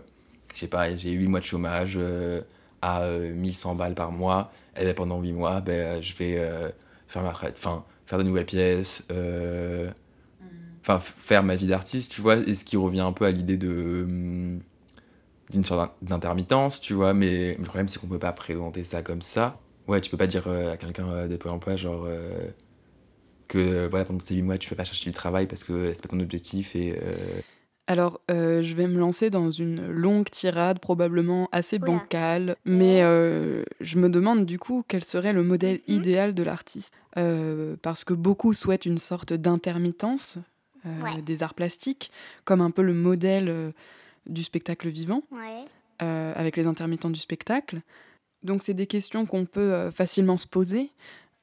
je 0.52 0.60
sais 0.60 0.68
pas 0.68 0.94
j'ai 0.96 1.12
8 1.12 1.28
mois 1.28 1.40
de 1.40 1.46
chômage 1.46 1.98
à 2.82 3.08
1100 3.08 3.74
balles 3.74 3.94
par 3.94 4.12
mois 4.12 4.52
et 4.78 4.84
ben 4.84 4.94
pendant 4.94 5.20
8 5.20 5.32
mois 5.32 5.60
ben 5.62 6.02
je 6.02 6.14
vais 6.14 6.74
faire 7.08 7.22
ma 7.22 7.30
enfin 7.30 7.84
faire 8.14 8.22
de 8.22 8.28
nouvelles 8.28 8.46
pièces, 8.46 9.02
euh, 9.10 9.90
enfin 10.80 11.00
faire 11.00 11.42
ma 11.42 11.56
vie 11.56 11.66
d'artiste, 11.66 12.12
tu 12.12 12.20
vois, 12.20 12.36
et 12.36 12.54
ce 12.54 12.64
qui 12.64 12.76
revient 12.76 13.00
un 13.00 13.12
peu 13.12 13.24
à 13.24 13.30
l'idée 13.30 13.56
de 13.56 14.04
hum, 14.04 14.60
d'une 15.50 15.64
sorte 15.64 15.92
d'intermittence, 16.02 16.80
tu 16.80 16.94
vois, 16.94 17.12
mais 17.12 17.56
le 17.56 17.64
problème 17.64 17.88
c'est 17.88 17.98
qu'on 17.98 18.06
peut 18.06 18.18
pas 18.18 18.32
présenter 18.32 18.84
ça 18.84 19.02
comme 19.02 19.22
ça. 19.22 19.58
Ouais, 19.88 20.00
tu 20.00 20.10
peux 20.10 20.16
pas 20.16 20.26
dire 20.26 20.44
euh, 20.46 20.72
à 20.72 20.76
quelqu'un 20.76 21.08
euh, 21.10 21.28
de 21.28 21.36
Pôle 21.36 21.52
emploi 21.52 21.76
genre 21.76 22.08
que 23.48 23.86
voilà 23.88 24.04
pendant 24.06 24.20
ces 24.20 24.34
8 24.34 24.42
mois 24.42 24.56
tu 24.56 24.70
peux 24.70 24.76
pas 24.76 24.84
chercher 24.84 25.10
du 25.10 25.14
travail 25.14 25.46
parce 25.46 25.64
que 25.64 25.92
c'est 25.92 26.02
pas 26.02 26.08
ton 26.08 26.20
objectif 26.20 26.74
et 26.74 26.98
alors, 27.86 28.20
euh, 28.30 28.62
je 28.62 28.74
vais 28.74 28.86
me 28.86 28.98
lancer 28.98 29.28
dans 29.28 29.50
une 29.50 29.86
longue 29.86 30.30
tirade, 30.30 30.78
probablement 30.78 31.50
assez 31.52 31.78
bancale, 31.78 32.56
mais 32.64 33.02
euh, 33.02 33.62
je 33.80 33.98
me 33.98 34.08
demande 34.08 34.46
du 34.46 34.58
coup 34.58 34.82
quel 34.88 35.04
serait 35.04 35.34
le 35.34 35.42
modèle 35.42 35.76
mmh 35.76 35.92
idéal 35.92 36.34
de 36.34 36.42
l'artiste. 36.42 36.94
Euh, 37.18 37.76
parce 37.82 38.04
que 38.04 38.14
beaucoup 38.14 38.54
souhaitent 38.54 38.86
une 38.86 38.98
sorte 38.98 39.32
d'intermittence 39.32 40.38
des 41.24 41.42
arts 41.42 41.54
plastiques, 41.54 42.10
comme 42.44 42.60
un 42.60 42.70
peu 42.70 42.82
le 42.82 42.92
modèle 42.92 43.72
du 44.26 44.42
spectacle 44.42 44.88
vivant, 44.88 45.22
avec 45.98 46.58
les 46.58 46.66
intermittents 46.66 47.08
du 47.08 47.20
spectacle. 47.20 47.80
Donc, 48.42 48.62
c'est 48.62 48.74
des 48.74 48.86
questions 48.86 49.24
qu'on 49.24 49.46
peut 49.46 49.90
facilement 49.90 50.36
se 50.36 50.46
poser. 50.46 50.90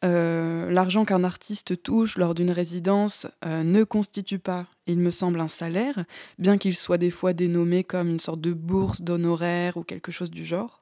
Euh, 0.03 0.71
l'argent 0.71 1.05
qu'un 1.05 1.23
artiste 1.23 1.83
touche 1.83 2.17
lors 2.17 2.33
d'une 2.33 2.49
résidence 2.49 3.27
euh, 3.45 3.63
ne 3.63 3.83
constitue 3.83 4.39
pas, 4.39 4.65
il 4.87 4.97
me 4.97 5.11
semble, 5.11 5.39
un 5.39 5.47
salaire, 5.47 6.05
bien 6.39 6.57
qu'il 6.57 6.75
soit 6.75 6.97
des 6.97 7.11
fois 7.11 7.33
dénommé 7.33 7.83
comme 7.83 8.09
une 8.09 8.19
sorte 8.19 8.41
de 8.41 8.53
bourse 8.53 9.01
d'honoraires 9.01 9.77
ou 9.77 9.83
quelque 9.83 10.11
chose 10.11 10.31
du 10.31 10.43
genre. 10.43 10.81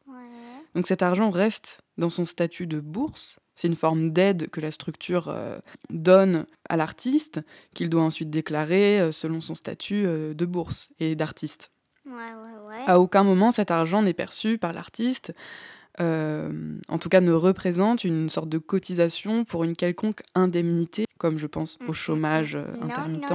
Donc 0.75 0.85
cet 0.87 1.01
argent 1.01 1.31
reste 1.31 1.81
dans 1.97 2.09
son 2.09 2.25
statut 2.25 2.67
de 2.67 2.79
bourse. 2.79 3.39
C'est 3.55 3.67
une 3.67 3.75
forme 3.75 4.11
d'aide 4.11 4.49
que 4.51 4.61
la 4.61 4.71
structure 4.71 5.27
euh, 5.27 5.59
donne 5.89 6.45
à 6.69 6.77
l'artiste, 6.77 7.41
qu'il 7.73 7.89
doit 7.89 8.03
ensuite 8.03 8.29
déclarer 8.29 9.11
selon 9.11 9.41
son 9.41 9.55
statut 9.55 10.03
de 10.03 10.45
bourse 10.45 10.91
et 10.99 11.15
d'artiste. 11.15 11.71
à 12.87 12.99
aucun 12.99 13.23
moment 13.23 13.51
cet 13.51 13.71
argent 13.71 14.01
n'est 14.01 14.13
perçu 14.13 14.57
par 14.57 14.71
l'artiste 14.71 15.33
en 15.99 16.97
tout 16.99 17.09
cas 17.09 17.21
ne 17.21 17.31
représente 17.31 18.03
une 18.03 18.29
sorte 18.29 18.49
de 18.49 18.57
cotisation 18.57 19.43
pour 19.43 19.63
une 19.63 19.75
quelconque 19.75 20.21
indemnité, 20.35 21.05
comme 21.17 21.37
je 21.37 21.47
pense 21.47 21.77
au 21.87 21.93
chômage 21.93 22.57
intermittent, 22.81 23.33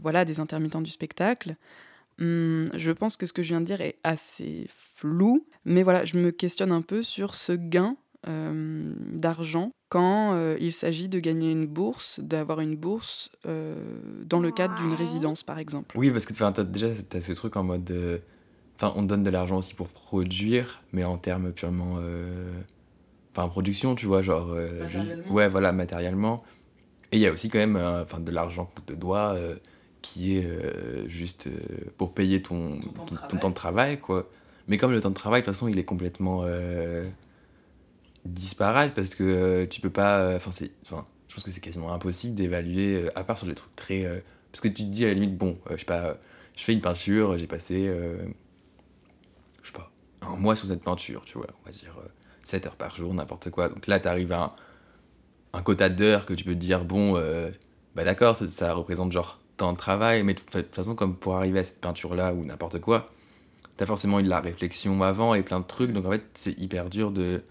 voilà, 0.00 0.24
des 0.24 0.40
intermittents 0.40 0.82
du 0.82 0.90
spectacle. 0.90 1.56
Hum, 2.20 2.66
je 2.74 2.92
pense 2.92 3.16
que 3.16 3.26
ce 3.26 3.32
que 3.32 3.42
je 3.42 3.48
viens 3.48 3.60
de 3.60 3.66
dire 3.66 3.80
est 3.80 3.96
assez 4.04 4.66
flou, 4.68 5.46
mais 5.64 5.82
voilà, 5.82 6.04
je 6.04 6.16
me 6.16 6.30
questionne 6.30 6.70
un 6.70 6.82
peu 6.82 7.02
sur 7.02 7.34
ce 7.34 7.52
gain 7.52 7.96
euh, 8.28 8.94
d'argent 9.12 9.72
quand 9.88 10.34
euh, 10.34 10.56
il 10.60 10.72
s'agit 10.72 11.08
de 11.08 11.18
gagner 11.18 11.50
une 11.50 11.66
bourse, 11.66 12.20
d'avoir 12.20 12.60
une 12.60 12.76
bourse 12.76 13.30
euh, 13.46 13.74
dans 14.24 14.40
le 14.40 14.52
cadre 14.52 14.76
d'une 14.76 14.94
résidence, 14.94 15.42
par 15.42 15.58
exemple. 15.58 15.96
Oui, 15.98 16.10
parce 16.10 16.24
que 16.24 16.42
as, 16.42 16.64
déjà, 16.64 16.88
tu 16.88 17.16
as 17.16 17.20
ce 17.20 17.32
truc 17.32 17.56
en 17.56 17.64
mode. 17.64 18.22
Enfin, 18.76 18.92
on 18.96 19.02
donne 19.02 19.22
de 19.22 19.30
l'argent 19.30 19.58
aussi 19.58 19.74
pour 19.74 19.88
produire, 19.88 20.80
mais 20.92 21.04
en 21.04 21.16
termes 21.16 21.52
purement. 21.52 21.98
Enfin, 23.32 23.48
production, 23.48 23.94
tu 23.94 24.06
vois, 24.06 24.22
genre. 24.22 24.54
ouais, 25.30 25.48
voilà, 25.48 25.72
matériellement. 25.72 26.42
Et 27.12 27.18
il 27.18 27.20
y 27.20 27.26
a 27.26 27.32
aussi 27.32 27.48
quand 27.48 27.58
même 27.58 27.76
enfin 27.76 28.18
de 28.18 28.30
l'argent 28.32 28.64
qu'on 28.64 28.82
te 28.82 28.92
doit 28.92 29.36
qui 30.04 30.36
est 30.36 30.44
euh, 30.44 31.08
juste 31.08 31.46
euh, 31.46 31.58
pour 31.96 32.12
payer 32.12 32.42
ton, 32.42 32.78
ton, 33.30 33.38
temps 33.38 33.48
de 33.48 33.54
travail, 33.54 33.98
quoi. 33.98 34.30
Mais 34.68 34.76
comme 34.76 34.92
le 34.92 35.00
temps 35.00 35.08
de 35.08 35.14
travail, 35.14 35.40
de 35.40 35.46
toute 35.46 35.54
façon, 35.54 35.66
il 35.66 35.78
est 35.78 35.84
complètement 35.84 36.42
euh, 36.44 37.04
disparate 38.26 38.92
parce 38.92 39.14
que 39.14 39.64
tu 39.64 39.80
peux 39.80 39.90
pas. 39.90 40.36
Enfin, 40.36 40.50
c'est. 40.52 40.70
Enfin, 40.82 41.06
je 41.28 41.34
pense 41.34 41.42
que 41.42 41.50
c'est 41.50 41.60
quasiment 41.60 41.94
impossible 41.94 42.34
d'évaluer, 42.34 43.08
à 43.14 43.24
part 43.24 43.38
sur 43.38 43.46
des 43.46 43.54
trucs 43.54 43.74
très. 43.76 44.22
parce 44.52 44.60
que 44.60 44.68
tu 44.68 44.84
te 44.84 44.90
dis 44.90 45.06
à 45.06 45.08
la 45.08 45.14
limite, 45.14 45.38
bon, 45.38 45.58
je 45.70 45.78
sais 45.78 45.86
pas, 45.86 46.18
je 46.54 46.62
fais 46.62 46.74
une 46.74 46.82
peinture, 46.82 47.38
j'ai 47.38 47.46
passé. 47.46 47.90
Je 49.64 49.68
sais 49.68 49.74
pas, 49.74 49.90
un 50.22 50.36
mois 50.36 50.54
sur 50.54 50.68
cette 50.68 50.82
peinture, 50.82 51.24
tu 51.24 51.38
vois, 51.38 51.48
on 51.62 51.66
va 51.66 51.72
dire 51.72 51.96
7 52.44 52.66
heures 52.66 52.76
par 52.76 52.94
jour, 52.94 53.12
n'importe 53.12 53.50
quoi. 53.50 53.68
Donc 53.68 53.88
là, 53.88 53.98
tu 53.98 54.06
arrives 54.06 54.30
à 54.30 54.44
un, 54.44 54.52
un 55.58 55.62
quota 55.62 55.88
d'heures 55.88 56.26
que 56.26 56.34
tu 56.34 56.44
peux 56.44 56.54
te 56.54 56.60
dire, 56.60 56.84
bon, 56.84 57.14
bah 57.96 58.04
d'accord, 58.04 58.36
ça, 58.36 58.46
ça 58.46 58.72
représente 58.74 59.10
genre 59.10 59.40
temps 59.56 59.72
de 59.72 59.78
travail, 59.78 60.22
mais 60.22 60.34
de 60.34 60.40
toute 60.40 60.74
façon, 60.74 60.94
comme 60.94 61.16
pour 61.16 61.36
arriver 61.36 61.60
à 61.60 61.64
cette 61.64 61.80
peinture-là 61.80 62.34
ou 62.34 62.44
n'importe 62.44 62.80
quoi, 62.80 63.08
t'as 63.76 63.86
forcément 63.86 64.20
eu 64.20 64.24
de 64.24 64.28
la 64.28 64.40
réflexion 64.40 65.02
avant 65.02 65.34
et 65.34 65.42
plein 65.42 65.60
de 65.60 65.66
trucs, 65.66 65.92
donc 65.92 66.06
en 66.06 66.10
fait, 66.10 66.24
c'est 66.34 66.58
hyper 66.58 66.90
dur 66.90 67.10
de, 67.10 67.42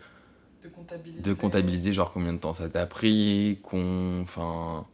de 1.21 1.33
comptabiliser, 1.33 1.93
genre 1.93 2.11
combien 2.11 2.33
de 2.33 2.37
temps 2.37 2.53
ça 2.53 2.69
t'a 2.69 2.85
pris, 2.85 3.59
qu'on. 3.63 4.21
Enfin. 4.21 4.85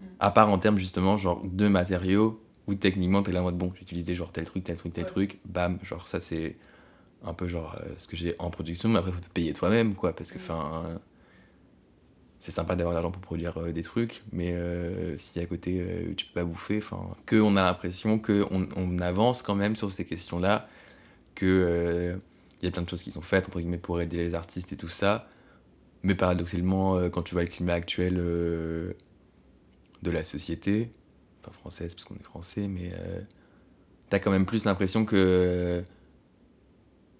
Mm. 0.00 0.04
À 0.20 0.30
part 0.30 0.48
en 0.50 0.58
termes 0.58 0.78
justement, 0.78 1.16
genre 1.16 1.42
de 1.44 1.68
matériaux, 1.68 2.41
où 2.66 2.74
techniquement 2.74 3.22
t'es 3.22 3.32
là 3.32 3.40
en 3.40 3.44
mode 3.44 3.58
bon, 3.58 3.72
j'ai 3.74 3.82
utilisé 3.82 4.14
genre 4.14 4.32
tel 4.32 4.44
truc, 4.44 4.64
tel 4.64 4.76
truc, 4.76 4.92
tel 4.92 5.06
truc, 5.06 5.38
bam, 5.44 5.78
genre 5.82 6.06
ça 6.08 6.20
c'est 6.20 6.56
un 7.24 7.34
peu 7.34 7.46
genre 7.46 7.76
euh, 7.80 7.92
ce 7.96 8.08
que 8.08 8.16
j'ai 8.16 8.34
en 8.38 8.50
production, 8.50 8.88
mais 8.88 8.98
après 8.98 9.12
faut 9.12 9.20
te 9.20 9.28
payer 9.28 9.52
toi-même, 9.52 9.94
quoi, 9.94 10.14
parce 10.14 10.32
que 10.32 10.38
mm. 10.38 10.42
enfin 10.42 11.00
c'est 12.38 12.50
sympa 12.50 12.74
d'avoir 12.74 12.94
l'argent 12.94 13.12
pour 13.12 13.22
produire 13.22 13.56
euh, 13.58 13.72
des 13.72 13.82
trucs, 13.82 14.22
mais 14.32 14.52
euh, 14.52 15.16
si 15.16 15.38
à 15.38 15.46
côté 15.46 15.84
tu 16.16 16.26
peux 16.26 16.40
pas 16.40 16.44
bouffer, 16.44 16.78
enfin, 16.78 17.08
que 17.26 17.36
on 17.36 17.56
a 17.56 17.62
l'impression 17.62 18.18
que 18.18 18.44
on, 18.50 18.98
avance 18.98 19.42
quand 19.42 19.54
même 19.54 19.76
sur 19.76 19.90
ces 19.90 20.04
questions-là, 20.04 20.68
que 21.34 22.18
il 22.60 22.66
y 22.66 22.68
a 22.68 22.70
plein 22.70 22.82
de 22.82 22.88
choses 22.88 23.02
qui 23.02 23.10
sont 23.10 23.22
faites 23.22 23.48
entre 23.48 23.58
guillemets 23.58 23.78
pour 23.78 24.00
aider 24.00 24.18
les 24.18 24.34
artistes 24.34 24.72
et 24.72 24.76
tout 24.76 24.88
ça, 24.88 25.28
mais 26.02 26.14
paradoxalement, 26.14 27.08
quand 27.10 27.22
tu 27.22 27.34
vois 27.34 27.42
le 27.42 27.48
climat 27.48 27.74
actuel 27.74 28.16
de 28.16 28.94
la 30.10 30.24
société, 30.24 30.90
enfin 31.42 31.52
française 31.52 31.94
parce 31.94 32.04
qu'on 32.04 32.14
est 32.14 32.22
français, 32.22 32.68
mais 32.68 32.92
tu 34.10 34.16
as 34.16 34.18
quand 34.18 34.30
même 34.30 34.46
plus 34.46 34.64
l'impression 34.64 35.04
que 35.04 35.82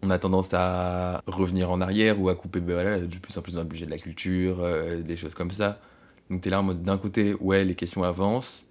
on 0.03 0.11
a 0.11 0.19
tendance 0.19 0.53
à 0.53 1.23
revenir 1.27 1.71
en 1.71 1.81
arrière 1.81 2.21
ou 2.21 2.29
à 2.29 2.35
couper 2.35 2.61
ben 2.61 2.75
voilà, 2.75 2.99
de 2.99 3.19
plus 3.19 3.37
en 3.39 3.43
plus 3.43 3.55
dans 3.55 3.63
le 3.63 3.69
budget 3.69 3.87
de 3.87 3.91
la 3.91 3.99
culture, 3.99 4.59
euh, 4.61 5.01
des 5.01 5.17
choses 5.17 5.35
comme 5.35 5.53
ça. 5.53 5.81
Donc 6.29 6.43
tu 6.43 6.49
es 6.49 6.51
là 6.51 6.61
en 6.61 6.65
mode 6.65 6.83
d'un 6.83 6.99
côté, 6.99 7.35
ouais, 7.35 7.65
les 7.65 7.77
questions 7.77 8.03
avancent, 8.03 8.65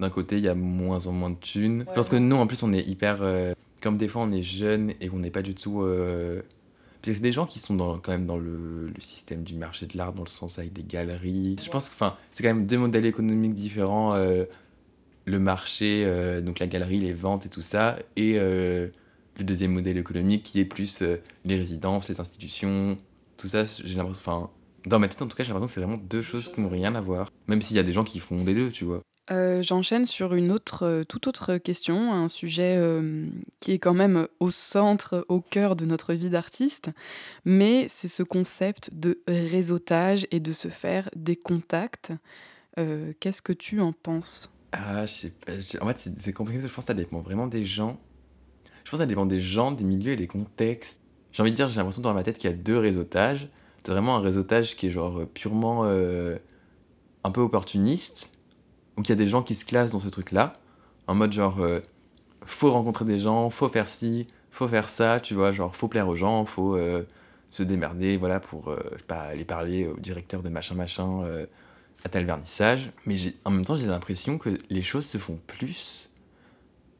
d'un 0.00 0.10
côté, 0.10 0.38
il 0.38 0.44
y 0.44 0.48
a 0.48 0.54
moins 0.54 1.06
en 1.06 1.12
moins 1.12 1.30
de 1.30 1.36
thunes. 1.36 1.84
Parce 1.94 2.08
que 2.08 2.16
nous, 2.16 2.36
en 2.36 2.46
plus, 2.46 2.62
on 2.62 2.72
est 2.72 2.82
hyper. 2.82 3.18
Euh, 3.20 3.54
comme 3.80 3.96
des 3.96 4.08
fois, 4.08 4.22
on 4.22 4.32
est 4.32 4.42
jeune 4.42 4.92
et 5.00 5.10
on 5.10 5.18
n'est 5.18 5.30
pas 5.30 5.42
du 5.42 5.54
tout. 5.54 5.82
Euh... 5.82 6.42
Puis 7.00 7.14
c'est 7.14 7.20
des 7.20 7.32
gens 7.32 7.46
qui 7.46 7.58
sont 7.58 7.74
dans, 7.74 7.98
quand 7.98 8.12
même 8.12 8.26
dans 8.26 8.36
le, 8.36 8.88
le 8.88 9.00
système 9.00 9.42
du 9.42 9.54
marché 9.54 9.86
de 9.86 9.96
l'art, 9.96 10.12
dans 10.12 10.22
le 10.22 10.28
sens 10.28 10.58
avec 10.58 10.72
des 10.72 10.84
galeries. 10.84 11.56
Je 11.62 11.68
pense 11.68 11.88
que 11.88 11.94
c'est 12.30 12.42
quand 12.42 12.54
même 12.54 12.66
deux 12.66 12.78
modèles 12.78 13.06
économiques 13.06 13.54
différents. 13.54 14.14
Euh, 14.14 14.44
le 15.24 15.38
marché, 15.38 16.04
donc 16.42 16.58
la 16.58 16.66
galerie, 16.66 16.98
les 16.98 17.12
ventes 17.12 17.46
et 17.46 17.48
tout 17.48 17.62
ça, 17.62 17.96
et 18.16 18.38
le 19.38 19.44
deuxième 19.44 19.72
modèle 19.72 19.98
économique 19.98 20.42
qui 20.44 20.60
est 20.60 20.64
plus 20.64 21.02
euh, 21.02 21.16
les 21.44 21.56
résidences, 21.56 22.08
les 22.08 22.20
institutions, 22.20 22.98
tout 23.36 23.48
ça, 23.48 23.64
j'ai 23.64 23.96
l'impression, 23.96 24.22
enfin, 24.24 24.50
dans 24.86 24.98
ma 24.98 25.08
tête 25.08 25.22
en 25.22 25.26
tout 25.26 25.36
cas, 25.36 25.42
j'ai 25.42 25.48
l'impression 25.48 25.66
que 25.66 25.72
c'est 25.72 25.80
vraiment 25.80 26.02
deux 26.02 26.22
choses 26.22 26.50
qui 26.50 26.60
n'ont 26.60 26.68
rien 26.68 26.94
à 26.94 27.00
voir, 27.00 27.30
même 27.46 27.62
s'il 27.62 27.76
y 27.76 27.80
a 27.80 27.82
des 27.82 27.92
gens 27.92 28.04
qui 28.04 28.18
font 28.18 28.44
des 28.44 28.54
deux, 28.54 28.70
tu 28.70 28.84
vois. 28.84 29.00
Euh, 29.30 29.62
j'enchaîne 29.62 30.04
sur 30.04 30.34
une 30.34 30.50
autre, 30.50 30.84
euh, 30.84 31.04
toute 31.04 31.28
autre 31.28 31.56
question, 31.56 32.12
un 32.12 32.28
sujet 32.28 32.78
qui 33.60 33.72
est 33.72 33.78
quand 33.78 33.94
même 33.94 34.26
au 34.40 34.50
centre, 34.50 35.24
au 35.28 35.40
cœur 35.40 35.76
de 35.76 35.86
notre 35.86 36.12
vie 36.12 36.30
d'artiste, 36.30 36.90
mais 37.44 37.86
c'est 37.88 38.08
ce 38.08 38.22
concept 38.22 38.90
de 38.92 39.22
réseautage 39.26 40.26
et 40.30 40.40
de 40.40 40.52
se 40.52 40.68
faire 40.68 41.08
des 41.16 41.36
contacts. 41.36 42.12
Qu'est-ce 42.76 43.42
que 43.42 43.52
tu 43.52 43.80
en 43.80 43.92
penses? 43.92 44.50
Ah, 44.72 45.04
je 45.04 45.12
sais 45.12 45.30
pas. 45.30 45.52
En 45.84 45.88
fait, 45.88 46.10
c'est 46.16 46.32
compliqué, 46.32 46.60
je 46.60 46.66
pense 46.66 46.84
que 46.84 46.88
ça 46.88 46.94
dépend 46.94 47.20
vraiment 47.20 47.46
des 47.46 47.64
gens. 47.64 47.98
Je 48.84 48.90
pense 48.90 48.98
que 48.98 49.04
ça 49.04 49.06
dépend 49.06 49.26
des 49.26 49.40
gens, 49.40 49.70
des 49.70 49.84
milieux 49.84 50.12
et 50.12 50.16
des 50.16 50.26
contextes. 50.26 51.02
J'ai 51.32 51.42
envie 51.42 51.50
de 51.50 51.56
dire, 51.56 51.68
j'ai 51.68 51.76
l'impression 51.76 52.02
dans 52.02 52.14
ma 52.14 52.22
tête 52.22 52.38
qu'il 52.38 52.50
y 52.50 52.52
a 52.52 52.56
deux 52.56 52.78
réseautages. 52.78 53.48
C'est 53.84 53.92
vraiment 53.92 54.16
un 54.16 54.20
réseautage 54.20 54.76
qui 54.76 54.86
est 54.86 54.90
genre 54.90 55.20
euh, 55.20 55.26
purement 55.26 55.82
euh, 55.84 56.38
un 57.24 57.30
peu 57.30 57.40
opportuniste. 57.40 58.38
Donc 58.96 59.08
il 59.08 59.10
y 59.10 59.12
a 59.12 59.16
des 59.16 59.26
gens 59.26 59.42
qui 59.42 59.54
se 59.54 59.64
classent 59.64 59.92
dans 59.92 59.98
ce 59.98 60.08
truc-là. 60.08 60.54
En 61.06 61.14
mode 61.14 61.32
genre, 61.32 61.60
euh, 61.60 61.80
faut 62.44 62.70
rencontrer 62.72 63.04
des 63.04 63.18
gens, 63.18 63.50
faut 63.50 63.68
faire 63.68 63.88
ci, 63.88 64.26
faut 64.50 64.68
faire 64.68 64.88
ça, 64.88 65.20
tu 65.20 65.34
vois, 65.34 65.52
genre 65.52 65.74
faut 65.76 65.88
plaire 65.88 66.08
aux 66.08 66.16
gens, 66.16 66.44
faut 66.44 66.78
se 67.50 67.62
démerder, 67.62 68.16
voilà, 68.16 68.40
pour 68.40 68.74
pas 69.06 69.22
aller 69.22 69.44
parler 69.44 69.86
au 69.86 69.96
directeur 69.98 70.42
de 70.42 70.48
machin 70.48 70.74
machin 70.74 71.22
à 72.04 72.08
tel 72.08 72.24
vernissage. 72.24 72.90
Mais 73.06 73.16
en 73.44 73.50
même 73.50 73.64
temps, 73.64 73.76
j'ai 73.76 73.86
l'impression 73.86 74.38
que 74.38 74.50
les 74.70 74.82
choses 74.82 75.06
se 75.06 75.18
font 75.18 75.38
plus 75.46 76.10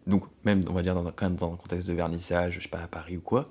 donc 0.07 0.25
même 0.45 0.65
on 0.69 0.73
va 0.73 0.83
dire 0.83 0.95
dans, 0.95 1.05
quand 1.05 1.27
même 1.27 1.37
dans 1.37 1.53
un 1.53 1.57
contexte 1.57 1.89
de 1.89 1.95
vernissage, 1.95 2.55
je 2.55 2.61
sais 2.61 2.69
pas 2.69 2.81
à 2.81 2.89
Paris 2.89 3.17
ou 3.17 3.21
quoi, 3.21 3.51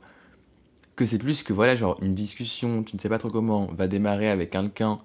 que 0.95 1.05
c'est 1.05 1.17
plus 1.17 1.43
que 1.43 1.53
voilà 1.53 1.75
genre 1.75 1.97
une 2.01 2.13
discussion, 2.13 2.83
tu 2.83 2.95
ne 2.95 3.01
sais 3.01 3.09
pas 3.09 3.17
trop 3.17 3.29
comment, 3.29 3.67
va 3.67 3.87
démarrer 3.87 4.29
avec 4.29 4.51
quelqu'un 4.51 4.99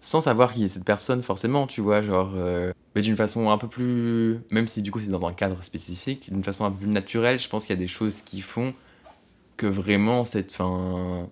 sans 0.00 0.20
savoir 0.20 0.52
qui 0.52 0.64
est 0.64 0.68
cette 0.68 0.84
personne 0.84 1.22
forcément, 1.22 1.66
tu 1.66 1.80
vois, 1.80 2.02
genre 2.02 2.32
euh, 2.36 2.72
mais 2.94 3.00
d'une 3.00 3.16
façon 3.16 3.50
un 3.50 3.58
peu 3.58 3.68
plus, 3.68 4.38
même 4.50 4.68
si 4.68 4.82
du 4.82 4.90
coup 4.90 5.00
c'est 5.00 5.08
dans 5.08 5.26
un 5.26 5.32
cadre 5.32 5.62
spécifique, 5.62 6.30
d'une 6.30 6.44
façon 6.44 6.64
un 6.64 6.70
peu 6.70 6.78
plus 6.78 6.88
naturelle, 6.88 7.38
je 7.38 7.48
pense 7.48 7.66
qu'il 7.66 7.74
y 7.74 7.78
a 7.78 7.80
des 7.80 7.88
choses 7.88 8.22
qui 8.22 8.40
font 8.40 8.74
que 9.56 9.66
vraiment 9.66 10.24
cette 10.24 10.52
fin 10.52 11.28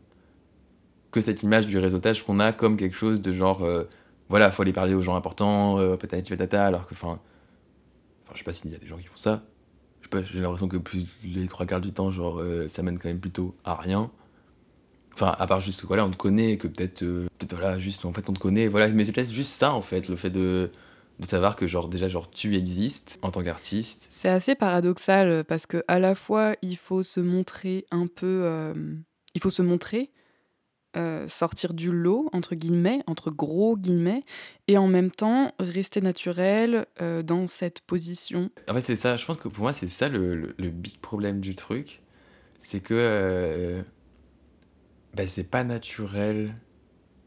que 1.16 1.22
cette 1.22 1.42
image 1.42 1.66
du 1.66 1.78
réseautage 1.78 2.22
qu'on 2.22 2.40
a 2.40 2.52
comme 2.52 2.76
quelque 2.76 2.94
chose 2.94 3.22
de 3.22 3.32
genre 3.32 3.64
euh, 3.64 3.84
voilà, 4.28 4.50
faut 4.50 4.60
aller 4.60 4.74
parler 4.74 4.92
aux 4.92 5.00
gens 5.00 5.16
importants, 5.16 5.78
euh, 5.78 5.96
patati 5.96 6.28
patata 6.28 6.66
alors 6.66 6.86
que 6.86 6.92
enfin 6.92 7.14
je 8.32 8.38
sais 8.38 8.44
pas 8.44 8.52
s'il 8.52 8.70
y 8.70 8.74
a 8.74 8.78
des 8.78 8.86
gens 8.86 8.98
qui 8.98 9.06
font 9.06 9.16
ça. 9.16 9.42
Je 10.00 10.04
sais 10.04 10.10
pas, 10.10 10.22
j'ai 10.22 10.40
l'impression 10.40 10.68
que 10.68 10.76
plus 10.76 11.06
les 11.24 11.48
trois 11.48 11.64
quarts 11.64 11.80
du 11.80 11.90
temps, 11.90 12.10
genre, 12.10 12.38
euh, 12.38 12.68
ça 12.68 12.82
mène 12.82 12.98
quand 12.98 13.08
même 13.08 13.18
plutôt 13.18 13.56
à 13.64 13.74
rien. 13.74 14.10
Enfin, 15.14 15.34
à 15.38 15.46
part 15.46 15.62
juste 15.62 15.80
que 15.80 15.86
voilà, 15.86 16.04
on 16.04 16.10
te 16.10 16.18
connaît, 16.18 16.58
que 16.58 16.68
peut-être, 16.68 17.02
euh, 17.02 17.26
peut-être 17.38 17.54
voilà, 17.54 17.78
juste 17.78 18.04
en 18.04 18.12
fait 18.12 18.28
on 18.28 18.34
te 18.34 18.38
connaît, 18.38 18.68
voilà, 18.68 18.88
mais 18.88 19.06
c'est 19.06 19.12
peut-être 19.12 19.32
juste 19.32 19.52
ça 19.52 19.72
en 19.72 19.80
fait, 19.80 20.08
le 20.08 20.16
fait 20.16 20.28
de, 20.28 20.70
de 21.18 21.24
savoir 21.24 21.56
que 21.56 21.66
genre 21.66 21.88
déjà 21.88 22.08
genre 22.08 22.28
tu 22.28 22.56
existes 22.56 23.18
en 23.22 23.30
tant 23.30 23.42
qu'artiste. 23.42 24.08
C'est 24.10 24.28
assez 24.28 24.54
paradoxal 24.54 25.44
parce 25.44 25.64
que 25.64 25.82
à 25.88 25.98
la 25.98 26.14
fois 26.14 26.56
il 26.60 26.76
faut 26.76 27.02
se 27.02 27.20
montrer 27.20 27.86
un 27.90 28.06
peu, 28.06 28.42
euh, 28.44 28.74
il 29.34 29.40
faut 29.40 29.48
se 29.48 29.62
montrer, 29.62 30.10
euh, 30.97 31.28
sortir 31.28 31.74
du 31.74 31.92
lot, 31.92 32.30
entre 32.32 32.55
guillemets, 32.55 33.03
entre 33.07 33.30
gros 33.30 33.76
guillemets, 33.76 34.22
et 34.66 34.78
en 34.78 34.86
même 34.86 35.11
temps 35.11 35.53
rester 35.59 36.01
naturel 36.01 36.86
euh, 37.03 37.22
dans 37.22 37.47
cette 37.47 37.80
position. 37.82 38.51
En 38.70 38.74
fait, 38.74 38.86
c'est 38.86 38.97
ça, 38.97 39.16
je 39.16 39.26
pense 39.26 39.36
que 39.36 39.49
pour 39.49 39.62
moi, 39.62 39.72
c'est 39.72 39.88
ça 39.88 40.09
le, 40.09 40.55
le, 40.57 40.70
big 40.70 40.99
problème 40.99 41.40
du 41.40 41.55
truc. 41.55 42.01
C'est 42.59 42.80
que 42.80 42.94
euh, 42.97 43.82
bah, 45.14 45.26
c'est 45.26 45.44
pas 45.44 45.64
naturel, 45.64 46.55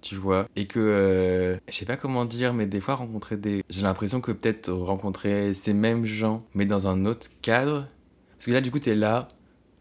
tu 0.02 0.16
vois. 0.16 0.48
Et 0.56 0.66
que, 0.66 1.60
je 1.68 1.76
sais 1.76 1.86
pas 1.86 1.98
comment 1.98 2.26
dire, 2.26 2.54
mais 2.54 2.66
des 2.66 2.82
fois, 2.82 2.96
rencontrer 2.96 3.38
des. 3.38 3.64
J'ai 3.70 3.84
l'impression 3.84 4.20
que 4.20 4.32
peut-être 4.32 4.72
rencontrer 4.72 5.54
ces 5.54 5.74
mêmes 5.74 6.06
gens, 6.06 6.44
mais 6.56 6.66
dans 6.66 6.88
un 6.88 7.06
autre 7.06 7.28
cadre. 7.44 7.88
Parce 8.32 8.48
que 8.48 8.52
là, 8.52 8.62
du 8.62 8.72
coup, 8.72 8.80
t'es 8.80 8.96
là, 8.96 9.28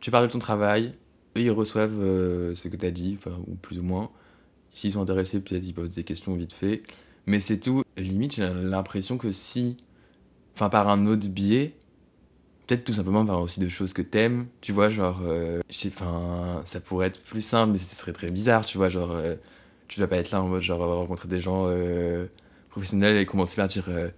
tu 0.00 0.10
parles 0.10 0.26
de 0.26 0.32
ton 0.32 0.40
travail, 0.40 0.92
ils 1.44 1.50
reçoivent 1.50 2.00
euh, 2.00 2.54
ce 2.54 2.68
que 2.68 2.76
tu 2.76 2.86
as 2.86 2.90
dit, 2.90 3.18
ou 3.46 3.54
plus 3.54 3.78
ou 3.78 3.82
moins. 3.82 4.10
S'ils 4.72 4.92
sont 4.92 5.02
intéressés, 5.02 5.40
peut-être 5.40 5.64
ils 5.64 5.74
posent 5.74 5.90
des 5.90 6.04
questions 6.04 6.34
vite 6.34 6.52
fait. 6.52 6.82
Mais 7.26 7.40
c'est 7.40 7.58
tout. 7.58 7.82
Limite, 7.96 8.36
j'ai 8.36 8.48
l'impression 8.48 9.18
que 9.18 9.32
si, 9.32 9.76
enfin 10.54 10.68
par 10.68 10.88
un 10.88 11.06
autre 11.06 11.28
biais, 11.28 11.74
peut-être 12.68 12.84
tout 12.84 12.92
simplement 12.92 13.24
parler 13.24 13.42
aussi 13.42 13.60
de 13.60 13.68
choses 13.68 13.92
que 13.94 14.02
t'aimes, 14.02 14.46
tu 14.60 14.72
vois, 14.72 14.90
genre, 14.90 15.20
euh, 15.24 15.60
enfin, 15.86 16.60
ça 16.64 16.80
pourrait 16.80 17.08
être 17.08 17.20
plus 17.22 17.40
simple, 17.40 17.72
mais 17.72 17.78
ce 17.78 17.96
serait 17.96 18.12
très 18.12 18.30
bizarre, 18.30 18.64
tu 18.64 18.76
vois, 18.76 18.90
genre, 18.90 19.12
euh, 19.12 19.36
tu 19.88 19.98
dois 20.00 20.06
pas 20.06 20.18
être 20.18 20.30
là 20.30 20.42
en 20.42 20.48
mode, 20.48 20.62
genre, 20.62 20.80
rencontrer 20.80 21.28
des 21.28 21.40
gens 21.40 21.66
euh, 21.68 22.26
professionnels 22.68 23.16
et 23.16 23.24
commencer 23.24 23.56
par 23.56 23.68
dire, 23.68 23.86
euh, 23.88 24.08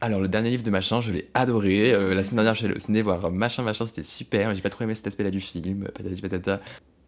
alors 0.00 0.20
le 0.20 0.28
dernier 0.28 0.50
livre 0.50 0.62
de 0.62 0.70
machin, 0.70 1.00
je 1.00 1.12
l'ai 1.12 1.28
adoré, 1.34 1.92
la 1.92 2.24
semaine 2.24 2.36
dernière, 2.36 2.54
je 2.54 2.58
suis 2.58 2.66
allé 2.66 2.74
au 2.74 2.78
ciné 2.78 3.02
voir 3.02 3.30
machin, 3.30 3.62
machin, 3.62 3.84
c'était 3.86 4.02
super, 4.02 4.54
j'ai 4.54 4.62
pas 4.62 4.70
trop 4.70 4.84
aimé 4.84 4.94
cet 4.94 5.06
aspect-là 5.06 5.30
du 5.30 5.40
film, 5.40 5.88
patati 5.94 6.20
patata. 6.20 6.60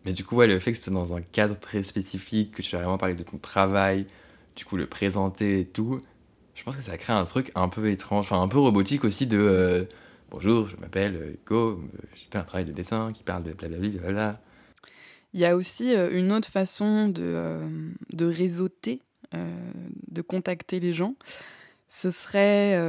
Mais 0.04 0.12
du 0.12 0.24
coup, 0.24 0.40
le 0.40 0.58
fait 0.58 0.72
que 0.72 0.78
ce 0.78 0.84
soit 0.84 0.92
dans 0.92 1.14
un 1.14 1.22
cadre 1.22 1.58
très 1.58 1.82
spécifique, 1.82 2.52
que 2.52 2.62
tu 2.62 2.72
vas 2.72 2.82
vraiment 2.82 2.98
parler 2.98 3.14
de 3.14 3.22
ton 3.22 3.38
travail, 3.38 4.06
du 4.56 4.64
coup, 4.64 4.76
le 4.76 4.86
présenter 4.86 5.60
et 5.60 5.64
tout, 5.64 6.00
je 6.54 6.62
pense 6.64 6.76
que 6.76 6.82
ça 6.82 6.96
crée 6.98 7.12
un 7.12 7.24
truc 7.24 7.50
un 7.54 7.68
peu 7.68 7.88
étrange, 7.88 8.26
enfin, 8.26 8.42
un 8.42 8.48
peu 8.48 8.58
robotique 8.58 9.04
aussi 9.04 9.26
de 9.26 9.88
Bonjour, 10.32 10.66
je 10.66 10.76
m'appelle 10.76 11.36
Hugo, 11.44 11.82
j'ai 12.14 12.24
fait 12.30 12.38
un 12.38 12.42
travail 12.42 12.64
de 12.64 12.72
dessin 12.72 13.12
qui 13.12 13.22
parle 13.22 13.42
de 13.42 13.52
blablabla. 13.52 14.40
Il 15.34 15.40
y 15.40 15.44
a 15.44 15.54
aussi 15.54 15.94
euh, 15.94 16.08
une 16.10 16.32
autre 16.32 16.48
façon 16.48 17.08
de, 17.08 17.22
euh, 17.22 17.68
de 18.14 18.24
réseauter, 18.24 19.02
euh, 19.34 19.46
de 20.10 20.22
contacter 20.22 20.80
les 20.80 20.94
gens. 20.94 21.16
Ce 21.94 22.10
serait 22.10 22.80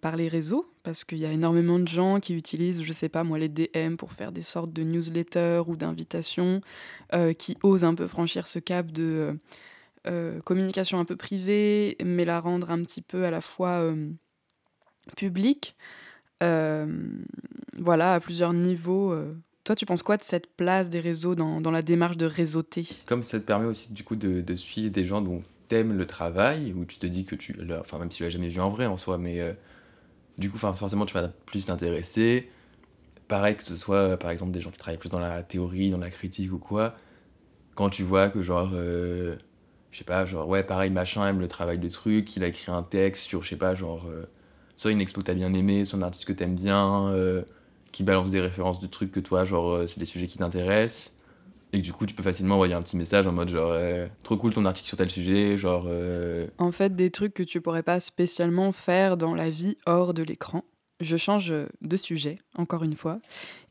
par 0.00 0.14
les 0.14 0.28
réseaux, 0.28 0.72
parce 0.84 1.02
qu'il 1.02 1.18
y 1.18 1.26
a 1.26 1.32
énormément 1.32 1.80
de 1.80 1.88
gens 1.88 2.20
qui 2.20 2.34
utilisent, 2.34 2.82
je 2.82 2.92
sais 2.92 3.08
pas 3.08 3.24
moi, 3.24 3.36
les 3.36 3.48
DM 3.48 3.96
pour 3.96 4.12
faire 4.12 4.30
des 4.30 4.42
sortes 4.42 4.72
de 4.72 4.84
newsletters 4.84 5.62
ou 5.66 5.74
d'invitations, 5.74 6.60
qui 7.38 7.58
osent 7.64 7.82
un 7.82 7.96
peu 7.96 8.06
franchir 8.06 8.46
ce 8.46 8.60
cap 8.60 8.92
de 8.92 9.36
communication 10.44 11.00
un 11.00 11.04
peu 11.04 11.16
privée, 11.16 11.96
mais 12.04 12.24
la 12.24 12.38
rendre 12.38 12.70
un 12.70 12.82
petit 12.84 13.02
peu 13.02 13.24
à 13.24 13.32
la 13.32 13.40
fois 13.40 13.92
publique. 15.16 15.76
Euh, 16.42 16.86
voilà, 17.78 18.14
à 18.14 18.20
plusieurs 18.20 18.52
niveaux. 18.52 19.12
Euh. 19.12 19.34
Toi, 19.64 19.76
tu 19.76 19.86
penses 19.86 20.02
quoi 20.02 20.16
de 20.16 20.24
cette 20.24 20.48
place 20.56 20.90
des 20.90 21.00
réseaux 21.00 21.34
dans, 21.34 21.60
dans 21.60 21.70
la 21.70 21.82
démarche 21.82 22.16
de 22.16 22.26
réseauter? 22.26 22.86
Comme 23.06 23.22
ça 23.22 23.38
te 23.38 23.44
permet 23.44 23.66
aussi 23.66 23.92
du 23.92 24.02
coup 24.02 24.16
de, 24.16 24.40
de 24.40 24.54
suivre 24.56 24.90
des 24.90 25.04
gens 25.04 25.22
dont 25.22 25.42
t'aimes 25.72 25.96
le 25.96 26.06
travail, 26.06 26.72
où 26.76 26.84
tu 26.84 26.98
te 26.98 27.06
dis 27.06 27.24
que 27.24 27.34
tu... 27.34 27.56
Enfin, 27.80 27.98
même 27.98 28.10
si 28.10 28.18
tu 28.18 28.22
l'as 28.24 28.30
jamais 28.30 28.48
vu 28.48 28.60
en 28.60 28.70
vrai 28.70 28.86
en 28.86 28.96
soi, 28.96 29.18
mais 29.18 29.40
euh, 29.40 29.52
du 30.38 30.50
coup, 30.50 30.58
forcément, 30.58 31.06
tu 31.06 31.14
vas 31.14 31.28
plus 31.46 31.66
t'intéresser. 31.66 32.48
Pareil 33.28 33.56
que 33.56 33.64
ce 33.64 33.76
soit, 33.76 34.16
par 34.18 34.30
exemple, 34.30 34.52
des 34.52 34.60
gens 34.60 34.70
qui 34.70 34.78
travaillent 34.78 34.98
plus 34.98 35.10
dans 35.10 35.18
la 35.18 35.42
théorie, 35.42 35.90
dans 35.90 35.98
la 35.98 36.10
critique 36.10 36.52
ou 36.52 36.58
quoi. 36.58 36.94
Quand 37.74 37.90
tu 37.90 38.02
vois 38.02 38.28
que 38.30 38.42
genre... 38.42 38.72
je 38.72 39.36
sais 39.92 40.04
pas, 40.04 40.26
genre, 40.26 40.48
ouais, 40.48 40.62
pareil, 40.62 40.90
machin 40.90 41.26
aime 41.26 41.40
le 41.40 41.48
travail 41.48 41.78
de 41.78 41.88
truc, 41.88 42.36
il 42.36 42.44
a 42.44 42.48
écrit 42.48 42.70
un 42.72 42.82
texte 42.82 43.24
sur, 43.24 43.42
je 43.42 43.50
sais 43.50 43.56
pas, 43.56 43.74
genre 43.74 44.06
soit 44.76 44.90
une 44.90 45.00
expo 45.00 45.20
que 45.20 45.26
t'as 45.26 45.34
bien 45.34 45.52
aimé, 45.54 45.84
soit 45.84 45.98
un 45.98 46.02
artiste 46.02 46.24
que 46.24 46.32
t'aimes 46.32 46.56
bien, 46.56 47.08
euh, 47.08 47.42
qui 47.92 48.02
balance 48.02 48.30
des 48.30 48.40
références 48.40 48.80
de 48.80 48.86
trucs 48.86 49.12
que 49.12 49.20
toi, 49.20 49.44
genre, 49.44 49.72
euh, 49.72 49.86
c'est 49.86 50.00
des 50.00 50.06
sujets 50.06 50.26
qui 50.26 50.38
t'intéressent. 50.38 51.16
Et 51.72 51.80
du 51.80 51.92
coup, 51.92 52.04
tu 52.04 52.14
peux 52.14 52.22
facilement 52.22 52.56
envoyer 52.56 52.74
un 52.74 52.82
petit 52.82 52.96
message 52.96 53.26
en 53.26 53.32
mode 53.32 53.48
genre, 53.48 53.74
trop 54.22 54.36
cool 54.36 54.52
ton 54.52 54.64
article 54.64 54.86
sur 54.86 54.98
tel 54.98 55.10
sujet, 55.10 55.56
genre. 55.56 55.86
Euh, 55.86 56.46
en 56.58 56.70
fait, 56.70 56.94
des 56.94 57.10
trucs 57.10 57.32
que 57.32 57.42
tu 57.42 57.60
pourrais 57.60 57.82
pas 57.82 57.98
spécialement 57.98 58.72
faire 58.72 59.16
dans 59.16 59.34
la 59.34 59.48
vie 59.48 59.78
hors 59.86 60.12
de 60.12 60.22
l'écran. 60.22 60.64
Je 61.00 61.16
change 61.16 61.52
de 61.80 61.96
sujet, 61.96 62.38
encore 62.56 62.84
une 62.84 62.94
fois. 62.94 63.20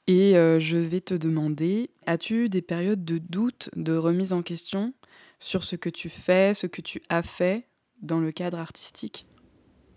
Et 0.08 0.34
je 0.34 0.78
vais 0.78 1.00
te 1.00 1.14
demander, 1.14 1.92
as-tu 2.08 2.50
des 2.50 2.64
périodes 2.64 3.06
de 3.06 3.20
doute, 3.20 3.70
de 3.76 3.96
remise 3.96 4.34
en 4.34 4.42
question 4.42 4.94
sur 5.40 5.64
ce 5.64 5.76
que 5.76 5.90
tu 5.90 6.10
fais, 6.10 6.54
ce 6.54 6.68
que 6.68 6.82
tu 6.82 7.02
as 7.10 7.22
fait 7.24 7.68
dans 8.02 8.20
le 8.20 8.32
cadre 8.32 8.58
artistique? 8.58 9.28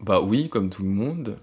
Bah 0.01 0.21
oui, 0.21 0.49
comme 0.51 0.71
tout 0.71 0.83
le 0.83 0.91
monde. 0.91 1.39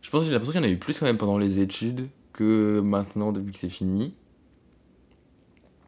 Je 0.00 0.10
pense 0.10 0.20
que 0.20 0.26
j'ai 0.26 0.32
l'impression 0.32 0.52
qu'il 0.52 0.60
y 0.62 0.64
en 0.64 0.68
a 0.68 0.72
eu 0.72 0.78
plus 0.78 0.98
quand 0.98 1.06
même 1.06 1.18
pendant 1.18 1.38
les 1.38 1.60
études 1.60 2.08
que 2.32 2.80
maintenant 2.80 3.32
depuis 3.32 3.52
que 3.52 3.58
c'est 3.58 3.68
fini. 3.68 4.14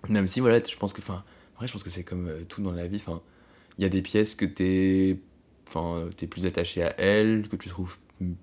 Même 0.09 0.29
si 0.29 0.41
voilà, 0.41 0.59
je 0.59 0.77
pense 0.77 0.93
que 0.93 1.01
enfin 1.01 1.23
je 1.61 1.73
pense 1.73 1.83
que 1.83 1.91
c'est 1.91 2.05
comme 2.05 2.29
euh, 2.29 2.45
tout 2.49 2.63
dans 2.63 2.73
la 2.73 2.87
vie, 2.87 2.97
enfin 2.97 3.21
il 3.79 3.83
y 3.83 3.85
a 3.85 3.89
des 3.89 4.03
pièces 4.03 4.35
que 4.35 4.45
t'es 4.45 5.19
enfin 5.69 6.09
t'es 6.17 6.27
plus 6.27 6.47
attaché 6.47 6.83
à 6.83 6.95
elles, 7.01 7.49
que 7.49 7.57
tu 7.57 7.69
trouves 7.69 7.97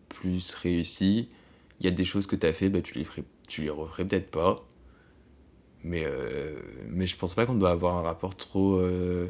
plus 0.10 0.54
réussies. 0.56 1.30
Il 1.80 1.86
y 1.86 1.90
a 1.90 1.92
des 1.92 2.06
choses 2.06 2.28
que 2.28 2.36
t'as 2.36 2.54
fait, 2.54 2.70
bah 2.70 2.82
tu 2.82 2.96
les 2.98 3.06
ferais 3.06 3.24
tu 3.48 3.62
les 3.62 3.70
referais 3.70 4.06
peut-être 4.06 4.32
pas. 4.32 4.56
Mais 5.84 6.04
euh, 6.06 6.60
mais 6.90 7.08
je 7.08 7.18
pense 7.18 7.36
pas 7.36 7.46
qu'on 7.46 7.56
doit 7.56 7.72
avoir 7.72 7.98
un 7.98 8.02
rapport 8.04 8.36
trop 8.38 8.78
euh, 8.78 9.28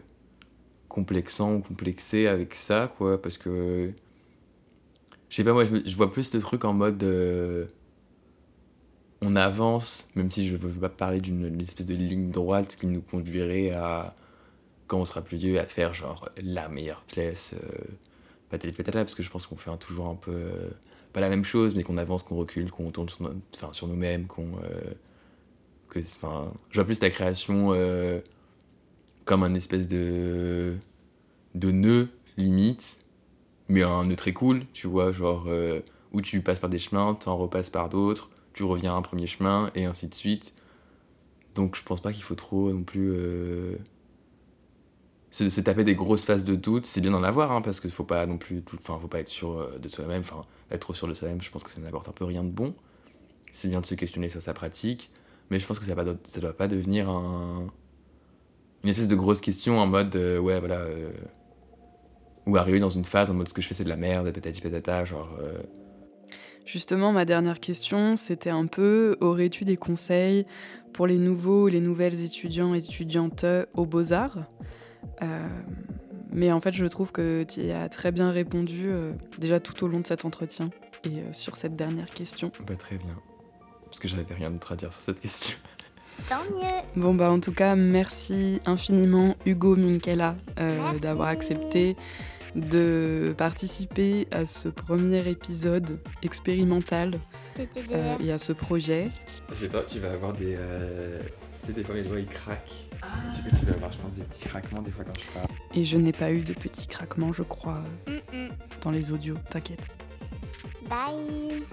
complexant 0.88 1.56
ou 1.56 1.62
complexé 1.62 2.28
avec 2.28 2.54
ça 2.56 2.94
quoi 2.98 3.20
parce 3.22 3.38
que 3.40 3.94
je 5.34 5.38
sais 5.38 5.44
pas, 5.44 5.54
moi, 5.54 5.66
je, 5.66 5.96
vois 5.96 6.12
plus 6.12 6.32
le 6.36 6.40
truc 6.40 6.64
en 6.64 6.74
mode. 6.74 7.02
Euh, 7.02 7.66
on 9.24 9.36
avance, 9.36 10.08
même 10.16 10.32
si 10.32 10.48
je 10.48 10.56
veux 10.56 10.70
pas 10.70 10.90
parler 10.90 11.22
d'une 11.22 11.62
espèce 11.62 11.86
de 11.86 11.94
ligne 11.94 12.30
droite 12.30 12.76
qui 12.76 12.88
nous 12.88 13.02
conduirait 13.02 13.72
à. 13.72 14.16
Quand 14.88 15.00
on 15.00 15.06
sera 15.06 15.22
plus 15.22 15.38
vieux, 15.38 15.60
à 15.60 15.64
faire 15.64 15.94
genre 15.94 16.30
la 16.42 16.68
meilleure 16.68 17.04
pièce. 17.04 17.54
Euh, 17.54 17.78
patati 18.50 18.74
patata, 18.74 19.00
parce 19.04 19.16
que 19.16 19.24
je 19.24 19.30
pense 19.30 19.48
qu'on 19.48 19.56
fait 19.56 19.76
toujours 19.78 20.08
un 20.08 20.16
peu. 20.16 20.32
Euh, 20.32 20.70
pas 21.14 21.22
la 21.22 21.30
même 21.30 21.46
chose, 21.46 21.76
mais 21.76 21.84
qu'on 21.84 21.98
avance, 21.98 22.24
qu'on 22.24 22.36
recule, 22.36 22.70
qu'on 22.72 22.92
tourne 22.92 23.10
sur, 23.10 23.32
enfin, 23.56 23.74
sur 23.74 23.88
nous-mêmes, 23.88 24.28
qu'on. 24.28 24.48
Euh, 24.64 24.94
je 25.96 26.76
vois 26.76 26.86
plus 26.86 27.02
la 27.02 27.12
création 27.12 27.72
comme 29.26 29.44
un 29.44 29.54
espèce 29.54 29.88
de. 29.88 30.76
de 31.54 31.72
nœud, 31.72 32.10
limite 32.38 33.04
mais 33.70 33.84
un 33.84 34.06
nœud 34.06 34.16
très 34.16 34.34
cool, 34.34 34.66
tu 34.74 34.88
vois, 34.88 35.12
genre 35.12 35.46
euh, 35.48 35.80
où 36.12 36.22
tu 36.22 36.42
passes 36.42 36.60
par 36.60 36.70
des 36.70 36.80
chemins, 36.80 37.14
t'en 37.16 37.38
repasses 37.38 37.70
par 37.70 37.90
d'autres, 37.90 38.30
tu 38.54 38.64
reviens 38.64 38.94
à 38.94 38.98
un 38.98 39.02
premier 39.02 39.28
chemin, 39.28 39.72
et 39.76 39.86
ainsi 39.86 40.08
de 40.08 40.14
suite. 40.14 40.54
Donc 41.56 41.76
je 41.76 41.84
pense 41.84 42.02
pas 42.02 42.12
qu'il 42.12 42.24
faut 42.24 42.36
trop 42.36 42.72
non 42.72 42.84
plus 42.84 43.12
euh, 43.14 43.78
se, 45.32 45.62
taper 45.62 45.84
des 45.84 45.96
grosses 45.96 46.26
phases 46.26 46.46
de 46.46 46.56
doute. 46.56 46.86
C'est 46.86 47.02
bien 47.02 47.12
d'en 47.12 47.24
avoir, 47.24 47.52
hein, 47.52 47.62
parce 47.62 47.80
qu'il 47.80 47.92
faut 47.92 48.04
pas 48.04 48.26
non 48.26 48.38
plus, 48.38 48.64
enfin 48.78 48.98
faut 49.00 49.08
pas 49.08 49.20
être 49.20 49.28
sûr 49.28 49.58
euh, 49.60 49.78
de 49.80 49.88
soi-même, 49.88 50.22
enfin 50.22 50.46
être 50.72 50.82
trop 50.82 50.94
sûr 50.94 51.08
de 51.08 51.14
soi-même, 51.14 51.42
je 51.42 51.52
pense 51.52 51.64
que 51.64 51.72
ça 51.72 51.80
n'apporte 51.82 52.10
un 52.10 52.14
peu 52.14 52.26
rien 52.26 52.44
de 52.44 52.50
bon. 52.50 52.74
C'est 53.52 53.68
bien 53.68 53.82
de 53.82 53.86
se 53.86 53.96
questionner 53.96 54.30
sur 54.30 54.42
sa 54.42 54.54
pratique, 54.54 55.12
mais 55.50 55.60
je 55.60 55.68
pense 55.68 55.80
que 55.80 55.86
ça, 55.86 55.96
ne 55.96 56.42
doit 56.42 56.58
pas 56.58 56.68
devenir 56.68 57.10
un, 57.10 57.68
une 58.84 58.90
espèce 58.90 59.08
de 59.08 59.16
grosse 59.16 59.42
question 59.42 59.80
en 59.80 59.86
mode 59.86 60.16
ouais 60.16 60.60
voilà 60.60 60.86
ou 62.48 62.58
arriver 62.58 62.80
dans 62.80 62.90
une 62.90 63.06
phase 63.06 63.30
en 63.30 63.36
mode 63.36 63.48
ce 63.48 63.54
que 63.54 63.62
je 63.62 63.68
fais 63.68 63.76
c'est 63.76 63.84
de 63.84 63.90
la 63.90 63.96
merde, 63.96 64.32
patati 64.32 64.60
patata, 64.60 65.06
genre. 65.06 65.30
Euh. 66.64 66.68
Justement, 66.68 67.12
ma 67.12 67.26
dernière 67.26 67.60
question, 67.60 68.16
c'était 68.16 68.50
un 68.50 68.68
peu 68.68 69.18
aurais-tu 69.22 69.66
des 69.66 69.78
conseils 69.78 70.46
pour 70.94 71.08
les 71.08 71.18
nouveaux 71.18 71.68
les 71.68 71.82
nouvelles 71.82 72.24
étudiants 72.24 72.74
et 72.74 72.80
étudiantes 72.80 73.46
aux 73.74 73.86
Beaux-Arts? 73.86 74.40
Euh, 75.22 75.48
Mais 76.32 76.52
en 76.52 76.60
fait, 76.60 76.74
je 76.74 76.86
trouve 76.86 77.12
que 77.12 77.44
tu 77.44 77.62
y 77.62 77.72
as 77.72 77.90
très 77.90 78.12
bien 78.12 78.32
répondu 78.32 78.86
euh, 78.86 79.14
déjà 79.38 79.60
tout 79.60 79.84
au 79.84 79.88
long 79.88 80.00
de 80.00 80.08
cet 80.08 80.26
entretien 80.26 80.66
et 81.04 81.22
sur 81.32 81.56
cette 81.58 81.76
dernière 81.76 82.10
question. 82.10 82.52
Bah, 82.66 82.76
très 82.76 82.98
bien. 82.98 83.16
Parce 83.86 84.00
que 84.00 84.08
j'avais 84.08 84.34
rien 84.34 84.50
d'autre 84.50 84.72
à 84.72 84.76
dire 84.76 84.92
sur 84.92 85.02
cette 85.02 85.20
question. 85.20 85.58
Tant 86.30 86.44
mieux. 86.52 87.02
Bon 87.02 87.16
bah 87.16 87.32
en 87.32 87.40
tout 87.40 87.52
cas 87.52 87.76
merci 87.76 88.62
infiniment 88.68 89.36
Hugo 89.48 89.76
Minkela 89.76 90.36
d'avoir 91.02 91.28
accepté 91.28 91.96
de 92.56 93.34
participer 93.38 94.28
à 94.32 94.46
ce 94.46 94.70
premier 94.70 95.28
épisode 95.28 96.00
expérimental 96.22 97.20
euh, 97.60 98.18
et 98.20 98.32
à 98.32 98.38
ce 98.38 98.54
projet. 98.54 99.10
Je 99.50 99.56
sais 99.56 99.70
pas, 99.70 99.84
tu 99.84 100.00
vas 100.00 100.12
avoir 100.12 100.34
des. 100.34 100.56
Euh... 100.58 101.22
Tu 101.62 101.68
sais, 101.68 101.74
des 101.74 101.84
fois 101.84 101.96
mes 101.96 102.04
doigts 102.04 102.20
ils 102.20 102.26
craquent. 102.26 102.90
Ah. 103.02 103.08
Coup, 103.34 103.56
tu 103.58 103.66
vas 103.66 103.74
avoir, 103.74 103.92
je 103.92 103.98
pense, 103.98 104.12
des 104.12 104.24
petits 104.24 104.50
craquements 104.50 104.82
des 104.82 104.92
fois 104.92 105.06
quand 105.06 105.18
je 105.18 105.34
parle. 105.34 105.48
Et 105.74 105.84
je 105.84 105.98
n'ai 105.98 106.12
pas 106.12 106.32
eu 106.32 106.42
de 106.42 106.54
petits 106.54 106.88
craquements, 106.88 107.32
je 107.32 107.44
crois, 107.44 107.82
dans 108.82 108.92
les 108.92 109.14
audios, 109.14 109.38
t'inquiète. 109.50 109.86
Bye 110.90 111.64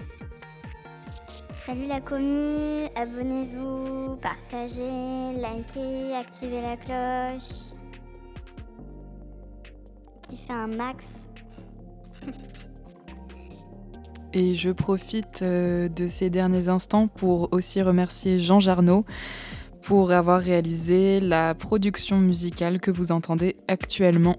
Salut 1.65 1.85
la 1.85 2.01
commu, 2.01 2.87
abonnez-vous, 2.95 4.15
partagez, 4.15 5.33
likez, 5.35 6.15
activez 6.15 6.61
la 6.61 6.75
cloche 6.75 7.71
un 10.51 10.67
max. 10.67 11.29
Et 14.33 14.53
je 14.53 14.69
profite 14.69 15.41
euh, 15.41 15.89
de 15.89 16.07
ces 16.07 16.29
derniers 16.29 16.69
instants 16.69 17.07
pour 17.07 17.49
aussi 17.51 17.81
remercier 17.81 18.39
Jean 18.39 18.59
Jarnot 18.59 19.05
pour 19.81 20.11
avoir 20.11 20.39
réalisé 20.39 21.19
la 21.19 21.53
production 21.53 22.19
musicale 22.19 22.79
que 22.79 22.91
vous 22.91 23.11
entendez 23.11 23.57
actuellement. 23.67 24.37